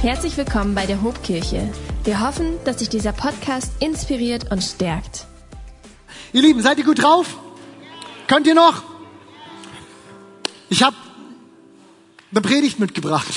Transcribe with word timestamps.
Herzlich 0.00 0.36
willkommen 0.36 0.76
bei 0.76 0.86
der 0.86 1.02
Hobkirche. 1.02 1.68
Wir 2.04 2.20
hoffen, 2.20 2.54
dass 2.64 2.76
dich 2.76 2.88
dieser 2.88 3.10
Podcast 3.10 3.72
inspiriert 3.80 4.52
und 4.52 4.62
stärkt. 4.62 5.26
Ihr 6.32 6.40
Lieben, 6.40 6.62
seid 6.62 6.78
ihr 6.78 6.84
gut 6.84 7.02
drauf? 7.02 7.36
Könnt 8.28 8.46
ihr 8.46 8.54
noch? 8.54 8.84
Ich 10.68 10.84
habe 10.84 10.94
eine 12.30 12.40
Predigt 12.40 12.78
mitgebracht. 12.78 13.34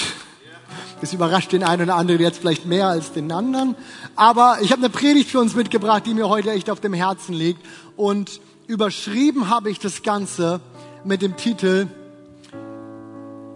Das 1.02 1.13
überrascht 1.13 1.52
den 1.52 1.63
einen 1.63 1.82
oder 1.82 1.96
anderen 1.96 2.22
jetzt 2.22 2.38
vielleicht 2.38 2.68
mehr 2.68 2.90
als 2.90 3.12
den 3.12 3.32
anderen. 3.32 3.76
Aber 4.16 4.60
ich 4.62 4.72
habe 4.72 4.84
eine 4.84 4.92
Predigt 4.92 5.32
für 5.32 5.40
uns 5.40 5.56
mitgebracht, 5.56 6.06
die 6.06 6.14
mir 6.14 6.30
heute 6.30 6.52
echt 6.52 6.70
auf 6.70 6.80
dem 6.80 6.94
Herzen 6.94 7.34
liegt. 7.34 7.66
Und 7.96 8.40
überschrieben 8.68 9.50
habe 9.50 9.72
ich 9.72 9.80
das 9.80 10.04
Ganze 10.04 10.62
mit 11.04 11.24
dem 11.24 11.38
Titel 11.38 11.88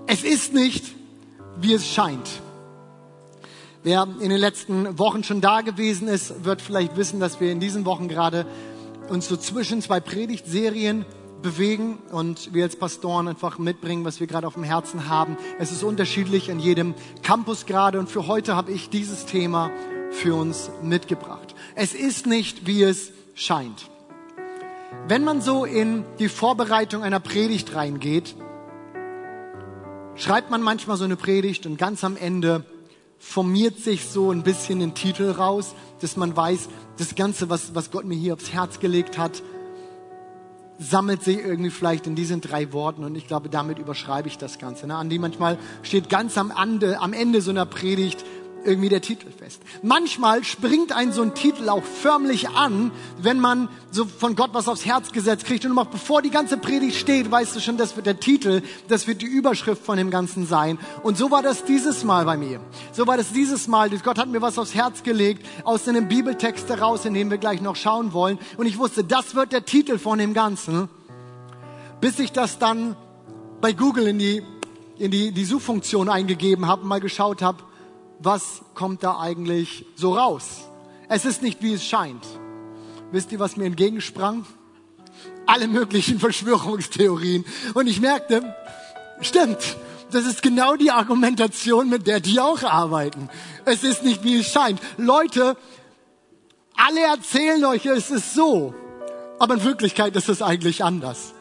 Es 0.08 0.24
ist 0.24 0.56
nicht, 0.56 0.86
wie 1.62 1.74
es 1.74 1.86
scheint. 1.86 2.42
Wer 3.86 4.08
in 4.20 4.30
den 4.30 4.40
letzten 4.40 4.98
Wochen 4.98 5.24
schon 5.24 5.42
da 5.42 5.62
gewesen 5.62 6.08
ist, 6.08 6.44
wird 6.44 6.60
vielleicht 6.60 6.98
wissen, 6.98 7.20
dass 7.20 7.40
wir 7.40 7.52
in 7.52 7.60
diesen 7.60 7.86
Wochen 7.86 8.08
gerade 8.08 8.48
uns 9.10 9.28
so 9.28 9.38
zwischen 9.38 9.80
zwei 9.80 10.00
Predigtserien 10.00 11.06
bewegen 11.44 12.00
und 12.12 12.52
wir 12.52 12.64
als 12.64 12.78
Pastoren 12.78 13.28
einfach 13.28 13.60
mitbringen, 13.60 14.04
was 14.04 14.20
wir 14.20 14.26
gerade 14.26 14.48
auf 14.48 14.56
dem 14.56 14.64
Herzen 14.64 15.08
haben. 15.08 15.38
Es 15.60 15.72
ist 15.72 15.84
unterschiedlich 15.84 16.50
an 16.50 16.60
jedem 16.60 16.96
Campus 17.22 17.68
gerade 17.68 18.00
und 18.00 18.10
für 18.10 18.26
heute 18.26 18.56
habe 18.56 18.72
ich 18.72 18.90
dieses 18.90 19.28
Thema 19.28 19.70
für 20.10 20.34
uns 20.34 20.72
mitgebracht. 20.82 21.54
Es 21.76 21.94
ist 21.94 22.26
nicht, 22.26 22.66
wie 22.66 22.82
es 22.82 23.12
scheint. 23.36 23.92
Wenn 25.08 25.24
man 25.24 25.42
so 25.42 25.64
in 25.64 26.06
die 26.18 26.30
Vorbereitung 26.30 27.04
einer 27.04 27.20
Predigt 27.20 27.76
reingeht, 27.76 28.34
schreibt 30.16 30.50
man 30.50 30.64
manchmal 30.64 30.98
so 30.98 31.04
eine 31.04 31.18
Predigt 31.18 31.68
und 31.68 31.78
ganz 31.78 32.04
am 32.04 32.18
Ende 32.18 32.66
formiert 33.18 33.78
sich 33.80 34.06
so 34.06 34.32
ein 34.32 34.44
bisschen 34.44 34.82
ein 34.82 34.94
Titel 34.94 35.32
raus, 35.32 35.74
dass 36.02 36.18
man 36.18 36.36
weiß, 36.36 36.70
das 36.98 37.16
Ganze, 37.16 37.50
was, 37.50 37.76
was 37.76 37.92
Gott 37.92 38.06
mir 38.06 38.16
hier 38.16 38.34
aufs 38.34 38.54
Herz 38.54 38.80
gelegt 38.80 39.18
hat, 39.18 39.42
sammelt 40.78 41.24
sich 41.24 41.38
irgendwie 41.38 41.70
vielleicht 41.70 42.06
in 42.06 42.16
diesen 42.16 42.42
drei 42.42 42.74
Worten 42.74 43.04
und 43.04 43.16
ich 43.16 43.28
glaube, 43.28 43.50
damit 43.50 43.80
überschreibe 43.80 44.28
ich 44.28 44.38
das 44.38 44.60
Ganze. 44.60 44.88
Ne? 44.88 44.96
Andi, 44.96 45.20
manchmal 45.20 45.58
steht 45.84 46.10
ganz 46.10 46.38
am 46.38 46.52
Ende, 46.52 47.00
am 47.00 47.14
Ende 47.14 47.42
so 47.42 47.52
einer 47.52 47.66
Predigt, 47.66 48.26
irgendwie 48.66 48.90
der 48.90 49.02
Titel 49.02 49.28
fest. 49.32 49.62
Manchmal 49.82 50.44
springt 50.44 50.92
ein 50.92 51.12
so 51.12 51.22
ein 51.22 51.34
Titel 51.36 51.70
auch 51.70 51.84
förmlich 51.84 52.50
an, 52.50 52.92
wenn 53.18 53.40
man 53.40 53.70
so 53.92 54.06
von 54.06 54.36
Gott 54.36 54.50
was 54.54 54.68
aufs 54.68 54.86
Herz 54.86 55.12
gesetzt 55.12 55.46
kriegt. 55.46 55.66
Und 55.66 55.76
noch 55.76 55.88
bevor 55.88 56.22
die 56.22 56.30
ganze 56.30 56.58
Predigt 56.58 56.98
steht, 56.98 57.32
weißt 57.32 57.56
du 57.56 57.60
schon, 57.60 57.78
das 57.78 57.96
wird 57.96 58.06
der 58.06 58.20
Titel, 58.20 58.62
das 58.88 59.08
wird 59.08 59.22
die 59.22 59.28
Überschrift 59.28 59.84
von 59.84 59.98
dem 59.98 60.12
Ganzen 60.12 60.46
sein. 60.46 60.78
Und 61.04 61.18
so 61.18 61.32
war 61.32 61.42
das 61.42 61.66
dieses 61.66 62.04
Mal 62.04 62.26
bei 62.26 62.38
mir. 62.38 62.60
So 62.92 63.08
war 63.08 63.18
das 63.18 63.32
dieses 63.32 63.68
Mal. 63.68 63.90
Gott 63.90 64.18
hat 64.18 64.30
mir 64.30 64.42
was 64.42 64.60
aufs 64.60 64.76
Herz 64.76 65.04
gelegt, 65.04 65.46
aus 65.64 65.88
einem 65.88 66.08
Bibeltext 66.08 66.70
heraus, 66.70 67.06
in 67.06 67.14
dem 67.14 67.30
wir 67.30 67.38
gleich 67.38 67.62
noch 67.62 67.76
schauen 67.76 68.14
wollen. 68.14 68.38
Und 68.58 68.66
ich 68.66 68.78
wusste, 68.78 69.04
das 69.04 69.36
wird 69.36 69.52
der 69.52 69.66
Titel 69.66 69.98
von 69.98 70.20
dem 70.20 70.34
Ganzen. 70.34 70.90
Bis 72.02 72.20
ich 72.20 72.32
das 72.32 72.60
dann 72.60 72.96
bei 73.62 73.74
Google 73.74 74.08
in 74.08 74.20
die, 74.20 74.44
in 74.98 75.12
die, 75.12 75.32
die 75.32 75.46
Suchfunktion 75.46 76.10
eingegeben 76.10 76.68
habe 76.68 76.86
mal 76.86 77.00
geschaut 77.00 77.42
habe, 77.42 77.64
was 78.20 78.62
kommt 78.74 79.04
da 79.04 79.20
eigentlich 79.20 79.86
so 79.96 80.14
raus? 80.14 80.70
Es 81.10 81.26
ist 81.26 81.42
nicht, 81.42 81.62
wie 81.62 81.74
es 81.74 81.86
scheint. 81.86 82.26
Wisst 83.12 83.32
ihr, 83.32 83.40
was 83.40 83.58
mir 83.58 83.66
entgegensprang? 83.66 84.46
Alle 85.46 85.68
möglichen 85.68 86.20
Verschwörungstheorien. 86.20 87.46
Und 87.74 87.88
ich 87.88 88.02
merkte, 88.02 88.56
stimmt, 89.22 89.78
das 90.12 90.26
ist 90.26 90.42
genau 90.42 90.76
die 90.76 90.92
Argumentation, 90.92 91.90
mit 91.90 92.08
der 92.08 92.20
die 92.20 92.40
auch 92.40 92.64
arbeiten. 92.64 93.30
Es 93.66 93.84
ist 93.84 94.04
nicht, 94.04 94.24
wie 94.24 94.40
es 94.40 94.48
scheint. 94.48 94.80
Leute, 94.98 95.58
alle 96.76 97.02
erzählen 97.02 97.64
euch, 97.66 97.86
es 97.86 98.12
ist 98.12 98.34
so. 98.34 98.74
Aber 99.40 99.56
in 99.56 99.64
Wirklichkeit 99.64 100.16
ist 100.16 100.30
es 100.30 100.42
eigentlich 100.42 100.84
anders. 100.84 101.34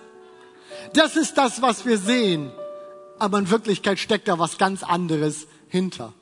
Das 0.92 1.16
ist 1.16 1.38
das, 1.38 1.62
was 1.62 1.86
wir 1.86 1.98
sehen. 1.98 2.50
Aber 3.18 3.38
in 3.38 3.50
Wirklichkeit 3.50 3.98
steckt 3.98 4.28
da 4.28 4.38
was 4.38 4.58
ganz 4.58 4.82
anderes 4.82 5.46
hinter 5.68 6.12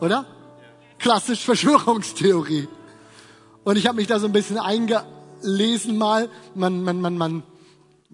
oder? 0.00 0.26
Klassisch 0.98 1.44
Verschwörungstheorie. 1.44 2.68
Und 3.64 3.76
ich 3.76 3.86
habe 3.86 3.96
mich 3.96 4.06
da 4.06 4.18
so 4.18 4.26
ein 4.26 4.32
bisschen 4.32 4.58
eingelesen 4.58 5.96
mal. 5.98 6.28
Man, 6.54 6.82
man, 6.82 7.00
man, 7.00 7.16
man 7.16 7.42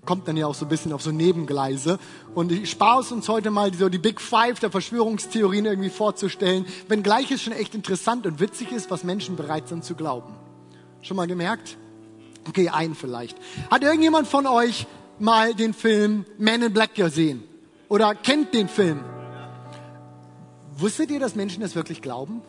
kommt 0.04 0.28
dann 0.28 0.36
ja 0.36 0.46
auch 0.46 0.54
so 0.54 0.64
ein 0.64 0.68
bisschen 0.68 0.92
auf 0.92 1.02
so 1.02 1.10
Nebengleise. 1.10 1.98
Und 2.34 2.52
ich 2.52 2.70
spare 2.70 2.98
uns 3.12 3.28
heute 3.28 3.50
mal, 3.50 3.72
so 3.74 3.88
die 3.88 3.98
Big 3.98 4.20
Five 4.20 4.60
der 4.60 4.70
Verschwörungstheorien 4.70 5.66
irgendwie 5.66 5.90
vorzustellen, 5.90 6.64
wenngleich 6.88 7.30
es 7.30 7.42
schon 7.42 7.52
echt 7.52 7.74
interessant 7.74 8.26
und 8.26 8.40
witzig 8.40 8.72
ist, 8.72 8.90
was 8.90 9.04
Menschen 9.04 9.36
bereit 9.36 9.68
sind 9.68 9.84
zu 9.84 9.94
glauben. 9.94 10.34
Schon 11.02 11.16
mal 11.16 11.26
gemerkt? 11.26 11.76
Okay, 12.48 12.68
ein 12.68 12.94
vielleicht. 12.94 13.36
Hat 13.70 13.82
irgendjemand 13.82 14.28
von 14.28 14.46
euch 14.46 14.86
mal 15.18 15.54
den 15.54 15.74
Film 15.74 16.24
Man 16.38 16.62
in 16.62 16.72
Black 16.72 16.94
gesehen? 16.94 17.42
Oder 17.88 18.14
kennt 18.14 18.54
den 18.54 18.68
Film? 18.68 19.00
Wusstet 20.78 21.10
ihr, 21.10 21.20
dass 21.20 21.34
Menschen 21.34 21.62
das 21.62 21.74
wirklich 21.74 22.02
glauben? 22.02 22.42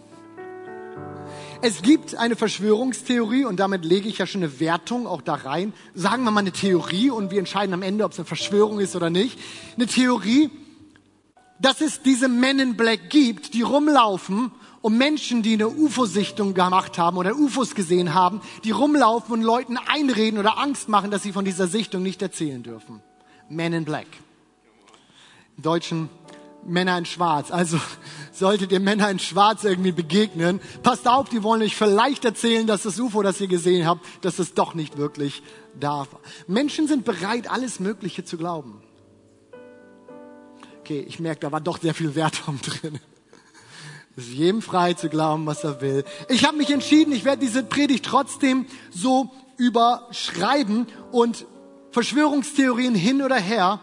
Es 1.61 1.81
gibt 1.81 2.15
eine 2.15 2.35
Verschwörungstheorie 2.35 3.45
und 3.45 3.57
damit 3.57 3.85
lege 3.85 4.09
ich 4.09 4.17
ja 4.17 4.27
schon 4.27 4.43
eine 4.43 4.59
Wertung 4.59 5.07
auch 5.07 5.21
da 5.21 5.35
rein. 5.35 5.73
Sagen 5.95 6.23
wir 6.25 6.31
mal 6.31 6.41
eine 6.41 6.51
Theorie 6.51 7.09
und 7.09 7.31
wir 7.31 7.39
entscheiden 7.39 7.73
am 7.73 7.81
Ende, 7.81 8.03
ob 8.03 8.11
es 8.11 8.19
eine 8.19 8.25
Verschwörung 8.25 8.79
ist 8.79 8.95
oder 8.97 9.09
nicht. 9.09 9.39
Eine 9.77 9.87
Theorie, 9.87 10.49
dass 11.59 11.79
es 11.79 12.01
diese 12.01 12.27
Men 12.27 12.59
in 12.59 12.75
Black 12.75 13.09
gibt, 13.09 13.53
die 13.53 13.61
rumlaufen 13.61 14.51
und 14.81 14.97
Menschen, 14.97 15.41
die 15.41 15.53
eine 15.53 15.69
UFO-Sichtung 15.69 16.53
gemacht 16.53 16.97
haben 16.97 17.17
oder 17.17 17.35
UFOs 17.35 17.75
gesehen 17.75 18.13
haben, 18.13 18.41
die 18.65 18.71
rumlaufen 18.71 19.33
und 19.33 19.41
Leuten 19.41 19.77
einreden 19.77 20.37
oder 20.37 20.57
Angst 20.57 20.89
machen, 20.89 21.11
dass 21.11 21.23
sie 21.23 21.31
von 21.31 21.45
dieser 21.45 21.67
Sichtung 21.67 22.03
nicht 22.03 22.21
erzählen 22.21 22.61
dürfen. 22.61 23.01
Men 23.49 23.71
in 23.71 23.85
Black. 23.85 24.07
Im 25.55 25.63
Deutschen 25.63 26.09
Männer 26.67 26.97
in 26.97 27.05
Schwarz. 27.05 27.51
Also 27.51 27.79
solltet 28.31 28.71
ihr 28.71 28.79
Männer 28.79 29.09
in 29.09 29.19
Schwarz 29.19 29.63
irgendwie 29.63 29.91
begegnen, 29.91 30.59
passt 30.83 31.07
auf, 31.07 31.29
die 31.29 31.43
wollen 31.43 31.61
euch 31.61 31.75
vielleicht 31.75 32.25
erzählen, 32.25 32.67
dass 32.67 32.83
das 32.83 32.99
UFO, 32.99 33.23
das 33.23 33.41
ihr 33.41 33.47
gesehen 33.47 33.87
habt, 33.87 34.05
dass 34.21 34.39
es 34.39 34.53
doch 34.53 34.73
nicht 34.73 34.97
wirklich 34.97 35.41
da 35.79 35.99
war. 35.99 36.19
Menschen 36.47 36.87
sind 36.87 37.05
bereit, 37.05 37.49
alles 37.49 37.79
Mögliche 37.79 38.23
zu 38.23 38.37
glauben. 38.37 38.81
Okay, 40.79 41.03
ich 41.07 41.19
merke, 41.19 41.41
da 41.41 41.51
war 41.51 41.61
doch 41.61 41.79
sehr 41.81 41.93
viel 41.93 42.15
Wert 42.15 42.41
drin. 42.61 42.99
Es 44.15 44.25
ist 44.25 44.33
jedem 44.33 44.63
frei 44.63 44.93
zu 44.93 45.09
glauben, 45.09 45.45
was 45.45 45.63
er 45.63 45.79
will. 45.79 46.03
Ich 46.27 46.43
habe 46.43 46.57
mich 46.57 46.71
entschieden, 46.71 47.13
ich 47.13 47.23
werde 47.23 47.45
diese 47.45 47.63
Predigt 47.63 48.05
trotzdem 48.05 48.65
so 48.89 49.29
überschreiben 49.57 50.87
und 51.11 51.45
Verschwörungstheorien 51.91 52.95
hin 52.95 53.21
oder 53.21 53.35
her 53.35 53.79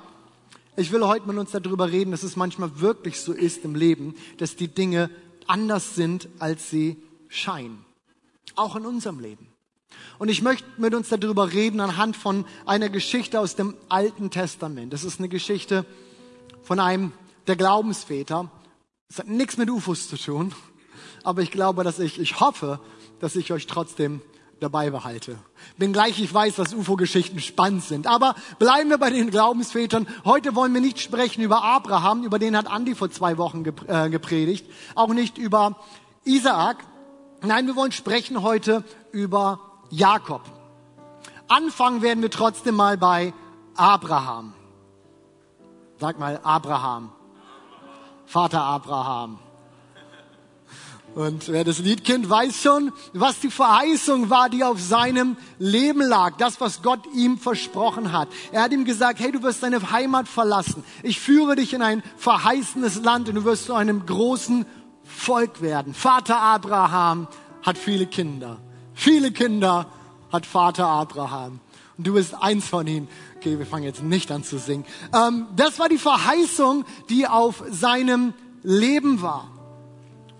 ich 0.76 0.92
will 0.92 1.06
heute 1.06 1.26
mit 1.26 1.36
uns 1.36 1.52
darüber 1.52 1.90
reden, 1.90 2.10
dass 2.10 2.22
es 2.22 2.36
manchmal 2.36 2.80
wirklich 2.80 3.20
so 3.20 3.32
ist 3.32 3.64
im 3.64 3.74
Leben, 3.74 4.14
dass 4.38 4.56
die 4.56 4.68
Dinge 4.68 5.10
anders 5.46 5.94
sind, 5.94 6.28
als 6.38 6.70
sie 6.70 6.96
scheinen. 7.28 7.84
Auch 8.56 8.76
in 8.76 8.86
unserem 8.86 9.20
Leben. 9.20 9.48
Und 10.18 10.28
ich 10.28 10.42
möchte 10.42 10.66
mit 10.76 10.94
uns 10.94 11.08
darüber 11.08 11.52
reden 11.52 11.80
anhand 11.80 12.16
von 12.16 12.44
einer 12.66 12.88
Geschichte 12.88 13.40
aus 13.40 13.56
dem 13.56 13.74
Alten 13.88 14.30
Testament. 14.30 14.92
Das 14.92 15.04
ist 15.04 15.18
eine 15.18 15.28
Geschichte 15.28 15.84
von 16.62 16.80
einem 16.80 17.12
der 17.46 17.56
Glaubensväter. 17.56 18.50
Es 19.08 19.18
hat 19.18 19.28
nichts 19.28 19.56
mit 19.56 19.70
UFOs 19.70 20.08
zu 20.08 20.16
tun, 20.16 20.54
aber 21.22 21.42
ich 21.42 21.50
glaube, 21.50 21.84
dass 21.84 21.98
ich, 21.98 22.18
ich 22.18 22.40
hoffe, 22.40 22.80
dass 23.20 23.36
ich 23.36 23.52
euch 23.52 23.66
trotzdem 23.66 24.22
dabei 24.60 24.90
behalte. 24.90 25.36
Wenngleich 25.76 26.20
ich 26.20 26.32
weiß, 26.32 26.56
dass 26.56 26.74
UFO-Geschichten 26.74 27.40
spannend 27.40 27.84
sind. 27.84 28.06
Aber 28.06 28.34
bleiben 28.58 28.90
wir 28.90 28.98
bei 28.98 29.10
den 29.10 29.30
Glaubensvätern. 29.30 30.06
Heute 30.24 30.54
wollen 30.54 30.72
wir 30.74 30.80
nicht 30.80 31.00
sprechen 31.00 31.42
über 31.42 31.62
Abraham, 31.62 32.24
über 32.24 32.38
den 32.38 32.56
hat 32.56 32.66
Andi 32.66 32.94
vor 32.94 33.10
zwei 33.10 33.38
Wochen 33.38 33.64
äh, 33.86 34.10
gepredigt. 34.10 34.66
Auch 34.94 35.08
nicht 35.08 35.38
über 35.38 35.76
Isaak. 36.24 36.84
Nein, 37.42 37.66
wir 37.66 37.76
wollen 37.76 37.92
sprechen 37.92 38.42
heute 38.42 38.84
über 39.12 39.60
Jakob. 39.90 40.42
Anfangen 41.48 42.00
werden 42.02 42.22
wir 42.22 42.30
trotzdem 42.30 42.74
mal 42.74 42.96
bei 42.96 43.34
Abraham. 43.76 44.54
Sag 45.98 46.18
mal 46.18 46.40
Abraham. 46.42 47.12
Vater 48.26 48.62
Abraham. 48.62 49.38
Und 51.14 51.48
wer 51.48 51.62
das 51.62 51.78
Lied 51.78 52.04
kennt, 52.04 52.28
weiß 52.28 52.60
schon, 52.60 52.92
was 53.12 53.38
die 53.38 53.50
Verheißung 53.50 54.30
war, 54.30 54.48
die 54.48 54.64
auf 54.64 54.80
seinem 54.80 55.36
Leben 55.58 56.00
lag. 56.00 56.36
Das, 56.38 56.60
was 56.60 56.82
Gott 56.82 57.00
ihm 57.14 57.38
versprochen 57.38 58.12
hat. 58.12 58.28
Er 58.50 58.62
hat 58.62 58.72
ihm 58.72 58.84
gesagt, 58.84 59.20
hey, 59.20 59.30
du 59.30 59.42
wirst 59.42 59.62
deine 59.62 59.92
Heimat 59.92 60.26
verlassen. 60.26 60.82
Ich 61.04 61.20
führe 61.20 61.54
dich 61.54 61.72
in 61.72 61.82
ein 61.82 62.02
verheißenes 62.16 63.02
Land 63.02 63.28
und 63.28 63.36
du 63.36 63.44
wirst 63.44 63.66
zu 63.66 63.74
einem 63.74 64.06
großen 64.06 64.66
Volk 65.04 65.62
werden. 65.62 65.94
Vater 65.94 66.40
Abraham 66.40 67.28
hat 67.62 67.78
viele 67.78 68.06
Kinder. 68.06 68.58
Viele 68.92 69.30
Kinder 69.30 69.86
hat 70.32 70.46
Vater 70.46 70.86
Abraham. 70.86 71.60
Und 71.96 72.06
du 72.08 72.14
bist 72.14 72.34
eins 72.34 72.66
von 72.66 72.88
ihnen. 72.88 73.06
Okay, 73.36 73.56
wir 73.56 73.66
fangen 73.66 73.84
jetzt 73.84 74.02
nicht 74.02 74.32
an 74.32 74.42
zu 74.42 74.58
singen. 74.58 74.84
Ähm, 75.12 75.46
das 75.54 75.78
war 75.78 75.88
die 75.88 75.98
Verheißung, 75.98 76.84
die 77.08 77.28
auf 77.28 77.62
seinem 77.70 78.34
Leben 78.64 79.22
war. 79.22 79.53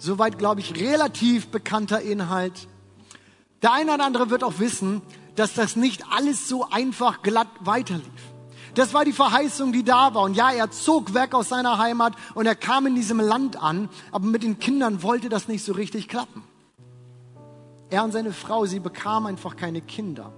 Soweit, 0.05 0.39
glaube 0.39 0.61
ich, 0.61 0.79
relativ 0.79 1.49
bekannter 1.49 2.03
Inhalt. 2.03 2.69
Der 3.63 3.73
eine 3.73 3.95
oder 3.95 4.05
andere 4.05 4.29
wird 4.29 4.45
auch 4.45 4.59
wissen, 4.59 5.01
dass 5.35 5.55
das 5.55 5.77
nicht 5.77 6.05
alles 6.11 6.47
so 6.47 6.69
einfach 6.69 7.23
glatt 7.23 7.49
weiterlief. 7.61 8.05
Das 8.75 8.93
war 8.93 9.07
die 9.07 9.15
Verheißung, 9.15 9.73
die 9.73 9.83
da 9.83 10.15
war. 10.15 10.25
Und 10.25 10.35
ja, 10.35 10.51
er 10.51 10.71
zog 10.71 11.15
weg 11.15 11.33
aus 11.33 11.49
seiner 11.49 11.79
Heimat 11.79 12.17
und 12.35 12.45
er 12.45 12.55
kam 12.55 12.87
in 12.87 12.95
diesem 12.95 13.19
Land 13.19 13.57
an, 13.57 13.89
aber 14.13 14.27
mit 14.27 14.43
den 14.43 14.59
Kindern 14.59 15.03
wollte 15.03 15.31
das 15.31 15.49
nicht 15.49 15.65
so 15.65 15.73
richtig 15.73 16.07
klappen. 16.07 16.43
Er 17.89 18.05
und 18.05 18.13
seine 18.13 18.35
Frau, 18.35 18.67
sie 18.67 18.81
bekamen 18.81 19.29
einfach 19.29 19.57
keine 19.57 19.81
Kinder. 19.81 20.35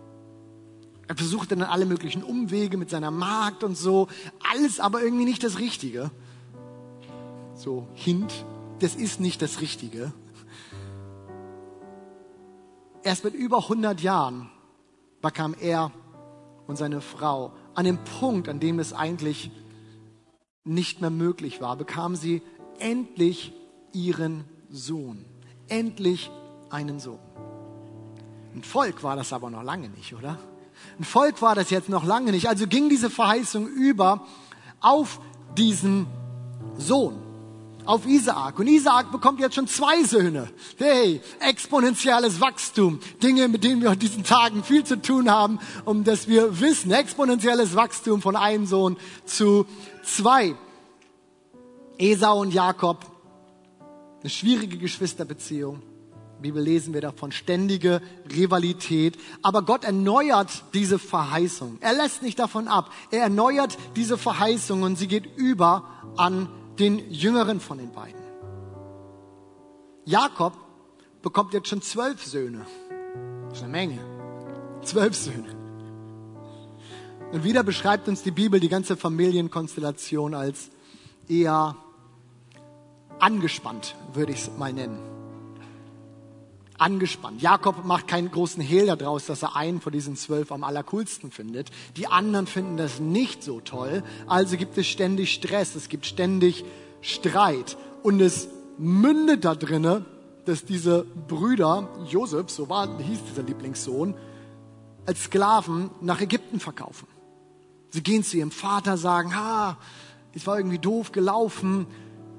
Er 1.08 1.16
versuchte 1.16 1.56
dann 1.56 1.66
alle 1.66 1.86
möglichen 1.86 2.22
Umwege 2.22 2.76
mit 2.76 2.90
seiner 2.90 3.10
Magd 3.10 3.64
und 3.64 3.76
so. 3.76 4.06
Alles 4.48 4.78
aber 4.78 5.02
irgendwie 5.02 5.24
nicht 5.24 5.42
das 5.42 5.58
Richtige. 5.58 6.12
So, 7.56 7.88
Hint, 7.94 8.32
das 8.80 8.94
ist 8.94 9.20
nicht 9.20 9.42
das 9.42 9.60
Richtige. 9.60 10.12
Erst 13.02 13.24
mit 13.24 13.34
über 13.34 13.58
100 13.58 14.00
Jahren 14.00 14.50
bekam 15.22 15.54
er 15.60 15.92
und 16.66 16.76
seine 16.76 17.00
Frau 17.00 17.52
an 17.74 17.84
dem 17.84 17.98
Punkt, 18.18 18.48
an 18.48 18.60
dem 18.60 18.78
es 18.78 18.92
eigentlich 18.92 19.50
nicht 20.64 21.00
mehr 21.00 21.10
möglich 21.10 21.60
war, 21.60 21.76
bekamen 21.76 22.16
sie 22.16 22.42
endlich 22.78 23.52
ihren 23.92 24.44
Sohn. 24.70 25.24
Endlich 25.68 26.30
einen 26.70 26.98
Sohn. 26.98 27.20
Ein 28.54 28.64
Volk 28.64 29.02
war 29.02 29.16
das 29.16 29.32
aber 29.32 29.50
noch 29.50 29.62
lange 29.62 29.88
nicht, 29.88 30.14
oder? 30.14 30.38
Ein 30.98 31.04
Volk 31.04 31.40
war 31.42 31.54
das 31.54 31.70
jetzt 31.70 31.88
noch 31.88 32.04
lange 32.04 32.32
nicht. 32.32 32.48
Also 32.48 32.66
ging 32.66 32.88
diese 32.88 33.10
Verheißung 33.10 33.66
über 33.68 34.26
auf 34.80 35.20
diesen 35.56 36.06
Sohn 36.76 37.25
auf 37.86 38.06
Isaak. 38.06 38.58
Und 38.58 38.66
Isaak 38.66 39.10
bekommt 39.12 39.40
jetzt 39.40 39.54
schon 39.54 39.66
zwei 39.66 40.02
Söhne. 40.02 40.48
Hey, 40.76 41.20
exponentielles 41.40 42.40
Wachstum. 42.40 43.00
Dinge, 43.22 43.48
mit 43.48 43.64
denen 43.64 43.82
wir 43.82 43.92
in 43.92 43.98
diesen 43.98 44.24
Tagen 44.24 44.62
viel 44.62 44.84
zu 44.84 45.00
tun 45.00 45.30
haben, 45.30 45.58
um 45.84 46.04
dass 46.04 46.28
wir 46.28 46.60
wissen, 46.60 46.90
exponentielles 46.90 47.74
Wachstum 47.74 48.20
von 48.20 48.36
einem 48.36 48.66
Sohn 48.66 48.96
zu 49.24 49.66
zwei. 50.04 50.54
Esau 51.98 52.40
und 52.40 52.52
Jakob, 52.52 53.06
eine 54.20 54.30
schwierige 54.30 54.76
Geschwisterbeziehung. 54.76 55.82
Bibel 56.42 56.62
lesen 56.62 56.92
wir 56.92 57.00
davon 57.00 57.32
ständige 57.32 58.02
Rivalität. 58.30 59.16
Aber 59.42 59.62
Gott 59.62 59.84
erneuert 59.84 60.64
diese 60.74 60.98
Verheißung. 60.98 61.78
Er 61.80 61.94
lässt 61.94 62.22
nicht 62.22 62.38
davon 62.38 62.68
ab. 62.68 62.90
Er 63.10 63.22
erneuert 63.22 63.78
diese 63.96 64.18
Verheißung 64.18 64.82
und 64.82 64.96
sie 64.96 65.08
geht 65.08 65.24
über 65.36 65.84
an 66.16 66.48
den 66.78 67.10
jüngeren 67.10 67.60
von 67.60 67.78
den 67.78 67.92
beiden. 67.92 68.20
Jakob 70.04 70.52
bekommt 71.22 71.52
jetzt 71.54 71.68
schon 71.68 71.82
zwölf 71.82 72.24
Söhne. 72.24 72.66
Das 73.48 73.58
ist 73.58 73.64
eine 73.64 73.72
Menge. 73.72 73.98
Zwölf 74.82 75.14
Söhne. 75.14 75.48
Und 77.32 77.42
wieder 77.42 77.62
beschreibt 77.64 78.08
uns 78.08 78.22
die 78.22 78.30
Bibel 78.30 78.60
die 78.60 78.68
ganze 78.68 78.96
Familienkonstellation 78.96 80.34
als 80.34 80.70
eher 81.28 81.76
angespannt, 83.18 83.96
würde 84.12 84.32
ich 84.32 84.42
es 84.42 84.56
mal 84.56 84.72
nennen. 84.72 85.15
Angespannt. 86.78 87.40
Jakob 87.40 87.84
macht 87.84 88.08
keinen 88.08 88.30
großen 88.30 88.62
Hehl 88.62 88.86
daraus, 88.86 89.26
dass 89.26 89.42
er 89.42 89.56
einen 89.56 89.80
von 89.80 89.92
diesen 89.92 90.16
zwölf 90.16 90.52
am 90.52 90.64
allercoolsten 90.64 91.30
findet. 91.30 91.70
Die 91.96 92.06
anderen 92.06 92.46
finden 92.46 92.76
das 92.76 93.00
nicht 93.00 93.42
so 93.42 93.60
toll. 93.60 94.02
Also 94.26 94.56
gibt 94.56 94.76
es 94.78 94.86
ständig 94.86 95.32
Stress, 95.32 95.74
es 95.74 95.88
gibt 95.88 96.06
ständig 96.06 96.64
Streit. 97.00 97.76
Und 98.02 98.20
es 98.20 98.48
mündet 98.78 99.44
da 99.44 99.54
drinne, 99.54 100.04
dass 100.44 100.64
diese 100.64 101.04
Brüder, 101.04 101.88
Josef, 102.08 102.50
so 102.50 102.68
war, 102.68 102.98
hieß 102.98 103.20
dieser 103.30 103.42
Lieblingssohn, 103.42 104.14
als 105.06 105.24
Sklaven 105.24 105.90
nach 106.00 106.20
Ägypten 106.20 106.60
verkaufen. 106.60 107.06
Sie 107.90 108.02
gehen 108.02 108.22
zu 108.22 108.36
ihrem 108.36 108.50
Vater, 108.50 108.96
sagen, 108.96 109.34
ha, 109.34 109.78
es 110.34 110.46
war 110.46 110.58
irgendwie 110.58 110.78
doof 110.78 111.12
gelaufen, 111.12 111.86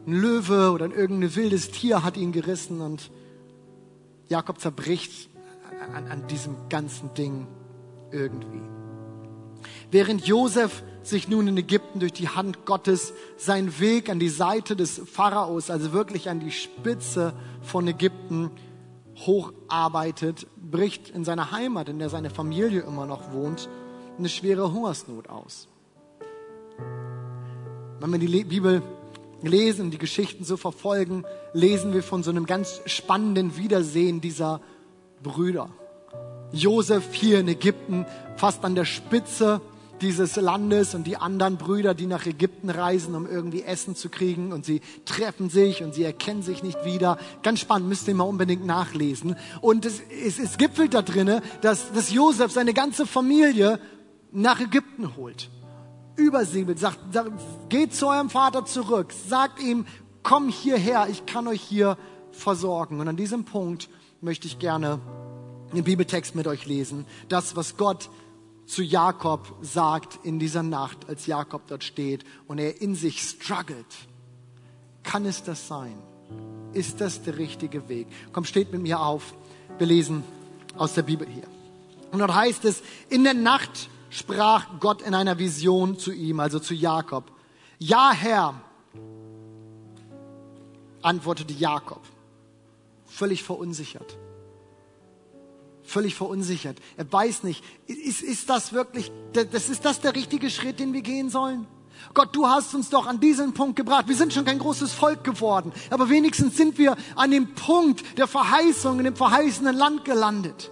ein 0.06 0.13
Löwe 0.13 0.72
oder 0.72 0.86
irgendein 0.86 1.36
wildes 1.36 1.72
Tier 1.72 2.04
hat 2.04 2.16
ihn 2.16 2.31
gerissen 2.31 2.80
und 2.80 3.12
Jakob 4.29 4.59
zerbricht 4.59 5.29
an, 5.94 6.07
an 6.07 6.27
diesem 6.27 6.69
ganzen 6.69 7.13
Ding 7.13 7.47
irgendwie. 8.12 8.62
Während 9.91 10.25
Josef 10.25 10.83
sich 11.01 11.27
nun 11.29 11.47
in 11.47 11.57
Ägypten 11.57 12.00
durch 12.00 12.13
die 12.13 12.27
Hand 12.27 12.65
Gottes 12.65 13.13
seinen 13.38 13.79
Weg 13.79 14.09
an 14.09 14.19
die 14.19 14.29
Seite 14.29 14.75
des 14.75 15.01
Pharaos, 15.06 15.69
also 15.69 15.94
wirklich 15.94 16.29
an 16.29 16.39
die 16.39 16.51
Spitze 16.51 17.33
von 17.62 17.88
Ägypten 17.88 18.51
hocharbeitet, 19.15 20.47
bricht 20.57 21.09
in 21.09 21.23
seiner 21.23 21.51
Heimat, 21.51 21.89
in 21.89 22.00
der 22.00 22.09
seine 22.09 22.30
Familie 22.30 22.81
immer 22.81 23.06
noch 23.06 23.31
wohnt, 23.31 23.69
eine 24.18 24.30
schwere 24.30 24.73
Hungersnot 24.73 25.30
aus. 25.30 25.68
Wenn 28.00 28.12
wir 28.12 28.19
die 28.19 28.44
Bibel 28.44 28.83
lesen 29.42 29.92
die 29.92 29.98
Geschichten 29.98 30.44
so 30.44 30.57
verfolgen, 30.57 31.25
lesen 31.54 31.94
wir 31.94 32.04
von 32.04 32.24
so 32.24 32.31
einem 32.31 32.45
ganz 32.45 32.81
spannenden 32.86 33.57
Wiedersehen 33.57 34.22
dieser 34.22 34.62
Brüder. 35.24 35.69
Josef 36.51 37.13
hier 37.13 37.39
in 37.39 37.48
Ägypten, 37.48 38.06
fast 38.38 38.63
an 38.63 38.75
der 38.75 38.86
Spitze 38.86 39.62
dieses 40.01 40.36
Landes 40.36 40.94
und 40.94 41.06
die 41.06 41.18
anderen 41.18 41.57
Brüder, 41.57 41.94
die 41.94 42.06
nach 42.06 42.25
Ägypten 42.25 42.69
reisen, 42.69 43.16
um 43.16 43.28
irgendwie 43.28 43.63
Essen 43.63 43.95
zu 43.95 44.10
kriegen 44.10 44.51
und 44.54 44.66
sie 44.66 44.81
treffen 45.06 45.50
sich 45.50 45.83
und 45.83 45.94
sie 45.94 46.04
erkennen 46.04 46.44
sich 46.44 46.63
nicht 46.63 46.86
wieder. 46.86 47.18
Ganz 47.44 47.60
spannend, 47.60 47.90
müsst 47.90 48.07
ihr 48.07 48.16
mal 48.16 48.25
unbedingt 48.25 48.66
nachlesen. 48.66 49.36
Und 49.62 49.86
es, 49.86 50.01
es, 50.24 50.40
es 50.40 50.57
gipfelt 50.57 50.94
da 50.94 51.01
drinne, 51.01 51.42
dass, 51.62 51.92
dass 51.94 52.12
Josef 52.12 52.51
seine 52.51 52.74
ganze 52.74 53.06
Familie 53.06 53.80
nach 54.31 54.60
Ägypten 54.60 55.16
holt. 55.16 55.50
Übersiebelt, 56.18 56.80
sagt, 56.80 57.00
geht 57.69 57.94
zu 57.94 58.08
eurem 58.08 58.30
Vater 58.30 58.66
zurück, 58.66 59.14
sagt 59.14 59.62
ihm, 59.62 59.86
komm 60.24 60.50
hierher, 60.50 61.08
ich 61.10 61.25
kann 61.25 61.48
euch 61.48 61.62
hier 61.62 61.98
versorgen. 62.31 63.00
Und 63.00 63.08
an 63.08 63.16
diesem 63.16 63.46
Punkt 63.46 63.90
möchte 64.19 64.48
ich 64.48 64.60
gerne 64.60 65.00
den 65.74 65.84
Bibeltext 65.84 66.36
mit 66.36 66.48
euch 66.48 66.66
lesen. 66.66 67.06
Das, 67.30 67.56
was 67.56 67.78
Gott 67.78 68.10
zu 68.66 68.84
Jakob 68.84 69.54
sagt 69.62 70.19
in 70.24 70.40
dieser 70.40 70.64
Nacht, 70.64 71.08
als 71.08 71.25
Jakob 71.25 71.68
dort 71.68 71.84
steht 71.84 72.25
und 72.48 72.60
er 72.60 72.81
in 72.81 72.96
sich 72.96 73.22
struggelt. 73.22 73.86
Kann 75.04 75.25
es 75.25 75.44
das 75.44 75.68
sein? 75.68 75.98
Ist 76.74 77.00
das 77.00 77.24
der 77.24 77.38
richtige 77.38 77.88
Weg? 77.88 78.07
Komm, 78.33 78.44
steht 78.44 78.71
mit 78.74 78.81
mir 78.81 79.00
auf. 79.00 79.33
Wir 79.78 79.88
lesen 79.88 80.24
aus 80.76 80.94
der 80.94 81.04
Bibel 81.04 81.28
hier. 81.28 81.47
Und 82.12 82.19
dort 82.19 82.36
heißt 82.36 82.66
es, 82.66 82.83
in 83.09 83.24
der 83.24 83.33
Nacht 83.33 83.90
sprach 84.09 84.80
Gott 84.80 85.02
in 85.02 85.14
einer 85.14 85.37
Vision 85.40 85.97
zu 85.97 86.11
ihm, 86.11 86.40
also 86.40 86.59
zu 86.59 86.73
Jakob. 86.73 87.31
Ja, 87.80 88.11
Herr, 88.11 88.61
antwortete 91.02 91.54
Jakob, 91.54 92.02
völlig 93.06 93.44
verunsichert 93.44 94.18
völlig 95.87 96.16
verunsichert. 96.16 96.78
Er 96.97 97.11
weiß 97.11 97.44
nicht, 97.44 97.64
ist, 97.87 98.21
ist 98.21 98.49
das 98.49 98.73
wirklich, 98.73 99.11
das 99.33 99.69
ist 99.69 99.85
das 99.85 100.02
der 100.02 100.16
richtige 100.16 100.49
Schritt, 100.49 100.80
den 100.80 100.94
wir 100.94 101.02
gehen 101.02 101.30
sollen? 101.30 101.66
Gott, 102.14 102.35
du 102.35 102.45
hast 102.47 102.76
uns 102.76 102.90
doch 102.90 103.07
an 103.07 103.19
diesen 103.19 103.54
Punkt 103.54 103.76
gebracht. 103.76 104.07
Wir 104.07 104.16
sind 104.16 104.31
schon 104.31 104.45
kein 104.45 104.59
großes 104.59 104.94
Volk 104.94 105.23
geworden, 105.23 105.71
aber 105.90 106.09
wenigstens 106.09 106.56
sind 106.56 106.78
wir 106.78 106.95
an 107.16 107.31
dem 107.31 107.56
Punkt 107.56 108.04
der 108.18 108.28
Verheißung 108.28 108.99
in 108.99 109.06
dem 109.06 109.16
verheißenen 109.16 109.76
Land 109.76 110.06
gelandet. 110.06 110.71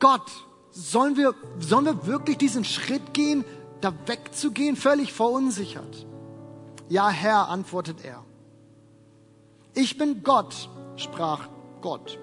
Gott, 0.00 0.28
sollen 0.70 1.16
wir, 1.16 1.34
sollen 1.58 1.84
wir 1.84 2.06
wirklich 2.06 2.38
diesen 2.38 2.64
Schritt 2.64 3.14
gehen, 3.14 3.44
da 3.80 3.92
wegzugehen, 4.06 4.76
völlig 4.76 5.12
verunsichert? 5.12 6.06
Ja, 6.88 7.08
Herr, 7.08 7.48
antwortet 7.48 8.04
er. 8.04 8.24
Ich 9.74 9.96
bin 9.96 10.22
Gott, 10.22 10.68
sprach 10.96 11.48
Gott 11.80 12.18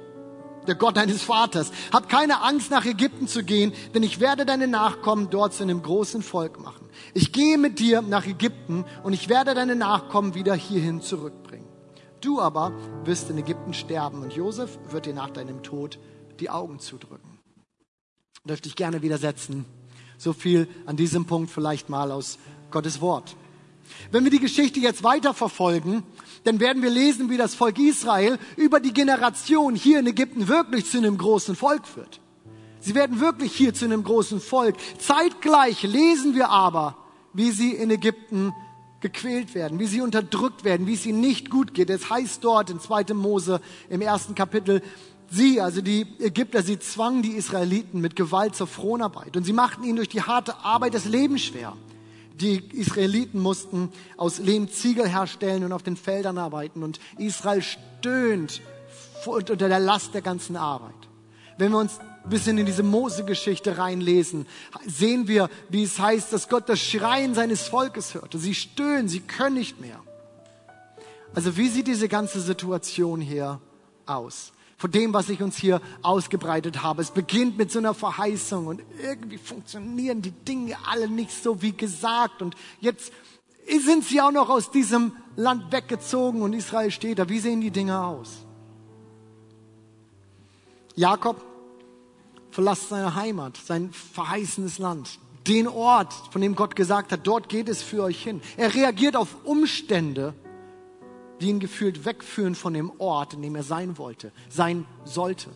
der 0.68 0.75
Gott 0.75 0.98
deines 0.98 1.24
Vaters. 1.24 1.72
Hab 1.92 2.10
keine 2.10 2.42
Angst, 2.42 2.70
nach 2.70 2.86
Ägypten 2.86 3.27
zu 3.27 3.44
gehen, 3.44 3.74
denn 3.94 4.04
ich 4.04 4.20
werde 4.20 4.46
deine 4.46 4.68
Nachkommen 4.68 5.30
dort 5.30 5.54
zu 5.54 5.63
einem 5.63 5.82
großen 5.82 6.22
Volk 6.22 6.60
machen. 6.60 6.88
Ich 7.13 7.32
gehe 7.32 7.58
mit 7.58 7.80
dir 7.80 8.01
nach 8.01 8.27
Ägypten 8.27 8.86
und 9.04 9.13
ich 9.13 9.30
werde 9.30 9.54
deine 9.54 9.75
Nachkommen 9.75 10.36
wieder 10.36 10.54
hierhin 10.54 11.01
zurückbringen. 11.01 11.68
Du 12.22 12.42
aber 12.42 12.74
wirst 13.06 13.30
in 13.30 13.38
Ägypten 13.38 13.74
sterben 13.74 14.22
und 14.22 14.34
Josef 14.34 14.77
wird 14.89 15.06
dir 15.06 15.13
nach 15.13 15.30
deinem 15.30 15.63
Tod 15.63 16.00
die 16.39 16.50
Augen 16.50 16.80
zudrücken. 16.80 17.37
Dürfte 18.48 18.70
ich 18.70 18.75
gerne 18.75 19.01
widersetzen. 19.01 19.66
So 20.18 20.34
viel 20.34 20.68
an 20.86 20.96
diesem 20.96 21.25
Punkt 21.25 21.51
vielleicht 21.51 21.89
mal 21.89 22.12
aus 22.12 22.39
Gottes 22.72 23.01
Wort. 23.01 23.36
Wenn 24.12 24.24
wir 24.24 24.32
die 24.32 24.39
Geschichte 24.39 24.80
jetzt 24.80 25.04
weiter 25.04 25.34
verfolgen, 25.34 26.04
dann 26.44 26.60
werden 26.60 26.82
wir 26.82 26.89
lesen, 26.89 27.30
wie 27.30 27.38
das 27.38 27.56
Volk 27.56 27.77
Israel 27.77 28.39
über 28.56 28.80
die 28.80 28.94
Generation 28.94 29.75
hier 29.75 30.00
in 30.00 30.08
Ägypten 30.08 30.48
wirklich 30.48 30.89
zu 30.89 30.98
einem 30.98 31.18
großen 31.18 31.56
Volk 31.56 31.96
wird. 31.96 32.20
Sie 32.80 32.96
werden 32.96 33.20
wirklich 33.20 33.54
hier 33.54 33.74
zu 33.74 33.86
einem 33.86 34.04
großen 34.04 34.39
Volk. 34.39 34.75
Zeitgleich 35.00 35.84
lesen 35.84 36.36
wir 36.36 36.50
aber, 36.50 36.96
wie 37.34 37.51
sie 37.51 37.72
in 37.72 37.92
Ägypten 37.92 38.54
gequält 39.01 39.56
werden, 39.56 39.80
wie 39.80 39.88
sie 39.88 40.01
unterdrückt 40.01 40.63
werden, 40.63 40.88
wie 40.88 40.94
es 40.94 41.06
ihnen 41.06 41.20
nicht 41.20 41.50
gut 41.50 41.74
geht. 41.74 41.89
Es 41.89 42.10
heißt 42.10 42.44
dort 42.44 42.70
in 42.70 42.80
2. 42.80 43.13
Mose 43.13 43.62
im 43.89 44.01
ersten 44.01 44.36
Kapitel, 44.36 44.82
sie, 45.30 45.62
also 45.62 45.82
die 45.82 46.06
Ägypter, 46.20 46.64
sie 46.64 46.80
zwangen 46.80 47.22
die 47.22 47.32
Israeliten 47.32 48.02
mit 48.02 48.16
Gewalt 48.16 48.56
zur 48.56 48.68
Fronarbeit 48.68 49.36
und 49.38 49.44
sie 49.44 49.54
machten 49.54 49.84
ihnen 49.84 49.98
durch 49.98 50.10
die 50.10 50.22
harte 50.22 50.58
Arbeit 50.58 50.94
das 50.94 51.06
Leben 51.06 51.38
schwer. 51.38 51.74
Die 52.36 52.58
Israeliten 52.74 53.40
mussten 53.40 53.92
aus 54.16 54.38
Lehm 54.38 54.70
Ziegel 54.70 55.08
herstellen 55.08 55.64
und 55.64 55.72
auf 55.72 55.84
den 55.84 55.98
Feldern 55.98 56.38
arbeiten 56.38 56.84
und 56.84 57.00
Israel 57.18 57.64
stöhnt 57.64 58.62
unter 59.26 59.56
der 59.56 59.80
Last 59.80 60.14
der 60.14 60.22
ganzen 60.22 60.56
Arbeit. 60.56 60.94
Wenn 61.58 61.72
wir 61.72 61.80
uns 61.80 62.00
ein 62.00 62.30
bisschen 62.30 62.58
in 62.58 62.66
diese 62.66 62.84
Mose-Geschichte 62.84 63.78
reinlesen, 63.78 64.46
sehen 64.86 65.28
wir, 65.28 65.50
wie 65.70 65.84
es 65.84 66.00
heißt, 66.00 66.32
dass 66.32 66.50
Gott 66.50 66.70
das 66.70 66.80
Schreien 66.80 67.34
seines 67.34 67.64
Volkes 67.64 68.14
hörte. 68.14 68.38
Sie 68.38 68.54
stöhnen, 68.54 69.10
sie 69.10 69.22
können 69.22 69.56
nicht 69.56 69.82
mehr. 69.82 70.00
Also 71.34 71.58
wie 71.58 71.68
sieht 71.68 71.88
diese 71.88 72.08
ganze 72.08 72.40
Situation 72.40 73.20
hier 73.20 73.60
aus? 74.06 74.52
Von 74.78 74.92
dem, 74.92 75.12
was 75.12 75.30
ich 75.30 75.42
uns 75.42 75.58
hier 75.58 75.82
ausgebreitet 76.04 76.84
habe. 76.84 77.02
Es 77.02 77.10
beginnt 77.10 77.58
mit 77.58 77.72
so 77.72 77.80
einer 77.80 77.96
Verheißung 77.96 78.68
und 78.68 78.84
irgendwie 79.02 79.40
funktionieren 79.40 80.22
die 80.22 80.32
Dinge 80.32 80.78
alle 80.88 81.10
nicht 81.10 81.32
so 81.32 81.64
wie 81.64 81.72
gesagt. 81.72 82.44
Und 82.44 82.56
jetzt 82.80 83.12
sind 83.68 84.04
sie 84.04 84.22
auch 84.22 84.32
noch 84.32 84.50
aus 84.50 84.70
diesem 84.70 85.14
Land 85.36 85.72
weggezogen 85.72 86.44
und 86.44 86.54
Israel 86.54 86.92
steht 86.92 87.18
da. 87.18 87.28
Wie 87.28 87.40
sehen 87.40 87.60
die 87.62 87.72
Dinge 87.72 88.00
aus? 88.00 88.46
Jakob 90.96 91.44
verlässt 92.52 92.90
seine 92.90 93.16
Heimat, 93.16 93.58
sein 93.58 93.92
verheißenes 93.92 94.80
Land, 94.80 95.20
den 95.48 95.68
Ort, 95.68 96.14
von 96.32 96.42
dem 96.42 96.56
Gott 96.56 96.76
gesagt 96.76 97.12
hat, 97.12 97.22
dort 97.26 97.50
geht 97.50 97.70
es 97.70 97.82
für 97.82 98.04
euch 98.04 98.24
hin. 98.24 98.42
Er 98.58 98.74
reagiert 98.74 99.16
auf 99.16 99.38
Umstände, 99.44 100.34
die 101.39 101.50
ihn 101.50 101.60
gefühlt 101.60 102.06
wegführen 102.06 102.56
von 102.56 102.74
dem 102.74 102.91
Ort, 103.00 103.34
in 103.34 103.41
dem 103.41 103.56
er 103.56 103.63
sein 103.63 103.98
wollte, 103.98 104.32
sein 104.50 104.86
sollte. 105.03 105.50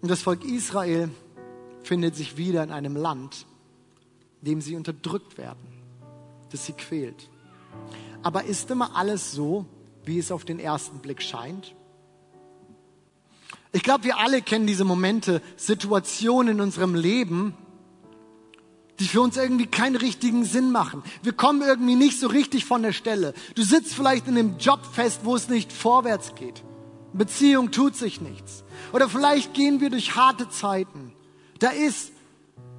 Und 0.00 0.08
das 0.10 0.22
Volk 0.22 0.44
Israel 0.44 1.10
findet 1.82 2.14
sich 2.16 2.36
wieder 2.36 2.62
in 2.62 2.70
einem 2.70 2.96
Land, 2.96 3.46
in 4.40 4.50
dem 4.50 4.60
sie 4.60 4.76
unterdrückt 4.76 5.38
werden, 5.38 5.66
das 6.50 6.66
sie 6.66 6.72
quält. 6.72 7.28
Aber 8.22 8.44
ist 8.44 8.70
immer 8.70 8.96
alles 8.96 9.32
so, 9.32 9.66
wie 10.04 10.18
es 10.18 10.32
auf 10.32 10.44
den 10.44 10.58
ersten 10.58 10.98
Blick 10.98 11.22
scheint? 11.22 11.74
Ich 13.72 13.82
glaube, 13.82 14.04
wir 14.04 14.18
alle 14.18 14.40
kennen 14.40 14.66
diese 14.66 14.84
Momente, 14.84 15.42
Situationen 15.56 16.56
in 16.56 16.60
unserem 16.60 16.94
Leben, 16.94 17.54
die 19.00 19.06
für 19.06 19.20
uns 19.20 19.36
irgendwie 19.36 19.66
keinen 19.66 19.96
richtigen 19.96 20.44
Sinn 20.44 20.72
machen. 20.72 21.02
Wir 21.22 21.32
kommen 21.32 21.62
irgendwie 21.62 21.94
nicht 21.94 22.18
so 22.18 22.26
richtig 22.26 22.64
von 22.64 22.82
der 22.82 22.92
Stelle. 22.92 23.34
Du 23.54 23.62
sitzt 23.62 23.94
vielleicht 23.94 24.26
in 24.26 24.36
einem 24.36 24.58
Job 24.58 24.80
fest, 24.92 25.20
wo 25.24 25.36
es 25.36 25.48
nicht 25.48 25.72
vorwärts 25.72 26.34
geht. 26.34 26.64
Beziehung 27.12 27.70
tut 27.70 27.96
sich 27.96 28.20
nichts. 28.20 28.64
Oder 28.92 29.08
vielleicht 29.08 29.54
gehen 29.54 29.80
wir 29.80 29.90
durch 29.90 30.16
harte 30.16 30.48
Zeiten. 30.48 31.12
Da 31.58 31.70
ist 31.70 32.12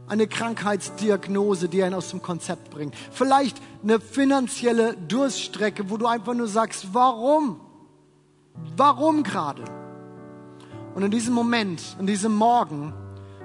eine 0.07 0.27
Krankheitsdiagnose, 0.27 1.69
die 1.69 1.83
einen 1.83 1.93
aus 1.93 2.09
dem 2.09 2.21
Konzept 2.21 2.71
bringt. 2.71 2.95
Vielleicht 3.11 3.57
eine 3.83 3.99
finanzielle 3.99 4.95
Durststrecke, 4.95 5.89
wo 5.89 5.97
du 5.97 6.07
einfach 6.07 6.33
nur 6.33 6.47
sagst, 6.47 6.93
warum? 6.93 7.59
Warum 8.75 9.23
gerade? 9.23 9.63
Und 10.95 11.03
in 11.03 11.11
diesem 11.11 11.33
Moment, 11.33 11.81
in 11.99 12.07
diesem 12.07 12.33
Morgen, 12.33 12.93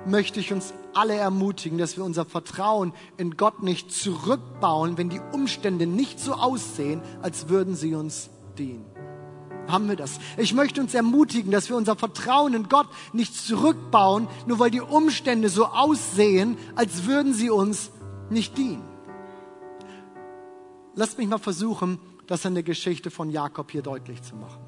möchte 0.07 0.41
ich 0.41 0.53
uns 0.53 0.73
alle 0.97 1.15
ermutigen, 1.15 1.79
dass 1.79 1.97
wir 1.97 2.05
unser 2.05 2.25
Vertrauen 2.25 2.93
in 3.17 3.37
Gott 3.37 3.63
nicht 3.63 3.93
zurückbauen, 3.93 4.97
wenn 4.99 5.09
die 5.09 5.21
Umstände 5.33 5.87
nicht 5.87 6.21
so 6.21 6.35
aussehen, 6.35 7.03
als 7.23 7.49
würden 7.49 7.75
sie 7.75 7.95
uns 7.95 8.31
dienen. 8.59 8.85
Haben 9.67 9.89
wir 9.89 9.97
das? 9.97 10.19
Ich 10.37 10.53
möchte 10.53 10.81
uns 10.81 10.95
ermutigen, 10.95 11.51
dass 11.51 11.69
wir 11.69 11.77
unser 11.77 11.97
Vertrauen 11.97 12.55
in 12.55 12.69
Gott 12.69 12.89
nicht 13.13 13.35
zurückbauen, 13.35 14.29
nur 14.47 14.59
weil 14.59 14.71
die 14.71 14.83
Umstände 14.83 15.49
so 15.49 15.67
aussehen, 15.67 16.59
als 16.75 17.07
würden 17.07 17.33
sie 17.33 17.51
uns 17.51 17.91
nicht 18.31 18.59
dienen. 18.59 18.85
Lasst 20.95 21.19
mich 21.19 21.29
mal 21.29 21.39
versuchen, 21.39 21.99
das 22.27 22.45
in 22.45 22.55
der 22.55 22.63
Geschichte 22.63 23.11
von 23.11 23.31
Jakob 23.31 23.71
hier 23.71 23.83
deutlich 23.83 24.23
zu 24.23 24.37
machen. 24.37 24.61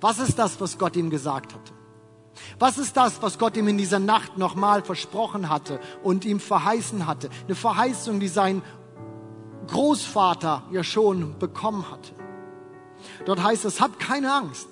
Was 0.00 0.18
ist 0.18 0.38
das, 0.38 0.60
was 0.60 0.78
Gott 0.78 0.96
ihm 0.96 1.10
gesagt 1.10 1.54
hatte? 1.54 1.72
Was 2.58 2.78
ist 2.78 2.96
das, 2.96 3.22
was 3.22 3.38
Gott 3.38 3.56
ihm 3.56 3.68
in 3.68 3.78
dieser 3.78 3.98
Nacht 3.98 4.38
nochmal 4.38 4.82
versprochen 4.82 5.48
hatte 5.48 5.80
und 6.02 6.24
ihm 6.24 6.40
verheißen 6.40 7.06
hatte? 7.06 7.30
Eine 7.46 7.54
Verheißung, 7.54 8.20
die 8.20 8.28
sein 8.28 8.62
Großvater 9.68 10.64
ja 10.70 10.84
schon 10.84 11.38
bekommen 11.38 11.90
hatte. 11.90 12.12
Dort 13.24 13.42
heißt 13.42 13.64
es, 13.64 13.80
hab 13.80 13.98
keine 13.98 14.32
Angst. 14.32 14.68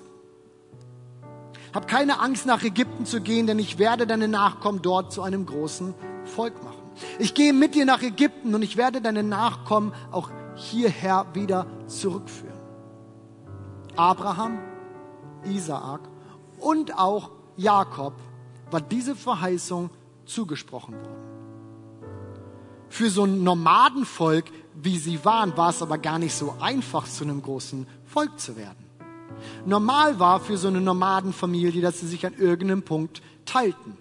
Hab 1.73 1.87
keine 1.87 2.21
Angst, 2.21 2.47
nach 2.47 2.63
Ägypten 2.63 3.07
zu 3.07 3.21
gehen, 3.21 3.47
denn 3.47 3.59
ich 3.59 3.79
werde 3.79 4.07
deine 4.07 4.27
Nachkommen 4.27 4.83
dort 4.83 5.13
zu 5.13 5.23
einem 5.23 5.47
großen 5.47 5.95
Volk 6.25 6.63
machen. 6.65 6.81
Ich 7.19 7.35
gehe 7.35 7.53
mit 7.53 7.75
dir 7.75 7.85
nach 7.85 8.03
Ägypten 8.03 8.55
und 8.55 8.63
ich 8.63 8.77
werde 8.77 9.01
deine 9.01 9.23
Nachkommen 9.23 9.93
auch 10.11 10.31
hierher 10.57 11.27
wieder 11.33 11.67
zurückführen. 11.87 12.59
Abraham, 13.97 14.59
Isaak 15.45 16.01
und 16.59 16.99
auch 16.99 17.31
Jakob 17.61 18.15
war 18.71 18.81
diese 18.81 19.15
Verheißung 19.15 19.91
zugesprochen 20.25 20.95
worden. 20.95 21.31
Für 22.89 23.11
so 23.11 23.25
ein 23.25 23.45
Nomadenvolk, 23.45 24.47
wie 24.75 24.99
sie 24.99 25.25
waren, 25.25 25.57
war 25.57 25.71
es 25.71 25.83
aber 25.83 25.99
gar 25.99 26.19
nicht 26.19 26.35
so 26.35 26.57
einfach, 26.61 27.07
zu 27.07 27.25
einem 27.25 27.43
großen 27.43 27.87
Volk 28.07 28.41
zu 28.41 28.57
werden. 28.57 28.85
Normal 29.65 30.19
war 30.19 30.41
für 30.41 30.57
so 30.57 30.69
eine 30.69 30.81
Nomadenfamilie, 30.81 31.83
dass 31.83 32.01
sie 32.01 32.07
sich 32.07 32.27
an 32.27 32.35
irgendeinem 32.35 32.83
Punkt 32.83 33.23
teilten. 33.45 33.97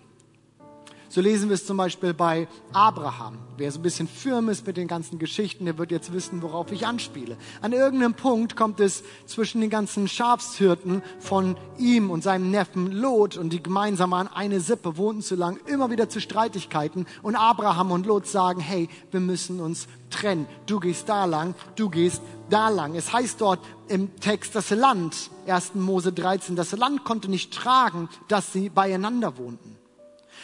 So 1.11 1.21
lesen 1.21 1.49
wir 1.49 1.55
es 1.55 1.65
zum 1.65 1.75
Beispiel 1.75 2.13
bei 2.13 2.47
Abraham. 2.71 3.39
Wer 3.57 3.71
so 3.71 3.79
ein 3.79 3.81
bisschen 3.81 4.07
firm 4.07 4.47
ist 4.47 4.67
mit 4.67 4.77
den 4.77 4.87
ganzen 4.87 5.17
Geschichten, 5.17 5.65
der 5.65 5.79
wird 5.79 5.89
jetzt 5.89 6.13
wissen, 6.13 6.43
worauf 6.43 6.71
ich 6.71 6.85
anspiele. 6.85 7.35
An 7.61 7.73
irgendeinem 7.73 8.13
Punkt 8.13 8.55
kommt 8.55 8.79
es 8.79 9.03
zwischen 9.25 9.59
den 9.59 9.71
ganzen 9.71 10.07
Schafshirten 10.07 11.01
von 11.19 11.57
ihm 11.79 12.11
und 12.11 12.21
seinem 12.21 12.51
Neffen 12.51 12.91
Lot 12.91 13.37
und 13.37 13.51
die 13.51 13.63
gemeinsam 13.63 14.13
an 14.13 14.27
eine 14.27 14.59
Sippe 14.59 14.97
wohnten 14.97 15.23
zu 15.23 15.35
lang, 15.35 15.59
immer 15.65 15.89
wieder 15.89 16.09
zu 16.09 16.21
Streitigkeiten. 16.21 17.07
Und 17.23 17.35
Abraham 17.35 17.89
und 17.89 18.05
Lot 18.05 18.27
sagen, 18.27 18.59
hey, 18.59 18.87
wir 19.09 19.19
müssen 19.19 19.59
uns 19.61 19.87
trennen. 20.11 20.45
Du 20.67 20.79
gehst 20.79 21.09
da 21.09 21.25
lang, 21.25 21.55
du 21.75 21.89
gehst 21.89 22.21
da 22.51 22.69
lang. 22.69 22.93
Es 22.93 23.11
heißt 23.11 23.41
dort 23.41 23.61
im 23.87 24.15
Text, 24.19 24.53
das 24.53 24.69
Land, 24.69 25.31
1. 25.47 25.73
Mose 25.73 26.13
13, 26.13 26.55
das 26.55 26.71
Land 26.73 27.03
konnte 27.03 27.31
nicht 27.31 27.51
tragen, 27.51 28.09
dass 28.27 28.53
sie 28.53 28.69
beieinander 28.69 29.39
wohnten. 29.39 29.78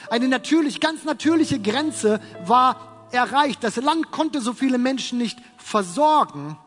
Eine 0.10 0.28
natürlich, 0.28 0.80
ganz 0.80 1.04
natürliche 1.04 1.60
Grenze 1.60 2.20
war 2.46 3.08
erreicht. 3.12 3.64
Das 3.64 3.76
Land 3.78 4.12
konnte 4.12 4.42
so 4.42 4.54
viele 4.54 4.78
Menschen 4.78 5.18
nicht 5.18 5.40
versorgen. 5.58 6.58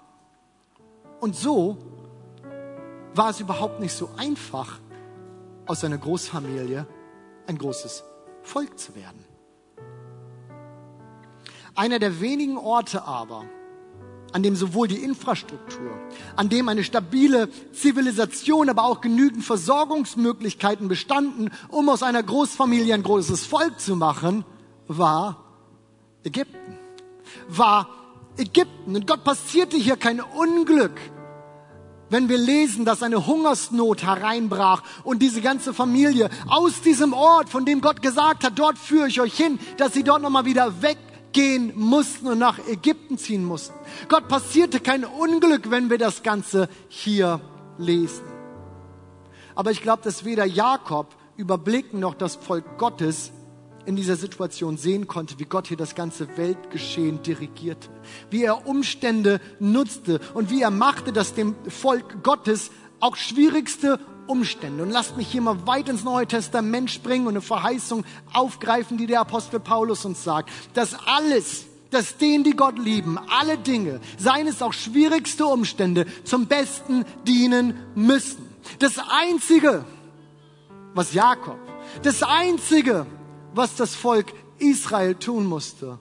Und 1.20 1.36
so 1.36 1.78
war 3.14 3.30
es 3.30 3.40
überhaupt 3.40 3.80
nicht 3.80 3.92
so 3.92 4.10
einfach, 4.16 4.80
aus 5.66 5.84
einer 5.84 5.98
Großfamilie 5.98 6.86
ein 7.46 7.58
großes 7.58 8.04
Volk 8.42 8.78
zu 8.78 8.94
werden. 8.94 9.24
Einer 11.74 11.98
der 11.98 12.20
wenigen 12.20 12.56
Orte 12.56 13.04
aber, 13.04 13.44
an 14.32 14.42
dem 14.42 14.56
sowohl 14.56 14.88
die 14.88 15.02
Infrastruktur, 15.02 15.90
an 16.36 16.48
dem 16.48 16.68
eine 16.68 16.84
stabile 16.84 17.48
Zivilisation, 17.72 18.68
aber 18.68 18.84
auch 18.84 19.00
genügend 19.00 19.44
Versorgungsmöglichkeiten 19.44 20.88
bestanden, 20.88 21.50
um 21.68 21.88
aus 21.88 22.02
einer 22.02 22.22
Großfamilie 22.22 22.94
ein 22.94 23.02
großes 23.02 23.46
Volk 23.46 23.80
zu 23.80 23.96
machen, 23.96 24.44
war 24.86 25.44
Ägypten. 26.24 26.78
War 27.48 27.88
Ägypten. 28.36 28.96
Und 28.96 29.06
Gott 29.06 29.24
passierte 29.24 29.76
hier 29.76 29.96
kein 29.96 30.20
Unglück, 30.20 31.00
wenn 32.10 32.28
wir 32.28 32.38
lesen, 32.38 32.84
dass 32.84 33.02
eine 33.02 33.26
Hungersnot 33.26 34.02
hereinbrach 34.02 34.82
und 35.04 35.20
diese 35.20 35.42
ganze 35.42 35.74
Familie 35.74 36.30
aus 36.48 36.80
diesem 36.80 37.12
Ort, 37.12 37.50
von 37.50 37.66
dem 37.66 37.80
Gott 37.80 38.00
gesagt 38.00 38.44
hat, 38.44 38.58
dort 38.58 38.78
führe 38.78 39.08
ich 39.08 39.20
euch 39.20 39.34
hin, 39.34 39.58
dass 39.76 39.92
sie 39.92 40.04
dort 40.04 40.22
nochmal 40.22 40.46
wieder 40.46 40.80
weg 40.80 40.98
gehen 41.38 41.72
mussten 41.76 42.26
und 42.26 42.40
nach 42.40 42.58
Ägypten 42.66 43.16
ziehen 43.16 43.44
mussten. 43.44 43.72
Gott 44.08 44.26
passierte 44.26 44.80
kein 44.80 45.04
Unglück, 45.04 45.70
wenn 45.70 45.88
wir 45.88 45.96
das 45.96 46.24
Ganze 46.24 46.68
hier 46.88 47.40
lesen. 47.78 48.24
Aber 49.54 49.70
ich 49.70 49.80
glaube, 49.80 50.02
dass 50.02 50.24
weder 50.24 50.44
Jakob 50.44 51.14
überblicken 51.36 52.00
noch 52.00 52.14
das 52.14 52.34
Volk 52.34 52.76
Gottes 52.76 53.30
in 53.86 53.94
dieser 53.94 54.16
Situation 54.16 54.78
sehen 54.78 55.06
konnte, 55.06 55.38
wie 55.38 55.44
Gott 55.44 55.68
hier 55.68 55.76
das 55.76 55.94
ganze 55.94 56.36
Weltgeschehen 56.36 57.22
dirigierte, 57.22 57.88
wie 58.30 58.42
er 58.42 58.66
Umstände 58.66 59.40
nutzte 59.60 60.18
und 60.34 60.50
wie 60.50 60.62
er 60.62 60.72
machte, 60.72 61.12
dass 61.12 61.34
dem 61.34 61.54
Volk 61.68 62.24
Gottes 62.24 62.72
auch 62.98 63.14
schwierigste 63.14 64.00
Umstände. 64.28 64.82
Und 64.82 64.90
lasst 64.90 65.16
mich 65.16 65.28
hier 65.28 65.40
mal 65.40 65.66
weit 65.66 65.88
ins 65.88 66.04
Neue 66.04 66.26
Testament 66.26 66.90
springen 66.90 67.26
und 67.26 67.34
eine 67.34 67.40
Verheißung 67.40 68.04
aufgreifen, 68.32 68.98
die 68.98 69.06
der 69.06 69.20
Apostel 69.20 69.60
Paulus 69.60 70.04
uns 70.04 70.22
sagt, 70.22 70.50
dass 70.74 70.94
alles, 71.06 71.66
dass 71.90 72.16
denen, 72.18 72.44
die 72.44 72.56
Gott 72.56 72.78
lieben, 72.78 73.18
alle 73.18 73.58
Dinge, 73.58 74.00
seien 74.18 74.46
es 74.46 74.62
auch 74.62 74.72
schwierigste 74.72 75.46
Umstände, 75.46 76.06
zum 76.24 76.46
Besten 76.46 77.04
dienen 77.26 77.74
müssen. 77.94 78.46
Das 78.78 78.98
Einzige, 78.98 79.84
was 80.94 81.14
Jakob, 81.14 81.58
das 82.02 82.22
Einzige, 82.22 83.06
was 83.54 83.76
das 83.76 83.94
Volk 83.94 84.32
Israel 84.58 85.14
tun 85.14 85.46
musste, 85.46 85.98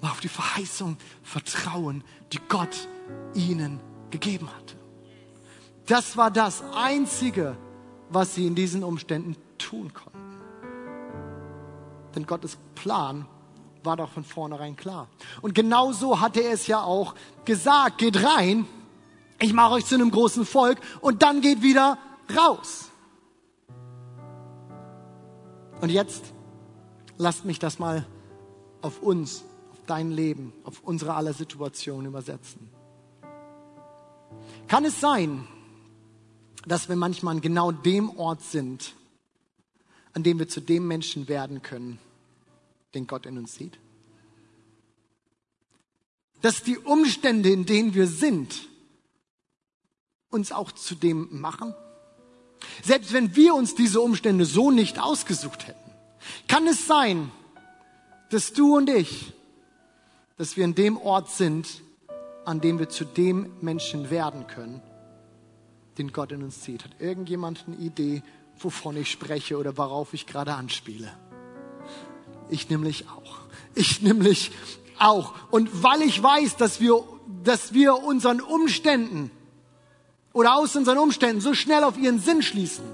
war 0.00 0.10
auf 0.12 0.20
die 0.20 0.28
Verheißung 0.28 0.96
vertrauen, 1.22 2.02
die 2.32 2.40
Gott 2.48 2.88
ihnen 3.34 3.80
gegeben 4.10 4.48
hatte. 4.48 4.61
Das 5.86 6.16
war 6.16 6.30
das 6.30 6.62
Einzige, 6.74 7.56
was 8.08 8.34
sie 8.34 8.46
in 8.46 8.54
diesen 8.54 8.84
Umständen 8.84 9.36
tun 9.58 9.92
konnten. 9.92 10.18
Denn 12.14 12.26
Gottes 12.26 12.58
Plan 12.74 13.26
war 13.84 13.96
doch 13.96 14.10
von 14.10 14.24
vornherein 14.24 14.76
klar. 14.76 15.08
Und 15.40 15.54
genau 15.54 15.92
so 15.92 16.20
hatte 16.20 16.40
er 16.40 16.52
es 16.52 16.66
ja 16.66 16.82
auch 16.82 17.14
gesagt. 17.44 17.98
Geht 17.98 18.22
rein, 18.22 18.66
ich 19.40 19.52
mache 19.52 19.74
euch 19.74 19.86
zu 19.86 19.94
einem 19.96 20.10
großen 20.10 20.44
Volk 20.46 20.78
und 21.00 21.22
dann 21.22 21.40
geht 21.40 21.62
wieder 21.62 21.98
raus. 22.36 22.90
Und 25.80 25.90
jetzt 25.90 26.32
lasst 27.18 27.44
mich 27.44 27.58
das 27.58 27.80
mal 27.80 28.06
auf 28.82 29.02
uns, 29.02 29.44
auf 29.72 29.78
dein 29.86 30.12
Leben, 30.12 30.52
auf 30.64 30.80
unsere 30.84 31.14
aller 31.14 31.32
Situation 31.32 32.06
übersetzen. 32.06 32.70
Kann 34.68 34.84
es 34.84 35.00
sein, 35.00 35.46
dass 36.66 36.88
wir 36.88 36.96
manchmal 36.96 37.36
an 37.36 37.40
genau 37.40 37.72
dem 37.72 38.10
Ort 38.18 38.42
sind, 38.42 38.94
an 40.12 40.22
dem 40.22 40.38
wir 40.38 40.48
zu 40.48 40.60
dem 40.60 40.86
Menschen 40.86 41.28
werden 41.28 41.62
können, 41.62 41.98
den 42.94 43.06
Gott 43.06 43.26
in 43.26 43.38
uns 43.38 43.54
sieht? 43.54 43.78
Dass 46.40 46.62
die 46.62 46.78
Umstände, 46.78 47.50
in 47.50 47.66
denen 47.66 47.94
wir 47.94 48.06
sind, 48.06 48.68
uns 50.30 50.52
auch 50.52 50.72
zu 50.72 50.94
dem 50.94 51.28
machen? 51.40 51.74
Selbst 52.82 53.12
wenn 53.12 53.34
wir 53.36 53.54
uns 53.54 53.74
diese 53.74 54.00
Umstände 54.00 54.44
so 54.44 54.70
nicht 54.70 54.98
ausgesucht 55.00 55.66
hätten, 55.66 55.90
kann 56.48 56.66
es 56.66 56.86
sein, 56.86 57.30
dass 58.30 58.52
du 58.52 58.76
und 58.76 58.88
ich, 58.88 59.32
dass 60.36 60.56
wir 60.56 60.64
in 60.64 60.74
dem 60.74 60.96
Ort 60.96 61.30
sind, 61.30 61.82
an 62.44 62.60
dem 62.60 62.78
wir 62.78 62.88
zu 62.88 63.04
dem 63.04 63.52
Menschen 63.60 64.10
werden 64.10 64.46
können, 64.46 64.82
den 65.98 66.12
Gott 66.12 66.32
in 66.32 66.42
uns 66.42 66.62
sieht. 66.64 66.84
Hat 66.84 66.92
irgendjemand 66.98 67.64
eine 67.66 67.76
Idee, 67.76 68.22
wovon 68.58 68.96
ich 68.96 69.10
spreche 69.10 69.58
oder 69.58 69.76
worauf 69.76 70.14
ich 70.14 70.26
gerade 70.26 70.54
anspiele? 70.54 71.12
Ich 72.50 72.70
nämlich 72.70 73.06
auch. 73.08 73.38
Ich 73.74 74.02
nämlich 74.02 74.52
auch. 74.98 75.34
Und 75.50 75.82
weil 75.82 76.02
ich 76.02 76.22
weiß, 76.22 76.56
dass 76.56 76.80
wir, 76.80 77.02
dass 77.42 77.72
wir 77.72 77.96
unseren 77.96 78.40
Umständen 78.40 79.30
oder 80.32 80.56
aus 80.56 80.76
unseren 80.76 80.98
Umständen 80.98 81.40
so 81.40 81.54
schnell 81.54 81.84
auf 81.84 81.98
ihren 81.98 82.18
Sinn 82.18 82.42
schließen, 82.42 82.84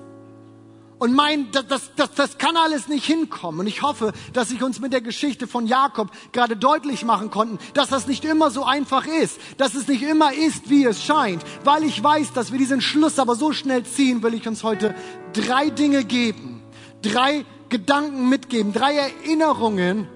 und 0.99 1.15
mein, 1.15 1.51
das, 1.53 1.67
das, 1.69 1.95
das, 1.95 2.15
das 2.15 2.39
kann 2.39 2.57
alles 2.57 2.89
nicht 2.89 3.05
hinkommen. 3.05 3.61
Und 3.61 3.67
ich 3.69 3.83
hoffe, 3.83 4.13
dass 4.33 4.51
ich 4.51 4.63
uns 4.63 4.81
mit 4.81 4.93
der 4.93 5.01
Geschichte 5.01 5.47
von 5.47 5.67
Jakob 5.67 6.11
gerade 6.33 6.57
deutlich 6.57 7.05
machen 7.05 7.31
konnten, 7.31 7.59
dass 7.75 7.89
das 7.89 8.07
nicht 8.07 8.25
immer 8.25 8.51
so 8.51 8.65
einfach 8.65 9.07
ist, 9.07 9.39
dass 9.59 9.75
es 9.75 9.87
nicht 9.87 10.03
immer 10.03 10.33
ist, 10.33 10.71
wie 10.71 10.85
es 10.85 11.03
scheint. 11.03 11.43
Weil 11.65 11.85
ich 11.85 12.03
weiß, 12.03 12.33
dass 12.33 12.51
wir 12.51 12.59
diesen 12.59 12.81
Schluss 12.81 13.19
aber 13.19 13.37
so 13.37 13.53
schnell 13.53 13.85
ziehen, 13.85 14.23
will 14.23 14.35
ich 14.35 14.49
uns 14.49 14.65
heute 14.65 14.95
drei 15.33 15.71
Dinge 15.71 16.05
geben, 16.05 16.63
drei 17.03 17.45
Gedanken 17.69 18.29
mitgeben, 18.29 18.73
drei 18.73 18.95
Erinnerungen, 18.95 20.09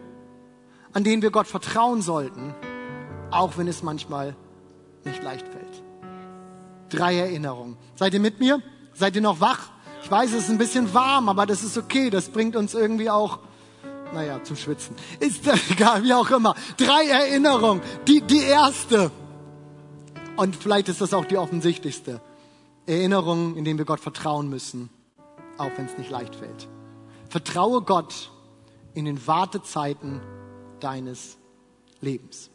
an 0.92 1.04
denen 1.04 1.22
wir 1.22 1.30
Gott 1.30 1.46
vertrauen 1.46 2.02
sollten, 2.02 2.54
auch 3.30 3.56
wenn 3.56 3.68
es 3.68 3.82
manchmal 3.82 4.34
nicht 5.04 5.22
leicht 5.22 5.46
fällt. 5.46 5.82
Drei 6.88 7.16
Erinnerungen. 7.16 7.76
Seid 7.95 8.14
ihr 8.14 8.21
mit 8.21 8.40
mir? 8.40 8.60
Seid 8.95 9.16
ihr 9.16 9.23
noch 9.23 9.40
wach? 9.40 9.72
Ich 10.12 10.18
weiß, 10.18 10.32
es 10.34 10.44
ist 10.44 10.50
ein 10.50 10.58
bisschen 10.58 10.92
warm, 10.92 11.30
aber 11.30 11.46
das 11.46 11.64
ist 11.64 11.78
okay. 11.78 12.10
Das 12.10 12.28
bringt 12.28 12.54
uns 12.54 12.75
irgendwie 12.75 13.08
auch, 13.08 13.38
naja, 14.12 14.44
zum 14.44 14.56
Schwitzen. 14.56 14.94
Ist 15.20 15.40
egal, 15.70 16.04
wie 16.04 16.12
auch 16.12 16.30
immer. 16.30 16.54
Drei 16.76 17.06
Erinnerungen. 17.06 17.80
Die, 18.06 18.20
die 18.20 18.42
erste. 18.42 19.10
Und 20.36 20.54
vielleicht 20.54 20.90
ist 20.90 21.00
das 21.00 21.14
auch 21.14 21.25
die 21.25 21.38
offensichtlichste. 21.38 22.20
Erinnerung, 22.84 23.56
in 23.56 23.64
denen 23.64 23.78
wir 23.78 23.86
Gott 23.86 24.00
vertrauen 24.00 24.50
müssen, 24.50 24.90
auch 25.56 25.70
wenn 25.76 25.86
es 25.86 25.96
nicht 25.96 26.10
leicht 26.10 26.34
fällt. 26.34 26.68
Vertraue 27.30 27.80
Gott 27.80 28.30
in 28.92 29.06
den 29.06 29.26
Wartezeiten 29.26 30.20
deines 30.80 31.38
Lebens. 32.02 32.50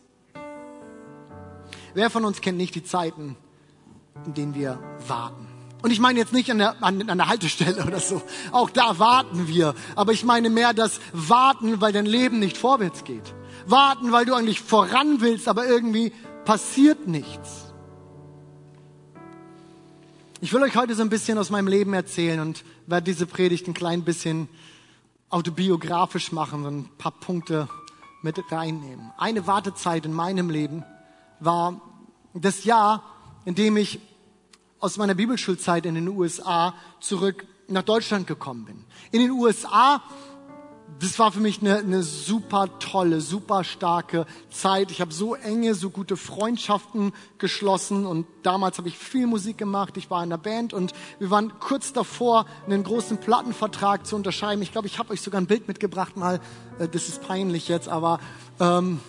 Wer 1.96 2.12
von 2.12 2.24
uns 2.24 2.40
kennt 2.40 2.60
nicht 2.60 2.76
die 2.76 2.84
Zeiten, 2.84 3.36
in 4.28 4.36
denen 4.36 4.54
wir 4.54 4.80
warten? 5.08 5.47
Und 5.82 5.92
ich 5.92 6.00
meine 6.00 6.18
jetzt 6.20 6.34
nicht 6.34 6.50
an 6.50 6.58
der, 6.58 6.82
an, 6.84 7.10
an 7.10 7.18
der 7.18 7.28
Haltestelle 7.28 7.86
oder 7.86 8.00
so. 8.00 8.22
Auch 8.52 8.70
da 8.70 8.98
warten 9.00 9.48
wir. 9.48 9.76
Aber 9.96 10.12
ich 10.12 10.24
meine 10.24 10.50
mehr 10.50 10.74
das 10.74 11.00
Warten, 11.14 11.82
weil 11.82 11.94
dein 11.94 12.06
Leben 12.06 12.40
nicht 12.40 12.58
vorwärts 12.58 13.04
geht. 13.04 13.34
Warten, 13.68 14.12
weil 14.12 14.26
du 14.26 14.34
eigentlich 14.34 14.62
voran 14.62 15.22
willst, 15.22 15.48
aber 15.48 15.68
irgendwie 15.68 16.12
passiert 16.46 17.08
nichts. 17.08 17.74
Ich 20.40 20.54
will 20.54 20.62
euch 20.62 20.76
heute 20.76 20.96
so 20.96 21.02
ein 21.02 21.10
bisschen 21.10 21.38
aus 21.38 21.50
meinem 21.50 21.68
Leben 21.68 21.94
erzählen 21.94 22.40
und 22.40 22.64
werde 22.86 23.06
diese 23.06 23.26
Predigt 23.26 23.68
ein 23.68 23.74
klein 23.74 24.04
bisschen 24.04 24.48
autobiografisch 25.30 26.32
machen 26.32 26.66
und 26.66 26.78
ein 26.78 26.90
paar 26.98 27.12
Punkte 27.12 27.68
mit 28.22 28.40
reinnehmen. 28.52 29.12
Eine 29.18 29.48
Wartezeit 29.48 30.06
in 30.06 30.14
meinem 30.14 30.50
Leben 30.50 30.84
war 31.40 31.82
das 32.34 32.64
Jahr, 32.64 33.04
in 33.46 33.56
dem 33.56 33.78
ich 33.78 34.00
aus 34.80 34.98
meiner 34.98 35.16
Bibelschulzeit 35.16 35.86
in 35.86 35.96
den 35.96 36.08
USA 36.08 36.74
zurück 37.00 37.46
nach 37.68 37.84
Deutschland 37.84 38.28
gekommen 38.28 38.66
bin. 38.66 38.86
In 39.12 39.20
den 39.22 39.32
USA, 39.32 40.02
das 41.00 41.20
war 41.20 41.32
für 41.32 41.40
mich 41.40 41.62
eine, 41.62 41.78
eine 41.80 42.04
super 42.04 42.80
tolle, 42.80 43.22
super 43.22 43.64
starke 43.64 44.26
Zeit. 44.50 44.90
Ich 44.92 45.02
habe 45.02 45.14
so 45.14 45.36
enge, 45.36 45.76
so 45.76 45.90
gute 45.90 46.16
Freundschaften 46.16 47.14
geschlossen 47.38 48.06
und 48.06 48.26
damals 48.44 48.78
habe 48.78 48.88
ich 48.88 48.98
viel 48.98 49.28
Musik 49.28 49.58
gemacht. 49.58 49.98
Ich 49.98 50.10
war 50.10 50.24
in 50.24 50.30
der 50.30 50.38
Band 50.38 50.74
und 50.74 50.94
wir 51.20 51.30
waren 51.30 51.60
kurz 51.60 51.94
davor, 51.94 52.46
einen 52.66 52.84
großen 52.84 53.18
Plattenvertrag 53.18 54.06
zu 54.06 54.16
unterschreiben. 54.16 54.62
Ich 54.62 54.72
glaube, 54.72 54.88
ich 54.88 54.98
habe 54.98 55.12
euch 55.12 55.22
sogar 55.22 55.42
ein 55.42 55.48
Bild 55.48 55.68
mitgebracht 55.68 56.18
mal. 56.18 56.40
Äh, 56.80 56.88
das 56.88 57.10
ist 57.10 57.22
peinlich 57.22 57.68
jetzt, 57.68 57.90
aber 57.90 58.20
ähm, 58.60 59.00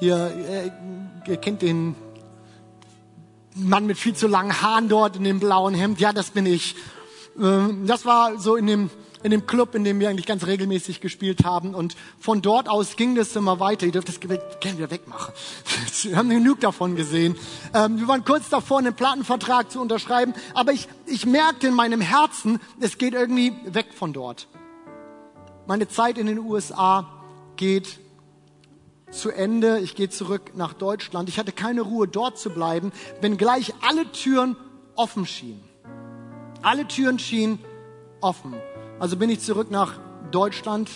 ihr, 0.00 0.72
ihr 1.26 1.36
kennt 1.36 1.62
den 1.62 1.94
Mann 3.56 3.86
mit 3.86 3.98
viel 3.98 4.14
zu 4.14 4.26
langen 4.26 4.60
Haaren 4.60 4.88
dort 4.88 5.16
in 5.16 5.24
dem 5.24 5.40
blauen 5.40 5.74
Hemd. 5.74 6.00
Ja, 6.00 6.12
das 6.12 6.30
bin 6.30 6.46
ich. 6.46 6.76
Ähm, 7.40 7.86
das 7.86 8.04
war 8.04 8.38
so 8.38 8.56
in 8.56 8.66
dem, 8.66 8.90
in 9.22 9.30
dem 9.30 9.46
Club, 9.46 9.74
in 9.74 9.82
dem 9.82 9.98
wir 9.98 10.08
eigentlich 10.10 10.26
ganz 10.26 10.46
regelmäßig 10.46 11.00
gespielt 11.00 11.44
haben. 11.44 11.74
Und 11.74 11.96
von 12.20 12.42
dort 12.42 12.68
aus 12.68 12.96
ging 12.96 13.14
das 13.14 13.34
immer 13.34 13.58
weiter. 13.58 13.86
Ihr 13.86 13.92
dürft 13.92 14.08
das 14.08 14.20
gerne 14.20 14.78
wieder 14.78 14.90
wegmachen. 14.90 15.34
Wir 16.02 16.16
haben 16.16 16.28
genug 16.28 16.60
davon 16.60 16.96
gesehen. 16.96 17.36
Ähm, 17.74 17.98
wir 17.98 18.06
waren 18.06 18.24
kurz 18.24 18.48
davor, 18.48 18.78
einen 18.78 18.94
Plattenvertrag 18.94 19.70
zu 19.70 19.80
unterschreiben. 19.80 20.34
Aber 20.54 20.72
ich, 20.72 20.88
ich 21.06 21.26
merkte 21.26 21.66
in 21.66 21.74
meinem 21.74 22.00
Herzen, 22.00 22.60
es 22.80 22.98
geht 22.98 23.14
irgendwie 23.14 23.52
weg 23.64 23.86
von 23.94 24.12
dort. 24.12 24.46
Meine 25.66 25.88
Zeit 25.88 26.18
in 26.18 26.26
den 26.26 26.38
USA 26.38 27.08
geht 27.56 27.98
zu 29.18 29.30
Ende. 29.30 29.80
Ich 29.80 29.94
gehe 29.94 30.08
zurück 30.08 30.52
nach 30.54 30.72
Deutschland. 30.72 31.28
Ich 31.28 31.38
hatte 31.38 31.52
keine 31.52 31.82
Ruhe, 31.82 32.06
dort 32.06 32.38
zu 32.38 32.50
bleiben, 32.50 32.92
wenn 33.20 33.36
gleich 33.36 33.74
alle 33.82 34.10
Türen 34.12 34.56
offen 34.94 35.26
schienen. 35.26 35.64
Alle 36.62 36.86
Türen 36.86 37.18
schienen 37.18 37.58
offen. 38.20 38.54
Also 38.98 39.16
bin 39.16 39.30
ich 39.30 39.40
zurück 39.40 39.70
nach 39.70 39.98
Deutschland 40.30 40.90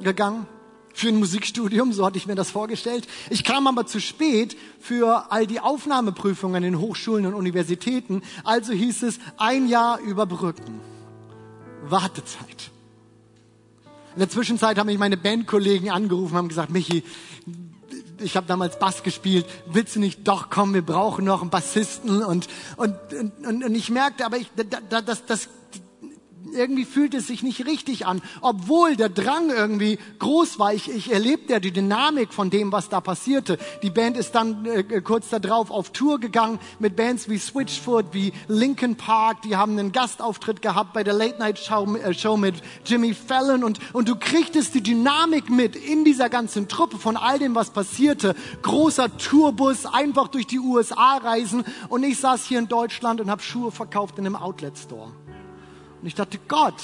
gegangen 0.00 0.46
für 0.94 1.08
ein 1.08 1.16
Musikstudium, 1.16 1.92
so 1.92 2.06
hatte 2.06 2.18
ich 2.18 2.26
mir 2.26 2.36
das 2.36 2.50
vorgestellt. 2.50 3.06
Ich 3.28 3.44
kam 3.44 3.66
aber 3.66 3.84
zu 3.84 4.00
spät 4.00 4.56
für 4.78 5.30
all 5.32 5.46
die 5.46 5.60
Aufnahmeprüfungen 5.60 6.62
in 6.62 6.78
Hochschulen 6.78 7.26
und 7.26 7.34
Universitäten, 7.34 8.22
also 8.44 8.72
hieß 8.72 9.02
es 9.02 9.18
ein 9.36 9.68
Jahr 9.68 9.98
überbrücken. 10.00 10.80
Wartezeit. 11.82 12.70
In 14.14 14.20
der 14.20 14.30
Zwischenzeit 14.30 14.78
haben 14.78 14.86
mich 14.86 14.98
meine 14.98 15.16
Bandkollegen 15.16 15.90
angerufen, 15.90 16.36
haben 16.36 16.48
gesagt, 16.48 16.70
Michi, 16.70 17.02
ich 18.20 18.36
habe 18.36 18.46
damals 18.46 18.78
Bass 18.78 19.02
gespielt, 19.02 19.44
willst 19.66 19.96
du 19.96 20.00
nicht? 20.00 20.26
Doch 20.26 20.50
kommen, 20.50 20.72
wir 20.72 20.82
brauchen 20.82 21.24
noch 21.24 21.40
einen 21.42 21.50
Bassisten. 21.50 22.22
Und, 22.22 22.46
und, 22.76 22.96
und, 23.46 23.64
und 23.64 23.74
ich 23.74 23.90
merkte, 23.90 24.24
aber 24.24 24.36
ich, 24.36 24.48
das, 24.56 25.04
das, 25.04 25.26
das, 25.26 25.48
irgendwie 26.52 26.84
fühlt 26.84 27.14
es 27.14 27.26
sich 27.26 27.42
nicht 27.42 27.66
richtig 27.66 28.06
an, 28.06 28.22
obwohl 28.40 28.96
der 28.96 29.08
Drang 29.08 29.50
irgendwie 29.50 29.98
groß 30.18 30.58
war. 30.58 30.74
Ich, 30.74 30.90
ich 30.90 31.12
erlebte 31.12 31.54
ja 31.54 31.60
die 31.60 31.72
Dynamik 31.72 32.32
von 32.32 32.50
dem, 32.50 32.72
was 32.72 32.88
da 32.88 33.00
passierte. 33.00 33.58
Die 33.82 33.90
Band 33.90 34.16
ist 34.16 34.34
dann 34.34 34.64
äh, 34.66 35.00
kurz 35.00 35.30
darauf 35.30 35.70
auf 35.70 35.90
Tour 35.90 36.20
gegangen 36.20 36.58
mit 36.78 36.96
Bands 36.96 37.28
wie 37.28 37.38
Switchfoot, 37.38 38.06
wie 38.12 38.32
Linkin 38.48 38.96
Park. 38.96 39.42
Die 39.42 39.56
haben 39.56 39.78
einen 39.78 39.92
Gastauftritt 39.92 40.62
gehabt 40.62 40.92
bei 40.92 41.04
der 41.04 41.14
Late 41.14 41.38
Night 41.38 41.58
Show, 41.58 41.96
äh, 41.96 42.14
Show 42.14 42.36
mit 42.36 42.56
Jimmy 42.84 43.14
Fallon 43.14 43.64
und, 43.64 43.78
und 43.94 44.08
du 44.08 44.16
kriegtest 44.16 44.74
die 44.74 44.82
Dynamik 44.82 45.50
mit 45.50 45.76
in 45.76 46.04
dieser 46.04 46.28
ganzen 46.28 46.68
Truppe 46.68 46.98
von 46.98 47.16
all 47.16 47.38
dem, 47.38 47.54
was 47.54 47.70
passierte. 47.70 48.34
Großer 48.62 49.16
Tourbus, 49.16 49.86
einfach 49.86 50.28
durch 50.28 50.46
die 50.46 50.58
USA 50.58 51.16
reisen 51.16 51.64
und 51.88 52.02
ich 52.02 52.18
saß 52.18 52.44
hier 52.44 52.58
in 52.58 52.68
Deutschland 52.68 53.20
und 53.20 53.30
habe 53.30 53.42
Schuhe 53.42 53.70
verkauft 53.70 54.18
in 54.18 54.26
einem 54.26 54.36
Outlet 54.36 54.78
Store. 54.78 55.12
Und 56.04 56.08
ich 56.08 56.14
dachte, 56.14 56.38
Gott, 56.48 56.82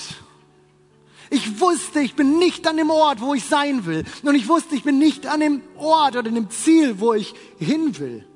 ich 1.29 1.61
wusste, 1.61 2.01
ich 2.01 2.17
bin 2.17 2.39
nicht 2.39 2.67
an 2.67 2.79
dem 2.79 2.89
Ort, 2.89 3.21
wo 3.21 3.35
ich 3.35 3.45
sein 3.45 3.85
will. 3.85 4.03
Und 4.23 4.35
ich 4.35 4.49
wusste, 4.49 4.75
ich 4.75 4.83
bin 4.83 4.99
nicht 4.99 5.27
an 5.27 5.41
dem 5.41 5.61
Ort 5.77 6.17
oder 6.17 6.31
dem 6.31 6.49
Ziel, 6.49 7.01
wo 7.01 7.13
ich 7.13 7.35
hin 7.59 7.99
will. 7.99 8.27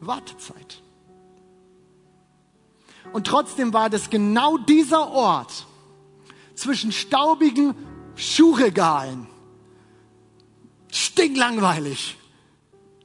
Wartezeit. 0.00 0.82
Und 3.14 3.26
trotzdem 3.26 3.72
war 3.72 3.88
das 3.88 4.10
genau 4.10 4.58
dieser 4.58 5.08
Ort 5.08 5.66
zwischen 6.54 6.92
staubigen 6.92 7.74
Schuhregalen. 8.16 9.28
Stinklangweilig. 10.92 12.18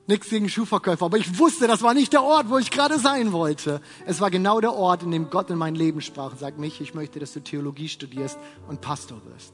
Nichts 0.05 0.29
gegen 0.29 0.49
Schuhverkäufer, 0.49 1.05
aber 1.05 1.17
ich 1.17 1.39
wusste, 1.39 1.65
das 1.65 1.81
war 1.81 1.93
nicht 1.93 2.11
der 2.11 2.23
Ort, 2.23 2.49
wo 2.49 2.57
ich 2.57 2.71
gerade 2.71 2.99
sein 2.99 3.31
wollte. 3.31 3.81
Es 4.05 4.19
war 4.19 4.29
genau 4.29 4.59
der 4.59 4.73
Ort, 4.73 5.03
in 5.03 5.11
dem 5.11 5.29
Gott 5.29 5.49
in 5.49 5.57
mein 5.57 5.75
Leben 5.75 6.01
sprach 6.01 6.31
und 6.31 6.39
sagt, 6.39 6.59
mich, 6.59 6.81
ich 6.81 6.93
möchte, 6.93 7.19
dass 7.19 7.31
du 7.31 7.39
Theologie 7.39 7.87
studierst 7.87 8.37
und 8.67 8.81
Pastor 8.81 9.21
wirst. 9.25 9.53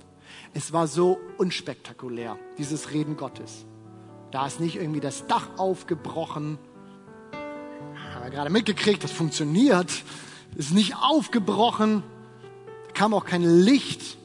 Es 0.56 0.74
war 0.74 0.88
so 0.88 1.20
unspektakulär, 1.38 2.40
dieses 2.58 2.92
Reden 2.92 3.16
Gottes. 3.16 3.66
Da 4.32 4.48
ist 4.48 4.60
nicht 4.60 4.78
irgendwie 4.78 5.00
das 5.00 5.28
Dach 5.28 5.50
aufgebrochen. 5.58 6.58
Haben 8.14 8.24
wir 8.24 8.32
gerade 8.32 8.50
mitgekriegt, 8.50 9.04
das 9.04 9.12
funktioniert. 9.12 9.92
Ist 10.56 10.74
nicht 10.74 10.96
aufgebrochen. 10.96 12.04
Da 12.88 12.94
kam 12.94 13.14
auch 13.14 13.26
kein 13.26 13.44
Licht. 13.44 14.18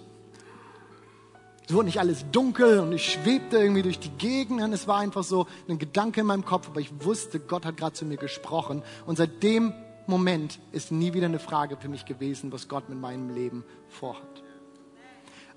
Es 1.66 1.72
wurde 1.72 1.86
nicht 1.86 1.98
alles 1.98 2.26
dunkel 2.30 2.80
und 2.80 2.92
ich 2.92 3.12
schwebte 3.12 3.56
irgendwie 3.56 3.82
durch 3.82 3.98
die 3.98 4.10
Gegend 4.10 4.60
und 4.60 4.72
es 4.74 4.86
war 4.86 4.98
einfach 4.98 5.24
so 5.24 5.46
ein 5.66 5.78
Gedanke 5.78 6.20
in 6.20 6.26
meinem 6.26 6.44
Kopf, 6.44 6.68
aber 6.68 6.80
ich 6.80 6.90
wusste, 7.04 7.40
Gott 7.40 7.64
hat 7.64 7.78
gerade 7.78 7.94
zu 7.94 8.04
mir 8.04 8.18
gesprochen 8.18 8.82
und 9.06 9.16
seit 9.16 9.42
dem 9.42 9.72
Moment 10.06 10.58
ist 10.72 10.92
nie 10.92 11.14
wieder 11.14 11.26
eine 11.26 11.38
Frage 11.38 11.78
für 11.78 11.88
mich 11.88 12.04
gewesen, 12.04 12.52
was 12.52 12.68
Gott 12.68 12.90
mit 12.90 13.00
meinem 13.00 13.30
Leben 13.34 13.64
vorhat. 13.88 14.42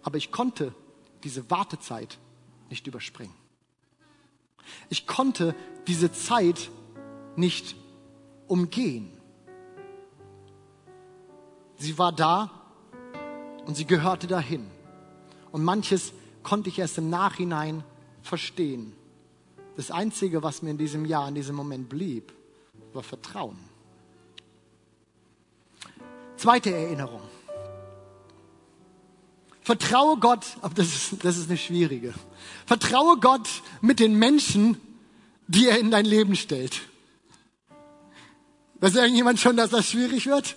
Aber 0.02 0.16
ich 0.18 0.32
konnte 0.32 0.74
diese 1.24 1.50
Wartezeit 1.52 2.18
nicht 2.70 2.88
überspringen. 2.88 3.36
Ich 4.90 5.08
konnte 5.08 5.56
diese 5.88 6.14
Zeit 6.14 6.70
nicht 7.36 7.76
umgehen. 8.48 9.12
Sie 11.78 11.98
war 11.98 12.14
da 12.14 12.50
und 13.66 13.76
sie 13.76 13.86
gehörte 13.86 14.28
dahin. 14.28 14.77
Und 15.52 15.64
manches 15.64 16.14
konnte 16.44 16.70
ich 16.70 16.80
erst 16.80 16.98
im 16.98 17.10
Nachhinein 17.10 17.84
verstehen. 18.22 18.94
Das 19.76 19.92
Einzige, 19.92 20.44
was 20.44 20.62
mir 20.62 20.72
in 20.72 20.78
diesem 20.78 21.06
Jahr, 21.06 21.28
in 21.28 21.36
diesem 21.36 21.56
Moment 21.56 21.90
blieb, 21.90 22.34
war 22.94 23.04
Vertrauen. 23.04 23.58
Zweite 26.36 26.74
Erinnerung. 26.74 27.22
Vertraue 29.62 30.18
Gott, 30.18 30.46
aber 30.62 30.76
das 30.76 30.88
ist, 30.88 31.26
das 31.26 31.38
ist 31.38 31.50
eine 31.50 31.58
schwierige. 31.58 32.14
Vertraue 32.66 33.18
Gott 33.18 33.50
mit 33.82 34.00
den 34.00 34.16
Menschen, 34.18 34.80
die 35.48 35.68
er 35.68 35.78
in 35.80 35.92
dein 35.92 36.06
Leben 36.06 36.36
stellt. 36.36 36.82
Weiß 38.80 38.96
irgendjemand 38.96 39.40
schon, 39.40 39.58
dass 39.58 39.72
das 39.72 39.90
schwierig 39.90 40.28
wird? 40.28 40.56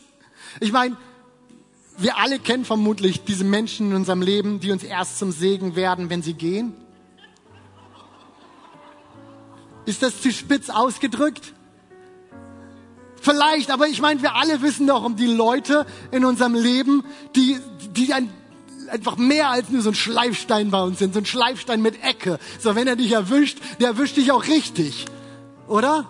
Ich 0.61 0.73
meine, 0.73 0.97
wir 2.01 2.17
alle 2.17 2.39
kennen 2.39 2.65
vermutlich 2.65 3.25
diese 3.25 3.45
Menschen 3.45 3.91
in 3.91 3.97
unserem 3.97 4.23
Leben, 4.23 4.61
die 4.61 4.73
uns 4.73 4.83
erst 4.83 5.19
zum 5.19 5.33
Segen 5.33 5.77
werden, 5.77 6.11
wenn 6.11 6.23
sie 6.23 6.35
gehen. 6.35 6.75
Ist 9.85 10.03
das 10.03 10.23
zu 10.23 10.33
spitz 10.33 10.71
ausgedrückt? 10.71 11.55
Vielleicht, 13.21 13.71
aber 13.71 13.87
ich 13.87 14.01
meine, 14.01 14.23
wir 14.23 14.35
alle 14.35 14.63
wissen 14.63 14.87
doch 14.87 15.05
um 15.05 15.17
die 15.17 15.27
Leute 15.27 15.85
in 16.11 16.25
unserem 16.25 16.55
Leben, 16.55 17.05
die, 17.37 17.59
die 17.95 18.15
ein, 18.15 18.33
einfach 18.89 19.19
mehr 19.19 19.51
als 19.51 19.69
nur 19.69 19.83
so 19.83 19.91
ein 19.91 19.95
Schleifstein 19.95 20.71
bei 20.71 20.83
uns 20.83 20.99
sind, 20.99 21.13
so 21.13 21.21
ein 21.21 21.27
Schleifstein 21.27 21.83
mit 21.83 22.03
Ecke. 22.03 22.39
So, 22.59 22.75
wenn 22.75 22.89
er 22.89 22.97
dich 22.97 23.13
erwischt, 23.13 23.59
der 23.79 23.89
erwischt 23.89 24.17
dich 24.17 24.33
auch 24.33 24.47
richtig. 24.47 25.05
Oder? 25.69 26.09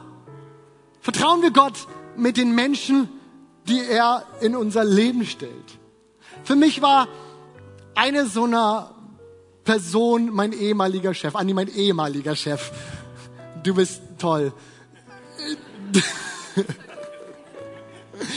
Vertrauen 1.00 1.42
wir 1.42 1.50
Gott 1.50 1.88
mit 2.16 2.36
den 2.36 2.54
Menschen, 2.54 3.08
die 3.68 3.80
er 3.80 4.24
in 4.40 4.54
unser 4.54 4.84
Leben 4.84 5.26
stellt. 5.26 5.79
Für 6.44 6.56
mich 6.56 6.82
war 6.82 7.08
eine 7.94 8.26
so 8.26 8.44
eine 8.44 8.90
Person 9.64 10.30
mein 10.32 10.52
ehemaliger 10.52 11.14
Chef, 11.14 11.36
Andi, 11.36 11.54
mein 11.54 11.68
ehemaliger 11.68 12.34
Chef. 12.34 12.72
Du 13.62 13.74
bist 13.74 14.00
toll. 14.18 14.52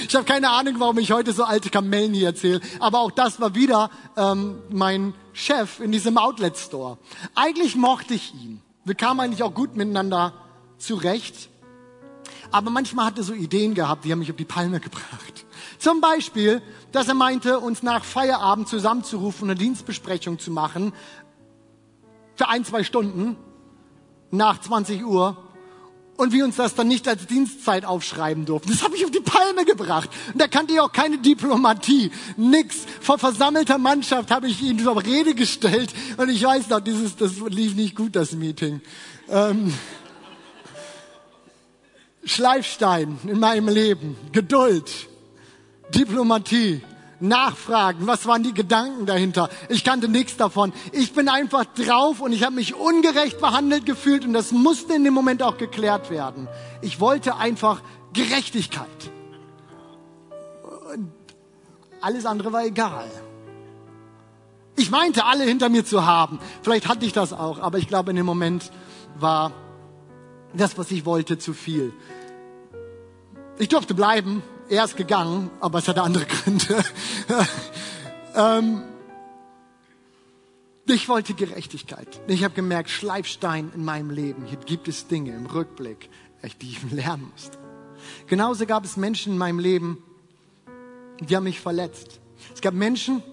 Ich 0.08 0.16
habe 0.16 0.26
keine 0.26 0.50
Ahnung, 0.50 0.76
warum 0.78 0.98
ich 1.00 1.12
heute 1.12 1.34
so 1.34 1.44
alte 1.44 1.70
Kamellen 1.70 2.14
hier 2.14 2.28
erzähle, 2.28 2.62
aber 2.80 3.00
auch 3.00 3.12
das 3.12 3.40
war 3.40 3.56
wieder 3.56 3.90
ähm, 4.16 4.62
mein 4.70 5.14
Chef 5.34 5.80
in 5.80 5.92
diesem 5.92 6.18
Outlet 6.18 6.58
Store. 6.58 6.98
Eigentlich 7.36 7.76
mochte 7.76 8.14
ich 8.14 8.34
ihn. 8.34 8.62
Wir 8.86 8.96
kamen 8.96 9.20
eigentlich 9.20 9.44
auch 9.44 9.54
gut 9.54 9.76
miteinander 9.76 10.34
zurecht. 10.78 11.50
Aber 12.52 12.70
manchmal 12.70 13.08
hat 13.08 13.18
er 13.18 13.24
so 13.24 13.34
Ideen 13.34 13.74
gehabt, 13.74 14.06
die 14.06 14.12
haben 14.12 14.20
mich 14.20 14.30
auf 14.30 14.38
die 14.38 14.46
Palme 14.46 14.80
gebracht. 14.82 15.46
Zum 15.84 16.00
Beispiel, 16.00 16.62
dass 16.94 17.10
er 17.10 17.14
meinte, 17.14 17.60
uns 17.60 17.84
nach 17.84 18.06
Feierabend 18.06 18.70
zusammenzurufen 18.70 19.44
und 19.44 19.50
eine 19.50 19.60
Dienstbesprechung 19.60 20.40
zu 20.40 20.50
machen 20.50 20.94
für 22.36 22.48
ein, 22.48 22.64
zwei 22.64 22.86
Stunden 22.86 23.36
nach 24.32 24.62
20 24.62 25.04
Uhr 25.04 25.36
und 26.16 26.32
wir 26.32 26.46
uns 26.46 26.56
das 26.56 26.76
dann 26.76 26.88
nicht 26.88 27.06
als 27.06 27.28
Dienstzeit 27.28 27.84
aufschreiben 27.84 28.46
durften. 28.46 28.72
Das 28.72 28.82
habe 28.82 28.96
ich 28.96 29.04
auf 29.04 29.12
die 29.12 29.20
Palme 29.20 29.66
gebracht. 29.66 30.10
Und 30.32 30.40
da 30.40 30.48
kannte 30.48 30.72
ich 30.72 30.80
auch 30.80 30.94
keine 30.94 31.18
Diplomatie. 31.18 32.12
Nix. 32.38 32.86
Vor 33.02 33.20
versammelter 33.20 33.78
Mannschaft 33.78 34.32
habe 34.32 34.48
ich 34.48 34.62
ihn 34.62 34.80
zur 34.80 35.04
Rede 35.04 35.36
gestellt. 35.36 35.94
Und 36.16 36.30
ich 36.30 36.42
weiß 36.42 36.70
noch, 36.70 36.80
dieses, 36.80 37.18
das 37.18 37.34
lief 37.50 37.76
nicht 37.76 37.98
gut, 37.98 38.16
das 38.16 38.32
Meeting. 38.32 38.80
Ähm, 39.28 39.74
Schleifstein 42.24 43.20
in 43.26 43.42
meinem 43.42 43.68
Leben. 43.68 44.16
Geduld. 44.32 45.10
Diplomatie, 45.96 46.82
Nachfragen, 47.20 48.06
was 48.06 48.26
waren 48.26 48.44
die 48.44 48.54
Gedanken 48.54 49.06
dahinter? 49.06 49.50
Ich 49.70 49.84
kannte 49.84 50.10
nichts 50.10 50.36
davon. 50.36 50.74
Ich 50.92 51.14
bin 51.14 51.30
einfach 51.30 51.64
drauf 51.66 52.20
und 52.20 52.34
ich 52.34 52.44
habe 52.44 52.56
mich 52.56 52.76
ungerecht 52.76 53.40
behandelt 53.40 53.86
gefühlt 53.86 54.26
und 54.26 54.34
das 54.34 54.52
musste 54.52 54.94
in 54.94 55.04
dem 55.04 55.14
Moment 55.14 55.42
auch 55.42 55.58
geklärt 55.58 56.10
werden. 56.10 56.50
Ich 56.82 57.00
wollte 57.00 57.38
einfach 57.38 57.82
Gerechtigkeit. 58.12 58.88
Und 60.94 61.12
alles 62.02 62.26
andere 62.26 62.52
war 62.52 62.66
egal. 62.66 63.10
Ich 64.76 64.92
meinte, 64.92 65.24
alle 65.26 65.44
hinter 65.44 65.70
mir 65.70 65.86
zu 65.86 66.06
haben. 66.06 66.40
Vielleicht 66.62 66.88
hatte 66.88 67.06
ich 67.06 67.14
das 67.14 67.32
auch, 67.32 67.60
aber 67.60 67.78
ich 67.78 67.88
glaube, 67.88 68.10
in 68.10 68.18
dem 68.18 68.26
Moment 68.26 68.72
war 69.18 69.52
das, 70.54 70.78
was 70.78 70.92
ich 70.92 71.06
wollte, 71.06 71.38
zu 71.38 71.54
viel. 71.54 71.94
Ich 73.60 73.70
durfte 73.70 73.94
bleiben, 73.94 74.42
er 74.74 74.86
ist 74.86 74.98
gegangen, 74.98 75.52
aber 75.60 75.80
es 75.80 75.88
hatte 75.88 76.02
andere 76.02 76.26
Gründe. 76.44 76.84
ähm, 78.36 78.82
ich 80.88 81.08
wollte 81.08 81.36
Gerechtigkeit. 81.36 82.08
Ich 82.28 82.44
habe 82.44 82.56
gemerkt, 82.56 82.90
Schleifstein 82.90 83.72
in 83.76 83.86
meinem 83.86 84.10
Leben. 84.10 84.46
Hier 84.46 84.58
gibt 84.58 84.88
es 84.88 85.08
Dinge 85.08 85.32
im 85.36 85.46
Rückblick, 85.46 86.10
die 86.62 86.72
ich 86.72 86.92
lernen 86.92 87.30
musste. 87.32 87.58
Genauso 88.28 88.66
gab 88.66 88.84
es 88.84 88.98
Menschen 88.98 89.34
in 89.34 89.38
meinem 89.38 89.60
Leben, 89.60 90.04
die 91.20 91.36
haben 91.36 91.46
mich 91.46 91.60
verletzt. 91.60 92.20
Es 92.54 92.60
gab 92.60 92.74
Menschen, 92.74 93.24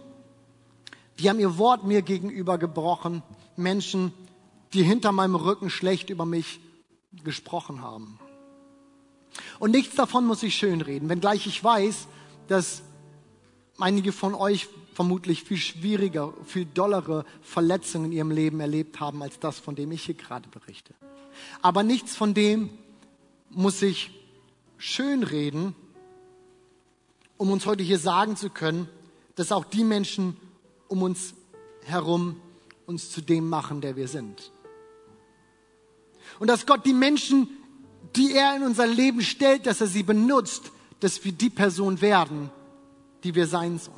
die 1.19 1.29
haben 1.29 1.41
ihr 1.41 1.57
Wort 1.57 1.85
mir 1.85 2.03
gegenüber 2.03 2.59
gebrochen. 2.59 3.23
Menschen, 3.57 4.13
die 4.75 4.83
hinter 4.83 5.11
meinem 5.11 5.35
Rücken 5.35 5.71
schlecht 5.71 6.11
über 6.11 6.27
mich 6.27 6.61
gesprochen 7.25 7.83
haben. 7.83 8.20
Und 9.59 9.71
nichts 9.73 9.97
davon 9.97 10.27
muss 10.27 10.43
ich 10.43 10.55
schönreden, 10.55 11.09
wenngleich 11.09 11.47
ich 11.47 11.63
weiß, 11.63 12.07
dass 12.49 12.83
einige 13.79 14.13
von 14.13 14.35
euch 14.35 14.69
vermutlich 14.95 15.45
viel 15.45 15.57
schwieriger, 15.57 16.35
viel 16.45 16.67
dollere 16.67 17.25
Verletzungen 17.43 18.07
in 18.07 18.13
ihrem 18.13 18.31
Leben 18.31 18.61
erlebt 18.61 19.01
haben 19.01 19.23
als 19.23 19.39
das, 19.39 19.59
von 19.59 19.75
dem 19.75 19.93
ich 19.93 20.05
hier 20.05 20.15
gerade 20.15 20.49
berichte. 20.49 20.95
Aber 21.63 21.83
nichts 21.83 22.17
von 22.17 22.35
dem 22.35 22.71
muss 23.51 23.81
ich 23.83 24.11
schönreden, 24.77 25.75
um 27.37 27.51
uns 27.51 27.67
heute 27.67 27.83
hier 27.83 27.99
sagen 27.99 28.37
zu 28.37 28.51
können, 28.51 28.89
dass 29.37 29.53
auch 29.53 29.65
die 29.65 29.85
Menschen 29.85 30.37
um 30.89 31.03
uns 31.03 31.35
herum 31.85 32.41
uns 32.87 33.11
zu 33.11 33.21
dem 33.21 33.49
machen, 33.49 33.81
der 33.81 33.97
wir 33.97 34.09
sind. 34.09 34.51
Und 36.39 36.49
dass 36.49 36.67
Gott 36.67 36.85
die 36.85 36.93
Menschen, 36.93 37.49
die 38.17 38.33
er 38.33 38.57
in 38.57 38.63
unser 38.63 38.87
Leben 38.87 39.23
stellt, 39.23 39.67
dass 39.67 39.81
er 39.81 39.87
sie 39.87 40.03
benutzt, 40.03 40.73
dass 41.01 41.25
wir 41.25 41.33
die 41.33 41.51
Person 41.51 42.01
werden, 42.01 42.51
die 43.25 43.35
wir 43.35 43.47
sein 43.47 43.79
sollen. 43.79 43.97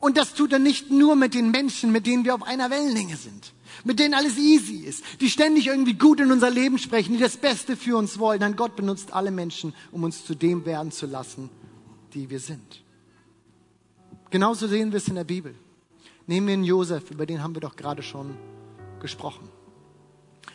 Und 0.00 0.16
das 0.16 0.34
tut 0.34 0.52
er 0.52 0.58
nicht 0.58 0.90
nur 0.90 1.14
mit 1.14 1.34
den 1.34 1.50
Menschen, 1.50 1.92
mit 1.92 2.06
denen 2.06 2.24
wir 2.24 2.34
auf 2.34 2.42
einer 2.42 2.70
Wellenlänge 2.70 3.16
sind, 3.16 3.52
mit 3.84 3.98
denen 3.98 4.14
alles 4.14 4.38
easy 4.38 4.76
ist, 4.76 5.04
die 5.20 5.28
ständig 5.28 5.66
irgendwie 5.66 5.92
gut 5.92 6.20
in 6.20 6.32
unser 6.32 6.50
Leben 6.50 6.78
sprechen, 6.78 7.12
die 7.12 7.22
das 7.22 7.36
Beste 7.36 7.76
für 7.76 7.98
uns 7.98 8.18
wollen. 8.18 8.40
Nein, 8.40 8.56
Gott 8.56 8.76
benutzt 8.76 9.12
alle 9.12 9.30
Menschen, 9.30 9.74
um 9.92 10.02
uns 10.04 10.24
zu 10.24 10.34
dem 10.34 10.64
werden 10.64 10.90
zu 10.90 11.06
lassen, 11.06 11.50
die 12.14 12.30
wir 12.30 12.40
sind. 12.40 12.82
Genauso 14.30 14.68
sehen 14.68 14.92
wir 14.92 14.98
es 14.98 15.08
in 15.08 15.16
der 15.16 15.24
Bibel. 15.24 15.54
Nehmen 16.26 16.46
wir 16.46 16.54
einen 16.54 16.64
Josef, 16.64 17.10
über 17.10 17.26
den 17.26 17.42
haben 17.42 17.54
wir 17.54 17.60
doch 17.60 17.76
gerade 17.76 18.02
schon 18.02 18.36
gesprochen. 19.00 19.48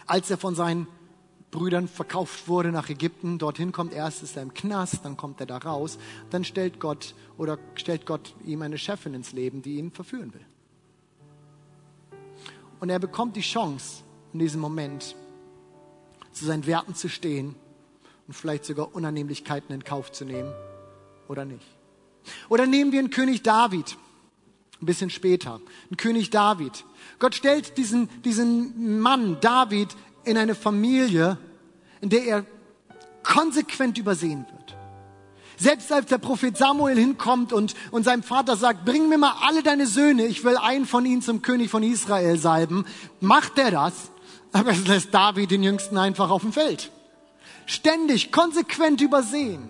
Als 0.08 0.32
er 0.32 0.38
von 0.38 0.56
seinen 0.56 0.88
Brüdern 1.56 1.88
verkauft 1.88 2.48
wurde 2.48 2.72
nach 2.72 2.89
Ägypten, 2.89 3.38
dorthin 3.38 3.72
kommt 3.72 3.94
erst 3.94 4.22
ist 4.22 4.36
er 4.36 4.44
im 4.44 4.54
Knast, 4.54 5.00
dann 5.04 5.15
kommt 5.15 5.39
er 5.39 5.46
da 5.46 5.58
raus, 5.58 5.98
dann 6.30 6.44
stellt 6.44 6.80
Gott 6.80 7.15
oder 7.38 7.58
stellt 7.76 8.06
Gott 8.06 8.36
ihm 8.46 8.62
eine 8.62 8.78
Chefin 8.78 9.13
ins 9.13 9.32
Leben, 9.32 9.62
die 9.62 9.78
ihn 9.78 9.91
verführen 9.91 10.34
will. 10.34 10.46
Und 12.82 12.89
er 12.89 13.00
bekommt 13.00 13.38
die 13.38 13.41
Chance 13.41 14.04
in 14.34 14.39
diesem 14.39 14.60
Moment 14.60 15.15
zu 16.34 16.46
seinen 16.46 16.68
Werten 16.68 16.94
zu 16.94 17.08
stehen 17.08 17.56
und 18.28 18.34
vielleicht 18.34 18.65
sogar 18.65 18.94
Unannehmlichkeiten 18.94 19.74
in 19.74 19.84
Kauf 19.84 20.12
zu 20.12 20.26
nehmen 20.26 20.52
oder 21.30 21.46
nicht. 21.46 21.65
Oder 22.50 22.65
nehmen 22.65 22.91
wir 22.91 23.00
einen 23.00 23.12
König 23.12 23.44
David, 23.44 23.98
ein 24.82 24.86
bisschen 24.86 25.10
später, 25.10 25.62
einen 25.89 25.98
König 25.98 26.32
David. 26.32 26.84
Gott 27.18 27.34
stellt 27.34 27.78
diesen, 27.78 28.10
diesen 28.24 29.00
Mann 29.00 29.38
David 29.39 29.96
in 30.25 30.38
eine 30.38 30.55
Familie, 30.55 31.38
in 32.01 32.09
der 32.09 32.25
er 32.25 32.45
konsequent 33.23 33.97
übersehen 33.97 34.45
wird. 34.51 34.75
Selbst 35.57 35.91
als 35.91 36.07
der 36.07 36.17
Prophet 36.17 36.57
Samuel 36.57 36.97
hinkommt 36.97 37.53
und, 37.53 37.75
und 37.91 38.03
seinem 38.03 38.23
Vater 38.23 38.57
sagt, 38.57 38.83
bring 38.83 39.07
mir 39.07 39.17
mal 39.17 39.35
alle 39.41 39.63
deine 39.63 39.88
Söhne, 39.88 40.25
ich 40.25 40.43
will 40.43 40.57
einen 40.57 40.85
von 40.85 41.05
ihnen 41.05 41.21
zum 41.21 41.41
König 41.41 41.69
von 41.69 41.81
Israel 41.81 42.38
salben, 42.38 42.85
macht 43.21 43.57
er 43.57 43.71
das, 43.71 44.11
aber 44.51 44.71
es 44.71 44.85
lässt 44.85 45.13
David 45.13 45.51
den 45.51 45.63
Jüngsten 45.63 45.97
einfach 45.97 46.29
auf 46.29 46.41
dem 46.41 46.51
Feld. 46.53 46.91
Ständig, 47.65 48.31
konsequent 48.31 49.01
übersehen. 49.01 49.69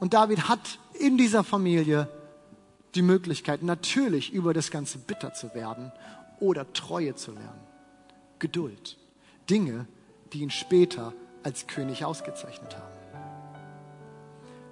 Und 0.00 0.14
David 0.14 0.48
hat 0.48 0.78
in 0.94 1.18
dieser 1.18 1.44
Familie 1.44 2.08
die 2.94 3.02
Möglichkeit, 3.02 3.62
natürlich 3.62 4.32
über 4.32 4.54
das 4.54 4.70
Ganze 4.70 4.98
bitter 4.98 5.34
zu 5.34 5.54
werden 5.54 5.92
oder 6.40 6.72
Treue 6.72 7.14
zu 7.14 7.32
lernen. 7.32 7.60
Geduld. 8.38 8.96
Dinge, 9.48 9.86
die 10.32 10.40
ihn 10.40 10.50
später 10.50 11.12
als 11.42 11.66
König 11.66 12.04
ausgezeichnet 12.04 12.76
haben. 12.76 12.98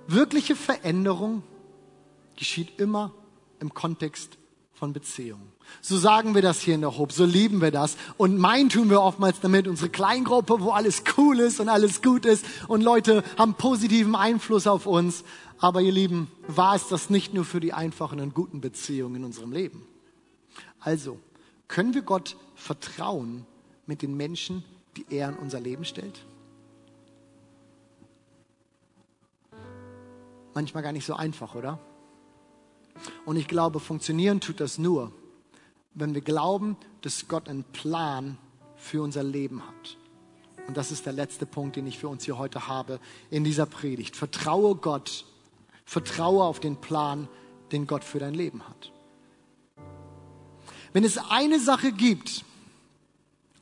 Wirkliche 0.09 0.55
Veränderung 0.55 1.43
geschieht 2.37 2.79
immer 2.79 3.13
im 3.61 3.75
Kontext 3.75 4.39
von 4.73 4.93
Beziehungen. 4.93 5.53
So 5.81 5.97
sagen 5.97 6.35
wir 6.35 6.43
das 6.43 6.61
hier 6.61 6.75
in 6.75 6.83
der 6.83 6.97
Hope, 6.99 7.13
so 7.13 7.25
lieben 7.25 7.61
wir 7.61 7.71
das. 7.71 7.97
Und 8.19 8.39
mein 8.39 8.69
tun 8.69 8.91
wir 8.91 9.01
oftmals 9.01 9.41
damit, 9.41 9.67
unsere 9.67 9.89
Kleingruppe, 9.89 10.61
wo 10.61 10.71
alles 10.71 11.03
cool 11.17 11.41
ist 11.41 11.61
und 11.61 11.69
alles 11.69 12.03
gut 12.03 12.27
ist 12.27 12.45
und 12.69 12.83
Leute 12.83 13.25
haben 13.39 13.55
positiven 13.55 14.15
Einfluss 14.15 14.67
auf 14.67 14.87
uns. 14.87 15.25
Aber 15.59 15.81
ihr 15.81 15.93
Lieben, 15.93 16.31
war 16.47 16.77
es 16.77 16.89
das 16.89 17.09
nicht 17.09 17.33
nur 17.33 17.47
für 17.47 17.61
die 17.61 17.73
einfachen 17.73 18.21
und 18.21 18.35
guten 18.35 18.61
Beziehungen 18.61 19.17
in 19.17 19.25
unserem 19.25 19.53
Leben? 19.53 19.83
Also, 20.81 21.19
können 21.67 21.95
wir 21.95 22.03
Gott 22.03 22.37
vertrauen, 22.55 23.47
mit 23.87 24.03
den 24.03 24.17
Menschen, 24.17 24.65
die 24.97 25.07
er 25.11 25.29
in 25.31 25.37
unser 25.37 25.61
Leben 25.61 25.85
stellt? 25.85 26.25
Manchmal 30.55 30.83
gar 30.83 30.93
nicht 30.93 31.05
so 31.05 31.15
einfach, 31.15 31.55
oder? 31.55 31.79
Und 33.25 33.37
ich 33.37 33.47
glaube, 33.47 33.79
funktionieren 33.81 34.41
tut 34.41 34.61
das 34.61 34.79
nur, 34.79 35.13
wenn 35.95 36.15
wir 36.15 36.23
glauben, 36.23 36.77
dass 37.03 37.29
Gott 37.29 37.49
einen 37.49 37.65
Plan 37.65 38.39
für 38.77 39.03
unser 39.03 39.23
Leben 39.23 39.67
hat. 39.67 39.97
Und 40.67 40.77
das 40.77 40.91
ist 40.91 41.07
der 41.07 41.13
letzte 41.13 41.47
Punkt, 41.47 41.77
den 41.77 41.87
ich 41.87 41.99
für 41.99 42.09
uns 42.09 42.25
hier 42.25 42.39
heute 42.39 42.69
habe 42.69 43.01
in 43.31 43.45
dieser 43.45 43.67
Predigt. 43.67 44.17
Vertraue 44.17 44.75
Gott, 44.77 45.25
vertraue 45.85 46.45
auf 46.45 46.59
den 46.61 46.77
Plan, 46.77 47.29
den 47.73 47.87
Gott 47.87 48.05
für 48.05 48.19
dein 48.19 48.35
Leben 48.35 48.67
hat. 48.67 48.93
Wenn 50.93 51.05
es 51.05 51.19
eine 51.19 51.61
Sache 51.61 51.93
gibt, 51.93 52.45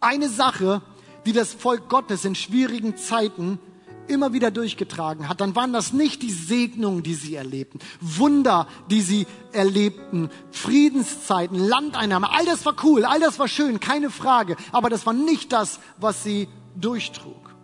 eine 0.04 0.28
Sache, 0.28 0.82
die 1.26 1.32
das 1.32 1.52
Volk 1.52 1.88
Gottes 1.88 2.24
in 2.24 2.34
schwierigen 2.34 2.96
Zeiten 2.96 3.58
immer 4.06 4.32
wieder 4.32 4.50
durchgetragen 4.50 5.28
hat, 5.28 5.40
dann 5.40 5.56
waren 5.56 5.72
das 5.72 5.92
nicht 5.92 6.22
die 6.22 6.30
Segnungen, 6.30 7.02
die 7.02 7.14
sie 7.14 7.34
erlebten, 7.34 7.78
Wunder, 8.00 8.66
die 8.90 9.00
sie 9.00 9.26
erlebten, 9.52 10.30
Friedenszeiten, 10.50 11.58
Landeinnahme, 11.58 12.30
all 12.30 12.44
das 12.44 12.66
war 12.66 12.74
cool, 12.82 13.04
all 13.04 13.20
das 13.20 13.38
war 13.38 13.48
schön, 13.48 13.80
keine 13.80 14.10
Frage, 14.10 14.56
aber 14.72 14.90
das 14.90 15.06
war 15.06 15.14
nicht 15.14 15.52
das, 15.52 15.80
was 15.98 16.22
sie 16.22 16.48
durchtrug. 16.76 17.54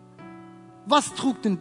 Was 0.86 1.14
trug 1.14 1.42
denn 1.42 1.58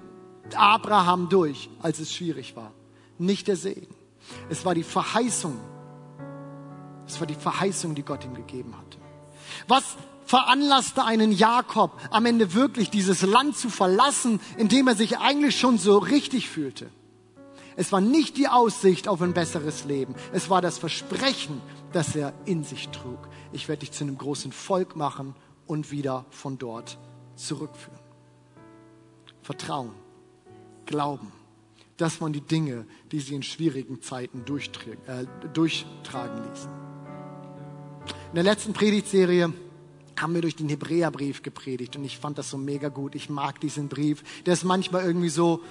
Abraham 0.56 1.30
durch, 1.30 1.70
als 1.82 2.00
es 2.00 2.14
schwierig 2.14 2.56
war? 2.56 2.72
Nicht 3.18 3.48
der 3.48 3.58
Segen. 3.58 3.94
Es 4.50 4.66
war 4.66 4.76
die 4.76 4.84
Verheißung. 4.84 5.58
Es 7.06 7.20
war 7.20 7.28
die 7.28 7.36
Verheißung, 7.36 7.96
die 7.96 8.04
Gott 8.04 8.24
ihm 8.24 8.34
gegeben 8.34 8.74
hatte. 8.78 8.98
Was 9.68 9.98
veranlasste 10.30 11.04
einen 11.06 11.32
Jakob 11.32 12.00
am 12.12 12.28
Ende 12.28 12.54
wirklich 12.54 12.92
dieses 12.92 13.24
Land 13.24 13.58
zu 13.58 13.72
verlassen, 13.72 14.40
in 14.58 14.68
dem 14.68 14.88
er 14.88 14.96
sich 14.96 15.18
eigentlich 15.18 15.60
schon 15.60 15.80
so 15.80 15.98
richtig 15.98 16.50
fühlte. 16.50 16.92
Es 17.76 17.92
war 17.92 18.00
nicht 18.00 18.38
die 18.38 18.48
Aussicht 18.48 19.08
auf 19.08 19.24
ein 19.24 19.34
besseres 19.34 19.86
Leben. 19.86 20.14
Es 20.32 20.52
war 20.52 20.62
das 20.62 20.78
Versprechen, 20.78 21.62
das 21.94 22.16
er 22.16 22.34
in 22.46 22.64
sich 22.64 22.90
trug. 22.90 23.18
Ich 23.54 23.68
werde 23.68 23.80
dich 23.80 23.92
zu 23.92 24.04
einem 24.04 24.20
großen 24.20 24.52
Volk 24.52 24.96
machen 24.96 25.34
und 25.66 25.90
wieder 25.90 26.28
von 26.30 26.60
dort 26.60 27.00
zurückführen. 27.36 28.00
Vertrauen, 29.42 29.96
Glauben, 30.86 31.32
das 31.98 32.22
waren 32.22 32.34
die 32.34 32.42
Dinge, 32.42 32.86
die 33.12 33.20
sie 33.20 33.34
in 33.34 33.42
schwierigen 33.42 34.04
Zeiten 34.04 34.42
äh, 34.42 35.26
durchtragen 35.54 36.50
ließen. 36.52 36.70
In 38.30 38.36
der 38.36 38.44
letzten 38.44 38.74
Predigtserie 38.74 39.54
haben 40.22 40.34
wir 40.34 40.42
durch 40.42 40.56
den 40.56 40.70
Hebräerbrief 40.70 41.44
gepredigt 41.44 41.96
und 41.96 42.04
ich 42.04 42.18
fand 42.18 42.38
das 42.38 42.50
so 42.50 42.58
mega 42.58 42.90
gut. 42.90 43.16
Ich 43.16 43.30
mag 43.30 43.60
diesen 43.60 43.88
Brief. 43.88 44.24
Der 44.46 44.54
ist 44.54 44.64
manchmal 44.64 45.04
irgendwie 45.06 45.30
so, 45.30 45.62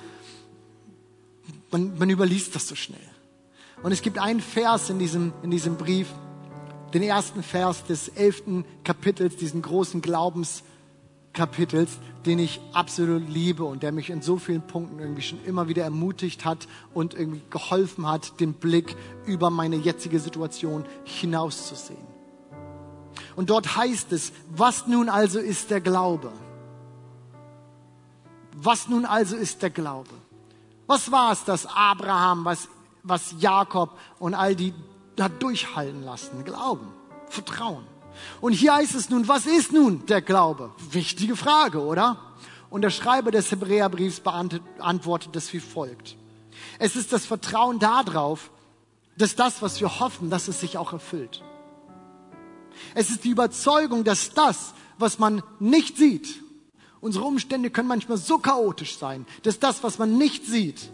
man, 1.71 1.97
man 1.99 2.11
überliest 2.11 2.55
das 2.55 2.69
so 2.69 2.75
schnell. 2.75 3.01
Und 3.83 3.93
es 3.93 4.03
gibt 4.03 4.19
einen 4.19 4.41
Vers 4.41 4.91
in 4.91 4.99
diesem, 4.99 5.33
in 5.43 5.51
diesem 5.51 5.77
Brief, 5.77 6.09
den 6.95 7.03
ersten 7.03 7.43
Vers 7.43 7.85
des 7.85 8.09
elften 8.09 8.65
Kapitels, 8.83 9.37
diesen 9.37 9.63
großen 9.63 10.01
Glaubenskapitels, 10.01 11.99
den 12.25 12.39
ich 12.39 12.61
absolut 12.73 13.29
liebe 13.29 13.65
und 13.65 13.83
der 13.83 13.93
mich 13.93 14.11
in 14.11 14.23
so 14.23 14.39
vielen 14.39 14.63
Punkten 14.63 14.99
irgendwie 14.99 15.23
schon 15.23 15.45
immer 15.45 15.69
wieder 15.69 15.85
ermutigt 15.85 16.45
hat 16.45 16.67
und 16.95 17.15
irgendwie 17.15 17.43
geholfen 17.51 18.07
hat, 18.09 18.41
den 18.41 18.55
Blick 18.55 18.97
über 19.27 19.51
meine 19.51 19.77
jetzige 19.77 20.19
Situation 20.19 20.85
hinauszusehen. 21.05 22.08
Und 23.39 23.51
dort 23.51 23.77
heißt 23.77 24.11
es, 24.11 24.33
was 24.51 24.89
nun 24.89 25.09
also 25.09 25.39
ist 25.39 25.71
der 25.71 25.81
Glaube? 25.81 26.33
Was 28.53 28.89
nun 28.89 29.05
also 29.05 29.37
ist 29.37 29.63
der 29.63 29.71
Glaube? 29.71 30.11
Was 30.89 31.13
war 31.13 31.31
es, 31.31 31.45
dass 31.45 31.65
Abraham, 31.65 32.45
was, 32.45 32.67
was 33.05 33.37
Jakob 33.39 33.97
und 34.19 34.35
all 34.35 34.57
die 34.57 34.75
da 35.15 35.29
durchhalten 35.29 36.03
lassen? 36.03 36.45
Glauben, 36.45 36.89
Vertrauen. 37.29 37.85
Und 38.41 38.55
hier 38.55 38.75
heißt 38.75 38.97
es 38.97 39.09
nun, 39.09 39.29
was 39.29 39.47
ist 39.47 39.73
nun 39.73 40.05
der 40.07 40.21
Glaube? 40.21 40.73
Wichtige 40.91 41.37
Frage, 41.37 41.81
oder? 41.81 42.17
Und 42.71 42.83
der 42.83 42.91
Schreiber 42.91 43.31
des 43.31 43.53
Hebräerbriefs 43.53 44.19
beantwortet 44.19 45.37
es 45.37 45.53
wie 45.53 45.61
folgt. 45.61 46.17
Es 46.81 46.97
ist 46.97 47.13
das 47.13 47.25
Vertrauen 47.25 47.79
darauf, 47.79 48.51
dass 49.17 49.37
das, 49.37 49.63
was 49.63 49.81
wir 49.81 50.01
hoffen, 50.01 50.29
dass 50.29 50.49
es 50.49 50.59
sich 50.59 50.77
auch 50.77 50.93
erfüllt. 50.93 51.45
Es 52.95 53.11
ist 53.11 53.25
die 53.25 53.31
Überzeugung, 53.31 54.05
dass 54.05 54.33
das, 54.33 54.75
was 54.99 55.19
man 55.19 55.43
nicht 55.59 55.97
sieht, 55.97 56.43
unsere 57.01 57.25
Umstände 57.25 57.71
können 57.71 57.89
manchmal 57.89 58.19
so 58.19 58.39
chaotisch 58.39 58.99
sein, 58.99 59.27
dass 59.43 59.59
das, 59.59 59.83
was 59.83 59.99
man 59.99 60.19
nicht 60.19 60.47
sieht, 60.47 60.91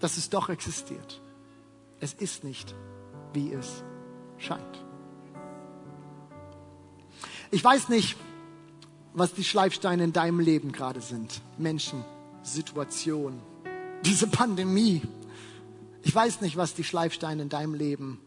dass 0.00 0.16
es 0.16 0.30
doch 0.30 0.48
existiert. 0.48 1.20
Es 2.00 2.14
ist 2.14 2.44
nicht, 2.44 2.74
wie 3.32 3.52
es 3.52 3.84
scheint. 4.38 4.84
Ich 7.50 7.62
weiß 7.62 7.88
nicht, 7.90 8.16
was 9.14 9.34
die 9.34 9.44
Schleifsteine 9.44 10.04
in 10.04 10.12
deinem 10.12 10.40
Leben 10.40 10.72
gerade 10.72 11.00
sind. 11.00 11.42
Menschen, 11.58 12.04
Situationen, 12.42 13.40
diese 14.04 14.26
Pandemie, 14.26 15.02
Ich 16.02 16.14
weiß 16.14 16.40
nicht, 16.40 16.56
was 16.56 16.74
die 16.74 16.84
Schleifsteine 16.84 17.42
in 17.42 17.48
deinem 17.48 17.74
Leben 17.74 18.20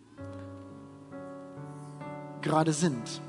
gerade 2.46 2.74
sind. 2.74 3.22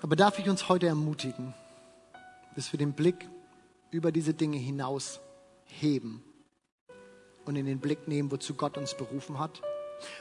Aber 0.00 0.16
darf 0.16 0.38
ich 0.38 0.48
uns 0.48 0.68
heute 0.68 0.86
ermutigen, 0.86 1.52
dass 2.56 2.72
wir 2.72 2.78
den 2.78 2.92
Blick 2.92 3.28
über 3.90 4.12
diese 4.12 4.34
Dinge 4.34 4.56
hinaus 4.56 5.20
heben 5.64 6.22
und 7.44 7.56
in 7.56 7.66
den 7.66 7.80
Blick 7.80 8.08
nehmen, 8.08 8.30
wozu 8.30 8.54
Gott 8.54 8.78
uns 8.78 8.96
berufen 8.96 9.38
hat? 9.38 9.60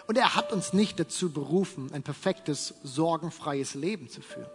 Und 0.07 0.17
er 0.17 0.35
hat 0.35 0.51
uns 0.51 0.73
nicht 0.73 0.99
dazu 0.99 1.31
berufen, 1.31 1.91
ein 1.93 2.03
perfektes, 2.03 2.73
sorgenfreies 2.83 3.75
Leben 3.75 4.09
zu 4.09 4.21
führen. 4.21 4.49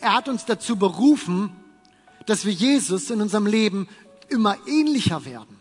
Er 0.00 0.14
hat 0.14 0.28
uns 0.28 0.44
dazu 0.44 0.76
berufen, 0.76 1.54
dass 2.26 2.44
wir 2.44 2.52
Jesus 2.52 3.10
in 3.10 3.20
unserem 3.20 3.46
Leben 3.46 3.88
immer 4.28 4.56
ähnlicher 4.66 5.24
werden. 5.24 5.59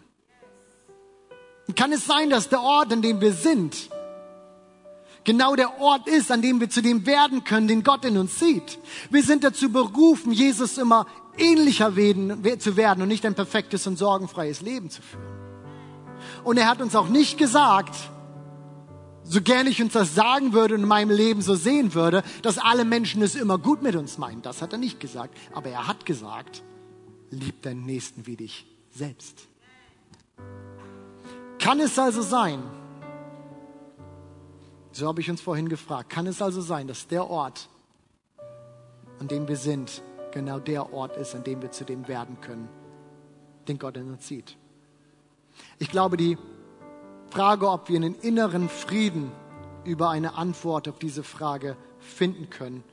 Und 1.69 1.75
kann 1.75 1.91
es 1.93 2.07
sein, 2.07 2.31
dass 2.31 2.49
der 2.49 2.61
Ort, 2.61 2.91
an 2.91 3.03
dem 3.03 3.21
wir 3.21 3.31
sind, 3.31 3.91
genau 5.23 5.55
der 5.55 5.79
Ort 5.79 6.07
ist, 6.07 6.31
an 6.31 6.41
dem 6.41 6.59
wir 6.59 6.67
zu 6.67 6.81
dem 6.81 7.05
werden 7.05 7.43
können, 7.43 7.67
den 7.67 7.83
Gott 7.83 8.03
in 8.05 8.17
uns 8.17 8.39
sieht. 8.39 8.79
Wir 9.11 9.21
sind 9.21 9.43
dazu 9.43 9.71
berufen, 9.71 10.31
Jesus 10.31 10.79
immer 10.79 11.05
ähnlicher 11.37 11.91
zu 12.57 12.75
werden 12.75 13.03
und 13.03 13.07
nicht 13.07 13.23
ein 13.23 13.35
perfektes 13.35 13.85
und 13.85 13.99
sorgenfreies 13.99 14.61
Leben 14.61 14.89
zu 14.89 15.03
führen. 15.03 15.23
Und 16.43 16.57
er 16.57 16.67
hat 16.67 16.81
uns 16.81 16.95
auch 16.95 17.07
nicht 17.07 17.37
gesagt, 17.37 17.95
so 19.23 19.39
gerne 19.39 19.69
ich 19.69 19.79
uns 19.79 19.93
das 19.93 20.15
sagen 20.15 20.53
würde 20.53 20.73
und 20.73 20.81
in 20.81 20.87
meinem 20.87 21.11
Leben 21.11 21.43
so 21.43 21.53
sehen 21.53 21.93
würde, 21.93 22.23
dass 22.41 22.57
alle 22.57 22.83
Menschen 22.83 23.21
es 23.21 23.35
immer 23.35 23.59
gut 23.59 23.83
mit 23.83 23.95
uns 23.95 24.17
meinen. 24.17 24.41
Das 24.41 24.63
hat 24.63 24.73
er 24.73 24.79
nicht 24.79 24.99
gesagt. 24.99 25.37
Aber 25.53 25.69
er 25.69 25.85
hat 25.85 26.07
gesagt, 26.07 26.63
lieb 27.29 27.61
deinen 27.61 27.85
Nächsten 27.85 28.25
wie 28.25 28.37
dich 28.37 28.65
selbst. 28.89 29.48
Kann 31.59 31.81
es 31.81 31.99
also 31.99 32.21
sein, 32.21 32.63
so 34.91 35.07
habe 35.07 35.21
ich 35.21 35.29
uns 35.29 35.41
vorhin 35.41 35.69
gefragt, 35.69 36.09
kann 36.09 36.25
es 36.25 36.41
also 36.41 36.61
sein, 36.61 36.87
dass 36.87 37.07
der 37.07 37.29
Ort, 37.29 37.69
an 39.19 39.27
dem 39.27 39.47
wir 39.47 39.57
sind, 39.57 40.01
genau 40.31 40.59
der 40.59 40.93
Ort 40.93 41.17
ist, 41.17 41.35
an 41.35 41.43
dem 41.43 41.61
wir 41.61 41.71
zu 41.71 41.83
dem 41.83 42.07
werden 42.07 42.39
können, 42.41 42.69
den 43.67 43.77
Gott 43.77 43.97
in 43.97 44.09
uns 44.09 44.27
sieht? 44.27 44.57
Ich 45.77 45.89
glaube, 45.89 46.17
die 46.17 46.37
Frage, 47.29 47.69
ob 47.69 47.89
wir 47.89 47.97
einen 47.97 48.15
inneren 48.15 48.69
Frieden 48.69 49.31
über 49.83 50.09
eine 50.09 50.35
Antwort 50.35 50.87
auf 50.87 50.97
diese 50.97 51.23
Frage 51.23 51.75
finden 51.99 52.49
können, 52.49 52.83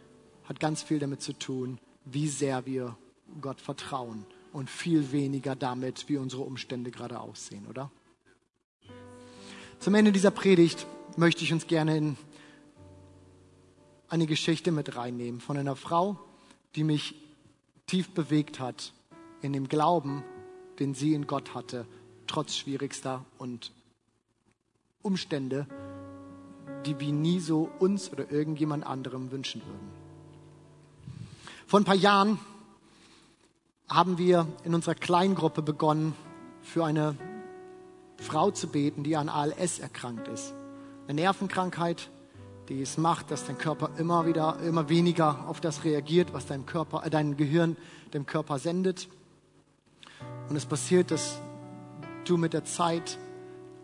hat 0.44 0.60
ganz 0.60 0.82
viel 0.82 0.98
damit 0.98 1.22
zu 1.22 1.32
tun, 1.32 1.78
wie 2.04 2.28
sehr 2.28 2.66
wir 2.66 2.96
Gott 3.40 3.60
vertrauen 3.60 4.26
und 4.52 4.70
viel 4.70 5.12
weniger 5.12 5.54
damit, 5.54 6.08
wie 6.08 6.16
unsere 6.16 6.42
Umstände 6.42 6.90
gerade 6.90 7.20
aussehen, 7.20 7.66
oder? 7.68 7.90
Zum 9.86 9.94
Ende 9.94 10.10
dieser 10.10 10.32
Predigt 10.32 10.84
möchte 11.16 11.44
ich 11.44 11.52
uns 11.52 11.68
gerne 11.68 11.96
in 11.96 12.16
eine 14.08 14.26
Geschichte 14.26 14.72
mit 14.72 14.96
reinnehmen 14.96 15.40
von 15.40 15.56
einer 15.56 15.76
Frau, 15.76 16.18
die 16.74 16.82
mich 16.82 17.14
tief 17.86 18.10
bewegt 18.10 18.58
hat 18.58 18.92
in 19.42 19.52
dem 19.52 19.68
Glauben, 19.68 20.24
den 20.80 20.94
sie 20.94 21.14
in 21.14 21.28
Gott 21.28 21.54
hatte, 21.54 21.86
trotz 22.26 22.56
schwierigster 22.56 23.24
und 23.38 23.70
Umstände, 25.02 25.68
die 26.84 26.98
wir 26.98 27.12
nie 27.12 27.38
so 27.38 27.70
uns 27.78 28.10
oder 28.12 28.28
irgendjemand 28.28 28.84
anderem 28.84 29.30
wünschen 29.30 29.62
würden. 29.64 29.88
Vor 31.68 31.78
ein 31.78 31.84
paar 31.84 31.94
Jahren 31.94 32.40
haben 33.88 34.18
wir 34.18 34.48
in 34.64 34.74
unserer 34.74 34.96
Kleingruppe 34.96 35.62
begonnen, 35.62 36.14
für 36.60 36.84
eine 36.84 37.16
Frau 38.18 38.50
zu 38.50 38.68
beten, 38.68 39.02
die 39.02 39.16
an 39.16 39.28
ALS 39.28 39.78
erkrankt 39.78 40.28
ist. 40.28 40.54
Eine 41.06 41.20
Nervenkrankheit, 41.20 42.10
die 42.68 42.82
es 42.82 42.98
macht, 42.98 43.30
dass 43.30 43.46
dein 43.46 43.58
Körper 43.58 43.90
immer 43.98 44.26
wieder, 44.26 44.58
immer 44.60 44.88
weniger 44.88 45.48
auf 45.48 45.60
das 45.60 45.84
reagiert, 45.84 46.32
was 46.32 46.46
dein 46.46 46.66
Körper, 46.66 47.04
äh, 47.04 47.10
dein 47.10 47.36
Gehirn 47.36 47.76
dem 48.12 48.26
Körper 48.26 48.58
sendet. 48.58 49.08
Und 50.48 50.56
es 50.56 50.66
passiert, 50.66 51.10
dass 51.10 51.40
du 52.24 52.36
mit 52.36 52.52
der 52.52 52.64
Zeit 52.64 53.18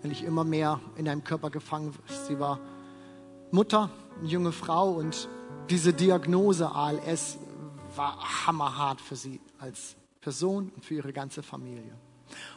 eigentlich 0.03 0.25
immer 0.25 0.45
mehr 0.45 0.81
in 0.97 1.05
deinem 1.05 1.23
Körper 1.23 1.51
gefangen 1.51 1.95
wirst. 1.95 2.27
Sie 2.27 2.39
war 2.39 2.59
Mutter, 3.51 3.91
eine 4.19 4.29
junge 4.29 4.53
Frau 4.53 4.93
und 4.93 5.29
diese 5.71 5.93
Diagnose 5.93 6.71
ALS 6.71 7.39
war 7.95 8.47
hammerhart 8.47 9.01
für 9.01 9.17
sie 9.17 9.41
als 9.59 9.97
Person 10.21 10.73
und 10.75 10.85
für 10.85 10.95
ihre 10.95 11.13
ganze 11.13 11.43
Familie. 11.43 11.95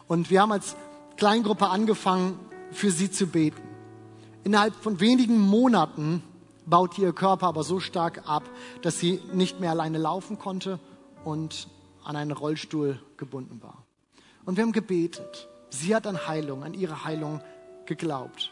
Und 0.07 0.29
wir 0.29 0.41
haben 0.41 0.51
als 0.51 0.75
Kleingruppe 1.17 1.67
angefangen, 1.67 2.39
für 2.71 2.91
sie 2.91 3.09
zu 3.09 3.27
beten. 3.27 3.61
Innerhalb 4.43 4.75
von 4.75 4.99
wenigen 4.99 5.39
Monaten 5.39 6.21
baute 6.65 7.01
ihr 7.01 7.13
Körper 7.13 7.47
aber 7.47 7.63
so 7.63 7.79
stark 7.79 8.27
ab, 8.27 8.43
dass 8.81 8.99
sie 8.99 9.21
nicht 9.33 9.59
mehr 9.59 9.71
alleine 9.71 9.97
laufen 9.97 10.37
konnte 10.37 10.79
und 11.23 11.67
an 12.03 12.15
einen 12.15 12.31
Rollstuhl 12.31 12.99
gebunden 13.17 13.61
war. 13.63 13.83
Und 14.45 14.57
wir 14.57 14.63
haben 14.63 14.71
gebetet. 14.71 15.47
Sie 15.69 15.95
hat 15.95 16.05
an 16.05 16.27
Heilung, 16.27 16.63
an 16.63 16.73
ihre 16.73 17.05
Heilung 17.05 17.41
geglaubt. 17.85 18.51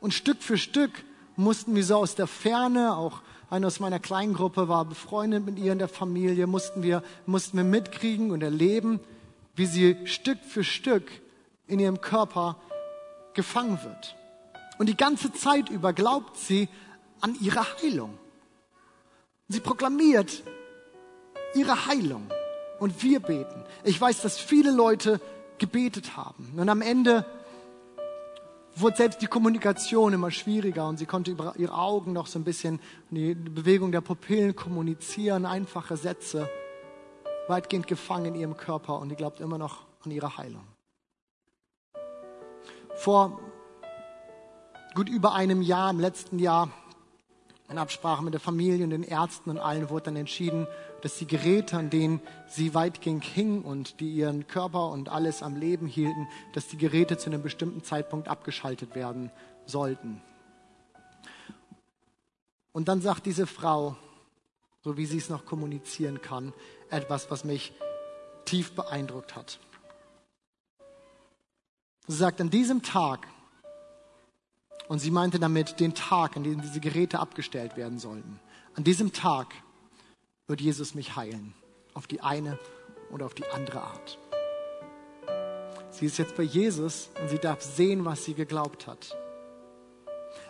Und 0.00 0.12
Stück 0.12 0.42
für 0.42 0.58
Stück 0.58 0.90
mussten 1.36 1.74
wir 1.74 1.84
so 1.84 1.96
aus 1.96 2.14
der 2.14 2.26
Ferne, 2.26 2.96
auch 2.96 3.22
einer 3.50 3.68
aus 3.68 3.80
meiner 3.80 4.00
kleinen 4.00 4.34
Gruppe 4.34 4.68
war 4.68 4.84
befreundet 4.84 5.46
mit 5.46 5.58
ihr 5.58 5.72
in 5.72 5.78
der 5.78 5.88
Familie, 5.88 6.46
mussten 6.46 6.82
wir, 6.82 7.02
mussten 7.26 7.56
wir 7.56 7.64
mitkriegen 7.64 8.30
und 8.30 8.42
erleben, 8.42 8.98
wie 9.54 9.66
sie 9.66 9.96
Stück 10.06 10.38
für 10.40 10.64
Stück 10.64 11.21
in 11.72 11.80
ihrem 11.80 12.00
Körper 12.00 12.56
gefangen 13.34 13.78
wird. 13.82 14.16
Und 14.78 14.88
die 14.88 14.96
ganze 14.96 15.32
Zeit 15.32 15.70
über 15.70 15.92
glaubt 15.92 16.36
sie 16.36 16.68
an 17.20 17.36
ihre 17.40 17.64
Heilung. 17.80 18.18
Sie 19.48 19.60
proklamiert 19.60 20.42
ihre 21.54 21.86
Heilung. 21.86 22.28
Und 22.78 23.02
wir 23.02 23.20
beten. 23.20 23.64
Ich 23.84 24.00
weiß, 24.00 24.22
dass 24.22 24.38
viele 24.38 24.72
Leute 24.72 25.20
gebetet 25.58 26.16
haben. 26.16 26.52
Und 26.56 26.68
am 26.68 26.82
Ende 26.82 27.24
wurde 28.74 28.96
selbst 28.96 29.22
die 29.22 29.26
Kommunikation 29.26 30.12
immer 30.12 30.30
schwieriger 30.30 30.88
und 30.88 30.98
sie 30.98 31.06
konnte 31.06 31.30
über 31.30 31.54
ihre 31.56 31.74
Augen 31.74 32.12
noch 32.12 32.26
so 32.26 32.38
ein 32.38 32.44
bisschen 32.44 32.80
die 33.10 33.34
Bewegung 33.34 33.92
der 33.92 34.00
Pupillen 34.00 34.56
kommunizieren, 34.56 35.46
einfache 35.46 35.96
Sätze, 35.96 36.48
weitgehend 37.48 37.86
gefangen 37.86 38.34
in 38.34 38.40
ihrem 38.40 38.56
Körper 38.56 38.98
und 38.98 39.10
die 39.10 39.16
glaubt 39.16 39.40
immer 39.40 39.58
noch 39.58 39.84
an 40.04 40.10
ihre 40.10 40.36
Heilung. 40.38 40.71
Vor 43.02 43.40
gut 44.94 45.08
über 45.08 45.34
einem 45.34 45.60
Jahr, 45.60 45.90
im 45.90 45.98
letzten 45.98 46.38
Jahr, 46.38 46.70
in 47.68 47.76
Absprache 47.76 48.22
mit 48.22 48.32
der 48.32 48.40
Familie 48.40 48.84
und 48.84 48.90
den 48.90 49.02
Ärzten 49.02 49.50
und 49.50 49.58
allen 49.58 49.90
wurde 49.90 50.04
dann 50.04 50.14
entschieden, 50.14 50.68
dass 51.00 51.18
die 51.18 51.26
Geräte, 51.26 51.76
an 51.76 51.90
denen 51.90 52.20
sie 52.46 52.74
weitgehend 52.74 53.24
hingen 53.24 53.62
und 53.62 53.98
die 53.98 54.12
ihren 54.12 54.46
Körper 54.46 54.90
und 54.90 55.08
alles 55.08 55.42
am 55.42 55.56
Leben 55.56 55.88
hielten, 55.88 56.28
dass 56.52 56.68
die 56.68 56.76
Geräte 56.76 57.18
zu 57.18 57.28
einem 57.28 57.42
bestimmten 57.42 57.82
Zeitpunkt 57.82 58.28
abgeschaltet 58.28 58.94
werden 58.94 59.32
sollten. 59.66 60.22
Und 62.70 62.86
dann 62.86 63.02
sagt 63.02 63.26
diese 63.26 63.48
Frau, 63.48 63.96
so 64.84 64.96
wie 64.96 65.06
sie 65.06 65.18
es 65.18 65.28
noch 65.28 65.44
kommunizieren 65.44 66.22
kann, 66.22 66.52
etwas, 66.88 67.32
was 67.32 67.42
mich 67.42 67.72
tief 68.44 68.76
beeindruckt 68.76 69.34
hat. 69.34 69.58
Sie 72.06 72.16
sagt, 72.16 72.40
an 72.40 72.50
diesem 72.50 72.82
Tag, 72.82 73.26
und 74.88 74.98
sie 74.98 75.10
meinte 75.10 75.38
damit 75.38 75.78
den 75.80 75.94
Tag, 75.94 76.36
an 76.36 76.44
dem 76.44 76.60
diese 76.60 76.80
Geräte 76.80 77.20
abgestellt 77.20 77.76
werden 77.76 77.98
sollten. 77.98 78.40
An 78.74 78.84
diesem 78.84 79.12
Tag 79.12 79.54
wird 80.48 80.60
Jesus 80.60 80.94
mich 80.94 81.16
heilen. 81.16 81.54
Auf 81.94 82.06
die 82.06 82.20
eine 82.20 82.58
oder 83.10 83.26
auf 83.26 83.34
die 83.34 83.46
andere 83.46 83.82
Art. 83.82 84.18
Sie 85.90 86.06
ist 86.06 86.18
jetzt 86.18 86.36
bei 86.36 86.42
Jesus 86.42 87.10
und 87.20 87.28
sie 87.28 87.38
darf 87.38 87.62
sehen, 87.62 88.04
was 88.04 88.24
sie 88.24 88.34
geglaubt 88.34 88.86
hat. 88.86 89.16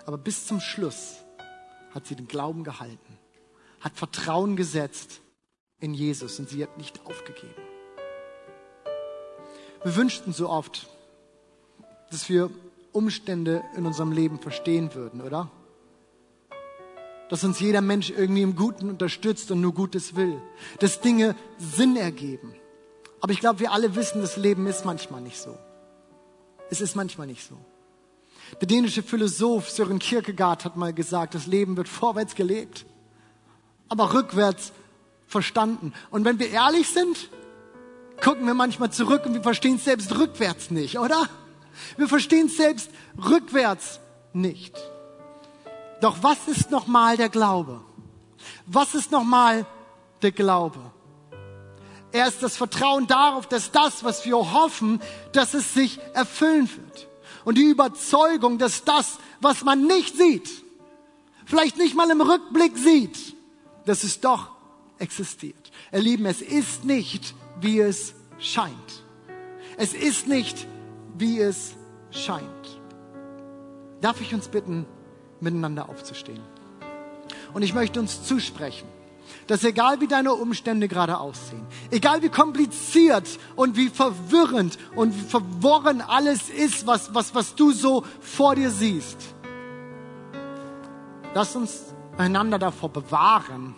Aber 0.06 0.16
bis 0.16 0.46
zum 0.46 0.60
Schluss 0.60 1.16
hat 1.92 2.06
sie 2.06 2.16
den 2.16 2.28
Glauben 2.28 2.64
gehalten, 2.64 3.18
hat 3.80 3.96
Vertrauen 3.96 4.56
gesetzt 4.56 5.20
in 5.80 5.94
Jesus 5.94 6.38
und 6.38 6.48
sie 6.48 6.62
hat 6.62 6.78
nicht 6.78 7.04
aufgegeben. 7.06 7.54
Wir 9.82 9.96
wünschten 9.96 10.32
so 10.32 10.48
oft, 10.48 10.88
dass 12.12 12.28
wir 12.28 12.50
Umstände 12.92 13.64
in 13.76 13.86
unserem 13.86 14.12
Leben 14.12 14.38
verstehen 14.38 14.94
würden, 14.94 15.22
oder? 15.22 15.50
Dass 17.30 17.42
uns 17.42 17.58
jeder 17.58 17.80
Mensch 17.80 18.10
irgendwie 18.10 18.42
im 18.42 18.54
Guten 18.54 18.90
unterstützt 18.90 19.50
und 19.50 19.62
nur 19.62 19.72
Gutes 19.72 20.14
will. 20.14 20.40
Dass 20.80 21.00
Dinge 21.00 21.34
Sinn 21.58 21.96
ergeben. 21.96 22.54
Aber 23.20 23.32
ich 23.32 23.40
glaube, 23.40 23.60
wir 23.60 23.72
alle 23.72 23.94
wissen, 23.94 24.20
das 24.20 24.36
Leben 24.36 24.66
ist 24.66 24.84
manchmal 24.84 25.22
nicht 25.22 25.40
so. 25.40 25.56
Es 26.70 26.80
ist 26.80 26.94
manchmal 26.96 27.26
nicht 27.26 27.48
so. 27.48 27.56
Der 28.60 28.68
dänische 28.68 29.02
Philosoph 29.02 29.70
Søren 29.70 29.98
Kierkegaard 29.98 30.66
hat 30.66 30.76
mal 30.76 30.92
gesagt, 30.92 31.34
das 31.34 31.46
Leben 31.46 31.76
wird 31.78 31.88
vorwärts 31.88 32.34
gelebt, 32.34 32.84
aber 33.88 34.12
rückwärts 34.12 34.72
verstanden. 35.26 35.94
Und 36.10 36.26
wenn 36.26 36.38
wir 36.38 36.50
ehrlich 36.50 36.88
sind, 36.90 37.30
gucken 38.22 38.44
wir 38.46 38.54
manchmal 38.54 38.92
zurück 38.92 39.24
und 39.24 39.32
wir 39.32 39.42
verstehen 39.42 39.76
es 39.76 39.84
selbst 39.84 40.14
rückwärts 40.18 40.70
nicht, 40.70 40.98
oder? 40.98 41.28
Wir 41.96 42.08
verstehen 42.08 42.46
es 42.46 42.56
selbst 42.56 42.90
rückwärts 43.28 44.00
nicht. 44.32 44.76
Doch 46.00 46.22
was 46.22 46.48
ist 46.48 46.70
nochmal 46.70 47.16
der 47.16 47.28
Glaube? 47.28 47.80
Was 48.66 48.94
ist 48.94 49.10
nochmal 49.10 49.66
der 50.20 50.32
Glaube? 50.32 50.78
Er 52.12 52.28
ist 52.28 52.42
das 52.42 52.56
Vertrauen 52.56 53.06
darauf, 53.06 53.46
dass 53.46 53.70
das, 53.70 54.04
was 54.04 54.24
wir 54.26 54.36
hoffen, 54.36 55.00
dass 55.32 55.54
es 55.54 55.72
sich 55.72 55.98
erfüllen 56.12 56.68
wird. 56.68 57.08
Und 57.44 57.56
die 57.56 57.64
Überzeugung, 57.64 58.58
dass 58.58 58.84
das, 58.84 59.18
was 59.40 59.64
man 59.64 59.86
nicht 59.86 60.16
sieht, 60.16 60.50
vielleicht 61.46 61.78
nicht 61.78 61.94
mal 61.94 62.10
im 62.10 62.20
Rückblick 62.20 62.76
sieht, 62.76 63.34
dass 63.86 64.04
es 64.04 64.20
doch 64.20 64.50
existiert. 64.98 65.72
Ihr 65.92 66.00
Lieben, 66.00 66.26
es 66.26 66.42
ist 66.42 66.84
nicht, 66.84 67.34
wie 67.60 67.80
es 67.80 68.14
scheint. 68.38 69.04
Es 69.76 69.94
ist 69.94 70.28
nicht, 70.28 70.66
wie 71.16 71.40
es 71.40 71.74
scheint. 72.10 72.80
Darf 74.00 74.20
ich 74.20 74.34
uns 74.34 74.48
bitten, 74.48 74.86
miteinander 75.40 75.88
aufzustehen? 75.88 76.40
Und 77.54 77.62
ich 77.62 77.74
möchte 77.74 78.00
uns 78.00 78.24
zusprechen, 78.24 78.88
dass 79.46 79.64
egal 79.64 80.00
wie 80.00 80.08
deine 80.08 80.34
Umstände 80.34 80.88
gerade 80.88 81.18
aussehen, 81.18 81.66
egal 81.90 82.22
wie 82.22 82.28
kompliziert 82.28 83.38
und 83.56 83.76
wie 83.76 83.88
verwirrend 83.88 84.78
und 84.96 85.14
wie 85.14 85.24
verworren 85.24 86.00
alles 86.00 86.50
ist, 86.50 86.86
was, 86.86 87.14
was, 87.14 87.34
was 87.34 87.54
du 87.54 87.72
so 87.72 88.04
vor 88.20 88.54
dir 88.54 88.70
siehst, 88.70 89.34
lass 91.34 91.56
uns 91.56 91.94
einander 92.18 92.58
davor 92.58 92.88
bewahren, 92.90 93.74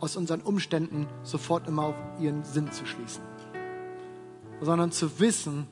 aus 0.00 0.16
unseren 0.16 0.40
Umständen 0.42 1.08
sofort 1.22 1.66
immer 1.66 1.86
auf 1.86 1.94
ihren 2.20 2.44
Sinn 2.44 2.70
zu 2.70 2.86
schließen, 2.86 3.22
sondern 4.60 4.92
zu 4.92 5.18
wissen, 5.18 5.66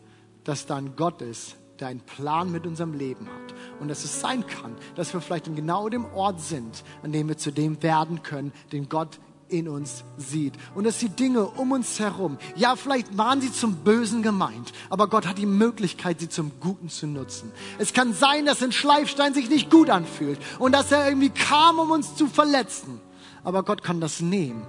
dass 0.47 0.65
da 0.65 0.77
ein 0.77 0.95
Gott 0.97 1.21
ist, 1.23 1.57
der 1.81 1.89
einen 1.89 2.01
Plan 2.01 2.51
mit 2.51 2.67
unserem 2.67 2.95
Leben 2.95 3.27
hat. 3.27 3.55
Und 3.81 3.89
dass 3.89 4.05
es 4.05 4.21
sein 4.21 4.47
kann, 4.47 4.75
dass 4.95 5.13
wir 5.13 5.21
vielleicht 5.21 5.49
in 5.49 5.57
genau 5.57 5.89
dem 5.89 6.07
Ort 6.15 6.41
sind, 6.41 6.85
an 7.03 7.13
dem 7.13 7.29
wir 7.29 7.37
zu 7.37 7.51
dem 7.51 7.83
werden 7.83 8.23
können, 8.23 8.53
den 8.73 8.89
Gott 8.89 9.19
in 9.49 9.69
uns 9.69 10.05
sieht. 10.17 10.55
Und 10.75 10.85
dass 10.85 10.99
die 10.99 11.09
Dinge 11.09 11.47
um 11.47 11.73
uns 11.73 11.99
herum, 11.99 12.39
ja, 12.55 12.77
vielleicht 12.77 13.19
waren 13.19 13.41
sie 13.41 13.53
zum 13.53 13.77
Bösen 13.77 14.23
gemeint, 14.23 14.73
aber 14.89 15.09
Gott 15.09 15.27
hat 15.27 15.39
die 15.39 15.47
Möglichkeit, 15.47 16.21
sie 16.21 16.29
zum 16.29 16.53
Guten 16.61 16.89
zu 16.89 17.07
nutzen. 17.07 17.53
Es 17.79 17.93
kann 17.93 18.13
sein, 18.13 18.47
dass 18.47 18.63
ein 18.63 18.73
Schleifstein 18.73 19.35
sich 19.35 19.49
nicht 19.49 19.71
gut 19.71 19.91
anfühlt 19.91 20.39
und 20.59 20.73
dass 20.73 20.93
er 20.93 21.09
irgendwie 21.09 21.31
kam, 21.31 21.79
um 21.79 21.91
uns 21.91 22.15
zu 22.17 22.27
verletzen. 22.27 23.01
Aber 23.45 23.63
Gott 23.63 23.83
kann 23.83 24.01
das 24.01 24.21
nehmen 24.21 24.67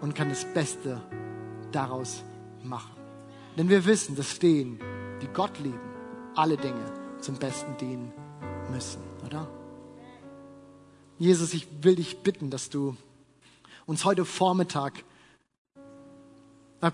und 0.00 0.14
kann 0.14 0.28
das 0.28 0.44
Beste 0.52 1.00
daraus. 1.70 2.24
Denn 3.56 3.68
wir 3.68 3.84
wissen, 3.84 4.16
dass 4.16 4.38
denen, 4.38 4.78
die 5.20 5.28
Gott 5.28 5.58
lieben, 5.58 5.78
alle 6.34 6.56
Dinge 6.56 6.92
zum 7.20 7.36
Besten 7.36 7.76
dienen 7.76 8.12
müssen, 8.70 9.02
oder? 9.26 9.48
Jesus, 11.18 11.52
ich 11.52 11.68
will 11.82 11.96
dich 11.96 12.18
bitten, 12.18 12.50
dass 12.50 12.70
du 12.70 12.96
uns 13.86 14.04
heute 14.04 14.24
Vormittag 14.24 15.04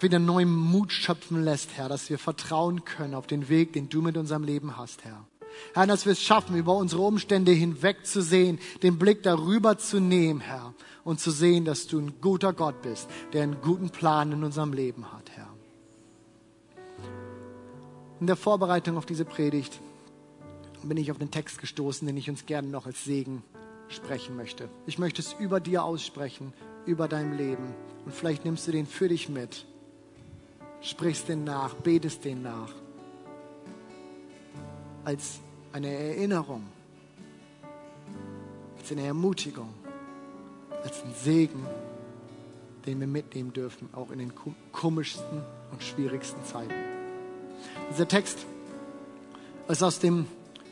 wieder 0.00 0.18
neuen 0.18 0.50
Mut 0.50 0.92
schöpfen 0.92 1.44
lässt, 1.44 1.70
Herr, 1.76 1.88
dass 1.88 2.11
wir 2.11 2.18
vertrauen 2.18 2.84
können 2.84 3.14
auf 3.14 3.26
den 3.26 3.48
Weg, 3.48 3.72
den 3.72 3.88
du 3.88 4.02
mit 4.02 4.18
unserem 4.18 4.44
Leben 4.44 4.76
hast, 4.76 5.04
Herr. 5.04 5.26
Herr, 5.72 5.86
dass 5.86 6.04
wir 6.04 6.12
es 6.12 6.20
schaffen, 6.20 6.56
über 6.56 6.76
unsere 6.76 7.02
Umstände 7.02 7.52
hinweg 7.52 8.04
zu 8.04 8.20
sehen, 8.20 8.59
den 8.82 8.98
Blick 8.98 9.22
darüber 9.22 9.78
zu 9.78 9.98
nehmen, 9.98 10.40
Herr, 10.40 10.74
und 11.04 11.20
zu 11.20 11.30
sehen, 11.30 11.64
dass 11.64 11.86
du 11.86 12.00
ein 12.00 12.20
guter 12.20 12.52
Gott 12.52 12.82
bist, 12.82 13.09
der 13.32 13.44
einen 13.44 13.62
guten 13.62 13.88
Plan 13.88 14.32
in 14.32 14.44
unserem 14.44 14.74
Leben 14.74 15.11
hat, 15.11 15.30
Herr 15.30 15.57
in 18.20 18.26
der 18.26 18.36
Vorbereitung 18.36 18.96
auf 18.96 19.06
diese 19.06 19.24
Predigt 19.24 19.80
bin 20.82 20.96
ich 20.96 21.10
auf 21.10 21.18
den 21.18 21.30
Text 21.30 21.58
gestoßen, 21.58 22.06
den 22.06 22.16
ich 22.16 22.30
uns 22.30 22.46
gerne 22.46 22.68
noch 22.68 22.86
als 22.86 23.04
Segen 23.04 23.42
sprechen 23.88 24.36
möchte. 24.36 24.68
Ich 24.86 24.98
möchte 24.98 25.22
es 25.22 25.34
über 25.38 25.60
dir 25.60 25.84
aussprechen, 25.84 26.52
über 26.86 27.08
dein 27.08 27.36
Leben. 27.36 27.74
Und 28.04 28.14
vielleicht 28.14 28.44
nimmst 28.44 28.66
du 28.66 28.72
den 28.72 28.86
für 28.86 29.08
dich 29.08 29.28
mit, 29.28 29.66
sprichst 30.80 31.28
den 31.28 31.44
nach, 31.44 31.74
betest 31.74 32.24
den 32.24 32.42
nach. 32.42 32.70
Als 35.04 35.40
eine 35.72 35.88
Erinnerung, 35.88 36.64
als 38.78 38.92
eine 38.92 39.02
Ermutigung, 39.02 39.72
als 40.82 41.02
ein 41.02 41.14
Segen, 41.14 41.66
den 42.86 43.00
wir 43.00 43.06
mitnehmen 43.06 43.52
dürfen, 43.52 43.88
auch 43.92 44.10
in 44.10 44.18
den 44.18 44.32
komischsten 44.72 45.42
und 45.72 45.82
schwierigsten 45.82 46.42
Zeiten. 46.44 46.97
Dieser 47.90 48.09
Text 48.09 48.38
ist 49.68 49.82
aus 49.82 49.98
dem 49.98 50.26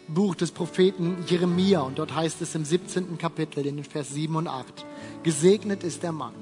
Buch 0.08 0.34
des 0.34 0.52
Propheten 0.52 1.24
Jeremia 1.26 1.80
und 1.80 1.98
dort 1.98 2.14
heißt 2.14 2.40
es 2.40 2.54
im 2.54 2.64
17. 2.64 3.18
Kapitel 3.18 3.66
in 3.66 3.76
den 3.76 3.84
Vers 3.84 4.10
7 4.10 4.36
und 4.36 4.46
8, 4.46 4.86
gesegnet 5.22 5.82
ist 5.82 6.02
der 6.02 6.12
Mann. 6.12 6.34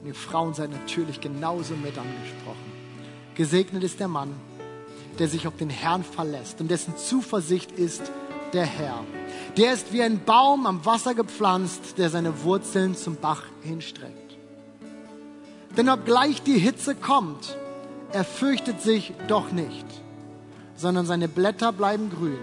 Und 0.00 0.08
die 0.08 0.12
Frauen 0.12 0.54
seid 0.54 0.70
natürlich 0.70 1.20
genauso 1.20 1.74
mit 1.74 1.96
angesprochen. 1.98 2.72
Gesegnet 3.34 3.84
ist 3.84 4.00
der 4.00 4.08
Mann, 4.08 4.34
der 5.18 5.28
sich 5.28 5.46
auf 5.46 5.56
den 5.56 5.70
Herrn 5.70 6.04
verlässt 6.04 6.60
und 6.60 6.70
dessen 6.70 6.96
Zuversicht 6.96 7.72
ist 7.72 8.10
der 8.52 8.66
Herr. 8.66 9.04
Der 9.56 9.74
ist 9.74 9.92
wie 9.92 10.02
ein 10.02 10.24
Baum 10.24 10.66
am 10.66 10.84
Wasser 10.84 11.14
gepflanzt, 11.14 11.98
der 11.98 12.10
seine 12.10 12.42
Wurzeln 12.42 12.94
zum 12.96 13.16
Bach 13.16 13.42
hinstreckt. 13.62 14.36
Denn 15.76 15.88
obgleich 15.88 16.42
die 16.42 16.58
Hitze 16.58 16.94
kommt, 16.94 17.56
er 18.12 18.24
fürchtet 18.24 18.80
sich 18.80 19.12
doch 19.28 19.52
nicht 19.52 19.86
sondern 20.82 21.06
seine 21.06 21.28
Blätter 21.28 21.72
bleiben 21.72 22.10
grün. 22.10 22.38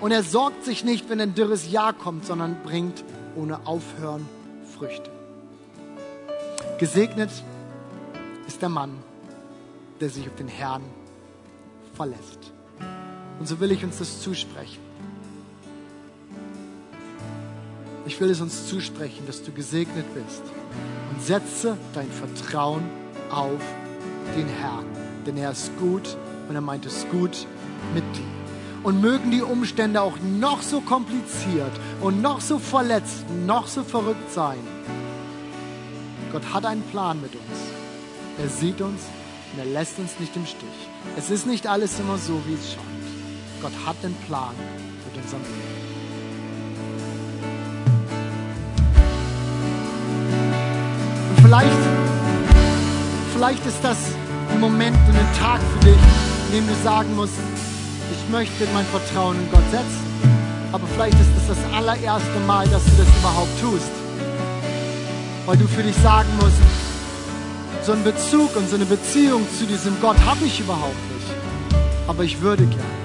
Und 0.00 0.12
er 0.12 0.22
sorgt 0.22 0.64
sich 0.64 0.82
nicht, 0.82 1.10
wenn 1.10 1.20
ein 1.20 1.34
dürres 1.34 1.70
Jahr 1.70 1.92
kommt, 1.92 2.24
sondern 2.24 2.56
bringt 2.64 3.04
ohne 3.36 3.66
Aufhören 3.66 4.26
Früchte. 4.76 5.10
Gesegnet 6.78 7.30
ist 8.48 8.62
der 8.62 8.70
Mann, 8.70 8.96
der 10.00 10.08
sich 10.08 10.26
auf 10.26 10.34
den 10.36 10.48
Herrn 10.48 10.82
verlässt. 11.94 12.52
Und 13.38 13.46
so 13.46 13.60
will 13.60 13.70
ich 13.72 13.84
uns 13.84 13.98
das 13.98 14.22
zusprechen. 14.22 14.80
Ich 18.06 18.18
will 18.20 18.30
es 18.30 18.40
uns 18.40 18.66
zusprechen, 18.66 19.26
dass 19.26 19.42
du 19.42 19.52
gesegnet 19.52 20.06
bist. 20.14 20.42
Und 21.12 21.22
setze 21.22 21.76
dein 21.92 22.10
Vertrauen 22.10 22.82
auf 23.30 23.60
den 24.36 24.48
Herrn, 24.48 24.84
denn 25.26 25.36
er 25.36 25.50
ist 25.50 25.70
gut 25.78 26.16
und 26.48 26.54
er 26.54 26.60
meint 26.60 26.86
es 26.86 27.06
gut 27.10 27.46
mit 27.94 28.04
dir. 28.16 28.22
Und 28.82 29.00
mögen 29.00 29.30
die 29.30 29.42
Umstände 29.42 30.00
auch 30.00 30.16
noch 30.38 30.62
so 30.62 30.80
kompliziert 30.80 31.72
und 32.00 32.22
noch 32.22 32.40
so 32.40 32.58
verletzt, 32.58 33.24
noch 33.46 33.66
so 33.66 33.84
verrückt 33.84 34.32
sein. 34.32 34.58
Gott 36.32 36.42
hat 36.52 36.64
einen 36.64 36.82
Plan 36.82 37.20
mit 37.20 37.34
uns. 37.34 37.58
Er 38.38 38.48
sieht 38.48 38.80
uns 38.80 39.02
und 39.52 39.58
er 39.58 39.66
lässt 39.66 39.98
uns 39.98 40.18
nicht 40.18 40.34
im 40.36 40.46
Stich. 40.46 40.88
Es 41.16 41.30
ist 41.30 41.46
nicht 41.46 41.66
alles 41.66 41.98
immer 42.00 42.16
so, 42.16 42.40
wie 42.46 42.54
es 42.54 42.72
scheint. 42.72 42.86
Gott 43.60 43.72
hat 43.84 43.96
einen 44.02 44.14
Plan 44.26 44.54
mit 45.12 45.22
unserem 45.22 45.42
Leben. 45.42 45.90
Und 51.28 51.40
vielleicht, 51.42 51.99
vielleicht 53.40 53.64
ist 53.64 53.82
das 53.82 53.96
ein 54.50 54.60
Moment 54.60 54.98
und 55.08 55.16
ein 55.16 55.32
Tag 55.40 55.62
für 55.72 55.86
dich, 55.86 55.96
in 56.48 56.56
dem 56.56 56.68
du 56.68 56.74
sagen 56.84 57.16
musst, 57.16 57.32
ich 58.12 58.30
möchte 58.30 58.66
mein 58.74 58.84
Vertrauen 58.84 59.34
in 59.34 59.50
Gott 59.50 59.64
setzen. 59.70 60.04
Aber 60.72 60.86
vielleicht 60.86 61.14
ist 61.14 61.28
es 61.38 61.48
das, 61.48 61.56
das 61.56 61.72
allererste 61.74 62.38
Mal, 62.46 62.68
dass 62.68 62.84
du 62.84 62.90
das 62.98 63.08
überhaupt 63.18 63.48
tust. 63.58 63.92
Weil 65.46 65.56
du 65.56 65.66
für 65.68 65.82
dich 65.82 65.96
sagen 66.02 66.28
musst, 66.38 66.60
so 67.82 67.92
einen 67.92 68.04
Bezug 68.04 68.54
und 68.56 68.68
so 68.68 68.76
eine 68.76 68.84
Beziehung 68.84 69.46
zu 69.58 69.64
diesem 69.64 69.98
Gott 70.02 70.18
habe 70.26 70.44
ich 70.44 70.60
überhaupt 70.60 71.00
nicht. 71.14 71.80
Aber 72.08 72.24
ich 72.24 72.42
würde 72.42 72.66
gerne. 72.66 73.00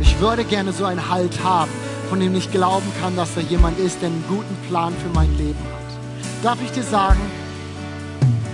Ich 0.00 0.18
würde 0.18 0.42
gerne 0.42 0.72
so 0.72 0.86
einen 0.86 1.08
Halt 1.08 1.44
haben, 1.44 1.70
von 2.08 2.18
dem 2.18 2.34
ich 2.34 2.50
glauben 2.50 2.90
kann, 3.00 3.14
dass 3.14 3.36
da 3.36 3.42
jemand 3.42 3.78
ist, 3.78 4.02
der 4.02 4.08
einen 4.08 4.24
guten 4.26 4.56
Plan 4.68 4.92
für 4.92 5.14
mein 5.14 5.30
Leben 5.38 5.62
hat. 5.70 6.42
Darf 6.42 6.58
ich 6.64 6.72
dir 6.72 6.82
sagen, 6.82 7.20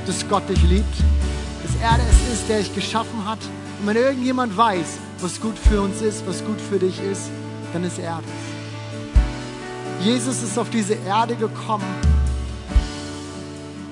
dass 0.07 0.28
Gott 0.28 0.48
dich 0.48 0.62
liebt? 0.62 0.94
Dass 1.62 1.74
er 1.82 1.98
es 1.98 2.34
ist, 2.34 2.48
der 2.48 2.59
dich 2.59 2.74
geschaffen 2.74 3.24
hat? 3.24 3.38
Und 3.80 3.86
wenn 3.86 3.96
irgendjemand 3.96 4.57
weiß, 4.57 4.98
was 5.20 5.40
gut 5.40 5.59
für 5.59 5.80
uns 5.80 6.00
ist, 6.02 6.26
was 6.26 6.44
gut 6.44 6.61
für 6.61 6.78
dich 6.78 7.00
ist, 7.02 7.30
dann 7.72 7.84
ist 7.84 7.98
er 7.98 8.16
das. 8.16 10.05
Jesus 10.07 10.42
ist 10.42 10.59
auf 10.59 10.70
diese 10.70 10.94
Erde 11.07 11.34
gekommen, 11.34 11.84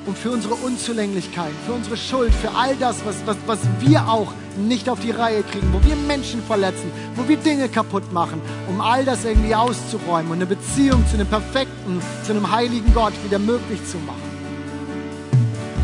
um 0.06 0.14
für 0.14 0.30
unsere 0.30 0.54
Unzulänglichkeit, 0.54 1.52
für 1.66 1.72
unsere 1.72 1.96
Schuld, 1.96 2.34
für 2.34 2.50
all 2.50 2.76
das, 2.76 2.96
was, 3.04 3.16
was, 3.24 3.36
was 3.46 3.58
wir 3.80 4.08
auch 4.08 4.32
nicht 4.58 4.88
auf 4.88 5.00
die 5.00 5.10
Reihe 5.10 5.42
kriegen, 5.42 5.72
wo 5.72 5.82
wir 5.84 5.96
Menschen 5.96 6.42
verletzen, 6.42 6.90
wo 7.16 7.26
wir 7.28 7.36
Dinge 7.38 7.68
kaputt 7.68 8.12
machen, 8.12 8.40
um 8.68 8.80
all 8.80 9.04
das 9.04 9.24
irgendwie 9.24 9.54
auszuräumen 9.54 10.32
und 10.32 10.38
eine 10.38 10.46
Beziehung 10.46 11.06
zu 11.08 11.14
einem 11.14 11.26
perfekten, 11.26 12.02
zu 12.24 12.32
einem 12.32 12.50
heiligen 12.50 12.92
Gott 12.92 13.14
wieder 13.24 13.38
möglich 13.38 13.80
zu 13.86 13.96
machen. 13.98 14.31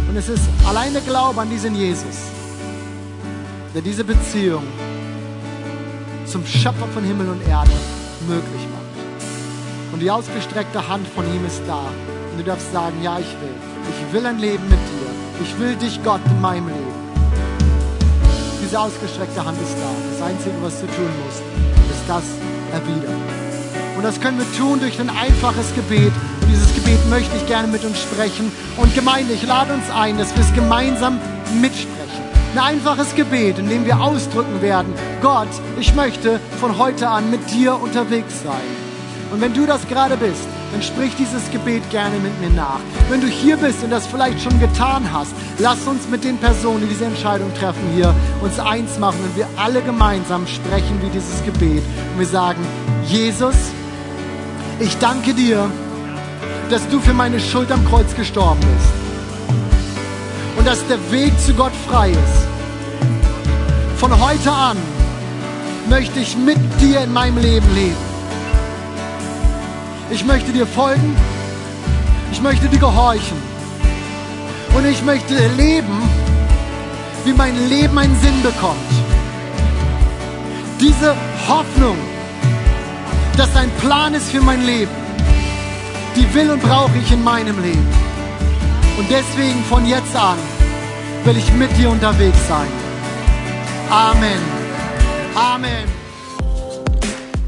Und 0.09 0.17
es 0.17 0.29
ist 0.29 0.43
allein 0.67 0.93
der 0.95 1.03
Glaube 1.03 1.41
an 1.41 1.51
diesen 1.51 1.75
Jesus, 1.75 2.17
der 3.75 3.83
diese 3.83 4.05
Beziehung 4.05 4.63
zum 6.25 6.47
Schöpfer 6.47 6.87
von 6.95 7.05
Himmel 7.05 7.29
und 7.29 7.47
Erde 7.47 7.71
möglich 8.27 8.63
macht. 8.73 8.79
Und 9.93 10.01
die 10.01 10.11
ausgestreckte 10.11 10.89
Hand 10.89 11.07
von 11.09 11.25
ihm 11.35 11.45
ist 11.47 11.63
da. 11.67 11.81
Und 12.31 12.39
du 12.39 12.45
darfst 12.45 12.73
sagen, 12.73 13.03
ja, 13.03 13.19
ich 13.19 13.31
will. 13.41 13.55
Ich 13.91 14.13
will 14.15 14.27
ein 14.27 14.39
Leben 14.39 14.65
mit 14.65 14.79
dir. 14.79 15.43
Ich 15.43 15.59
will 15.59 15.77
dich, 15.77 16.03
Gott, 16.03 16.21
in 16.27 16.41
meinem 16.41 16.69
Leben. 16.69 16.99
Diese 18.63 18.81
ausgestreckte 18.81 19.45
Hand 19.45 19.59
ist 19.63 19.75
da. 19.75 19.91
Das 20.13 20.29
Einzige, 20.29 20.55
was 20.63 20.81
du 20.81 20.87
tun 20.87 21.11
musst, 21.25 21.43
ist 21.91 22.09
das 22.09 22.25
erwidern. 22.73 23.48
Und 23.99 24.05
das 24.05 24.21
können 24.21 24.39
wir 24.39 24.47
tun 24.57 24.79
durch 24.79 25.01
ein 25.01 25.11
einfaches 25.11 25.75
Gebet. 25.75 26.13
Und 26.41 26.49
dieses 26.49 26.73
Gebet 26.73 27.05
möchte 27.11 27.37
ich 27.37 27.45
gerne 27.49 27.67
mit 27.67 27.85
uns 27.85 28.01
sprechen. 28.01 28.53
Und 28.77 28.95
Gemeinde, 28.95 29.35
ich 29.35 29.45
lade 29.45 29.75
uns 29.75 29.91
ein, 29.91 30.17
dass 30.17 30.33
wir 30.37 30.45
es 30.45 30.55
gemeinsam 30.55 31.19
mitsprechen. 31.61 32.23
Ein 32.55 32.77
einfaches 32.77 33.17
Gebet, 33.17 33.59
in 33.59 33.69
dem 33.69 33.85
wir 33.87 34.01
ausdrücken 34.01 34.63
werden, 34.63 34.95
Gott, 35.21 35.49
ich 35.81 35.97
möchte 35.97 36.39
von 36.61 36.79
heute 36.79 37.09
an 37.09 37.29
mit 37.29 37.41
dir 37.51 37.75
unterwegs 37.75 38.45
sein. 38.45 38.63
Und 39.33 39.41
wenn 39.41 39.53
du 39.53 39.67
das 39.67 39.89
gerade 39.89 40.17
bist, 40.17 40.47
dann 40.71 40.81
sprich 40.81 41.17
dieses 41.19 41.51
Gebet 41.51 41.83
gerne 41.91 42.19
mit 42.21 42.41
mir 42.41 42.51
nach. 42.51 42.79
Wenn 43.11 43.21
du 43.21 43.27
hier 43.27 43.57
bist 43.57 43.83
und 43.83 43.91
das 43.91 44.07
vielleicht 44.07 44.41
schon 44.41 44.61
getan 44.61 45.13
hast, 45.13 45.33
lass 45.59 45.89
uns 45.89 46.09
mit 46.09 46.23
den 46.23 46.39
Personen, 46.39 46.83
die 46.83 46.87
diese 46.87 47.07
Entscheidung 47.07 47.53
treffen, 47.55 47.83
hier 47.97 48.15
uns 48.43 48.61
eins 48.61 48.97
machen 49.01 49.19
und 49.25 49.37
wir 49.37 49.49
alle 49.57 49.83
gemeinsam 49.83 50.47
sprechen 50.47 51.03
wie 51.03 51.11
dieses 51.11 51.45
Gebet. 51.45 51.83
Und 52.13 52.21
wir 52.21 52.27
sagen, 52.27 52.65
Jesus, 53.09 53.57
ich 54.81 54.97
danke 54.99 55.35
dir, 55.35 55.70
dass 56.70 56.89
du 56.89 57.01
für 57.01 57.14
meine 57.14 57.41
Schuld 57.41 57.70
am 57.72 57.85
Kreuz 57.87 58.14
gestorben 58.14 58.61
bist. 58.61 58.93
Und 60.57 60.66
dass 60.66 60.87
der 60.87 60.99
Weg 61.11 61.39
zu 61.41 61.55
Gott 61.55 61.72
frei 61.89 62.11
ist. 62.11 62.49
Von 63.99 64.18
heute 64.20 64.51
an 64.51 64.76
möchte 65.89 66.20
ich 66.20 66.37
mit 66.37 66.59
dir 66.81 67.01
in 67.01 67.12
meinem 67.12 67.39
Leben 67.39 67.74
leben. 67.74 68.09
Ich 70.11 70.24
möchte 70.24 70.53
dir 70.53 70.66
folgen. 70.66 71.16
Ich 72.31 72.41
möchte 72.41 72.68
dir 72.68 72.79
gehorchen. 72.79 73.37
Und 74.76 74.87
ich 74.87 75.03
möchte 75.03 75.35
leben, 75.57 76.03
wie 77.24 77.33
mein 77.33 77.68
Leben 77.68 77.99
einen 77.99 78.18
Sinn 78.20 78.43
bekommt. 78.43 78.79
Diese 80.81 81.14
Hoffnung, 81.49 81.97
dass 83.39 83.55
ein 83.55 83.70
Plan 83.78 84.14
ist 84.14 84.30
für 84.30 84.41
mein 84.41 84.66
Leben, 84.66 84.91
die 86.16 86.34
will 86.34 86.51
und 86.51 86.61
brauche 86.61 86.99
ich 86.99 87.12
in 87.12 87.22
meinem 87.22 87.62
Leben. 87.62 87.86
Und 88.99 89.09
deswegen 89.09 89.62
von 89.64 89.86
jetzt 89.86 90.14
an 90.16 90.36
will 91.24 91.36
ich 91.36 91.53
mit 91.53 91.70
dir 91.78 91.89
unterwegs 91.89 92.36
sein. 92.49 92.66
Amen. 93.91 94.41
Amen. 95.36 95.86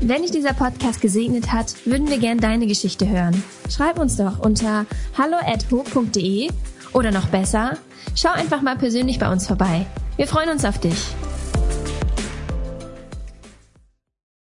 Wenn 0.00 0.22
dich 0.22 0.30
dieser 0.30 0.52
Podcast 0.52 1.00
gesegnet 1.00 1.52
hat, 1.52 1.74
würden 1.84 2.08
wir 2.08 2.18
gern 2.18 2.38
deine 2.38 2.68
Geschichte 2.68 3.08
hören. 3.08 3.42
Schreib 3.68 3.98
uns 3.98 4.16
doch 4.16 4.38
unter 4.38 4.86
hallo@ho.de 5.18 6.50
oder 6.92 7.10
noch 7.10 7.26
besser, 7.26 7.78
schau 8.14 8.30
einfach 8.30 8.62
mal 8.62 8.76
persönlich 8.76 9.18
bei 9.18 9.30
uns 9.30 9.48
vorbei. 9.48 9.86
Wir 10.16 10.28
freuen 10.28 10.50
uns 10.50 10.64
auf 10.64 10.78
dich. 10.78 11.14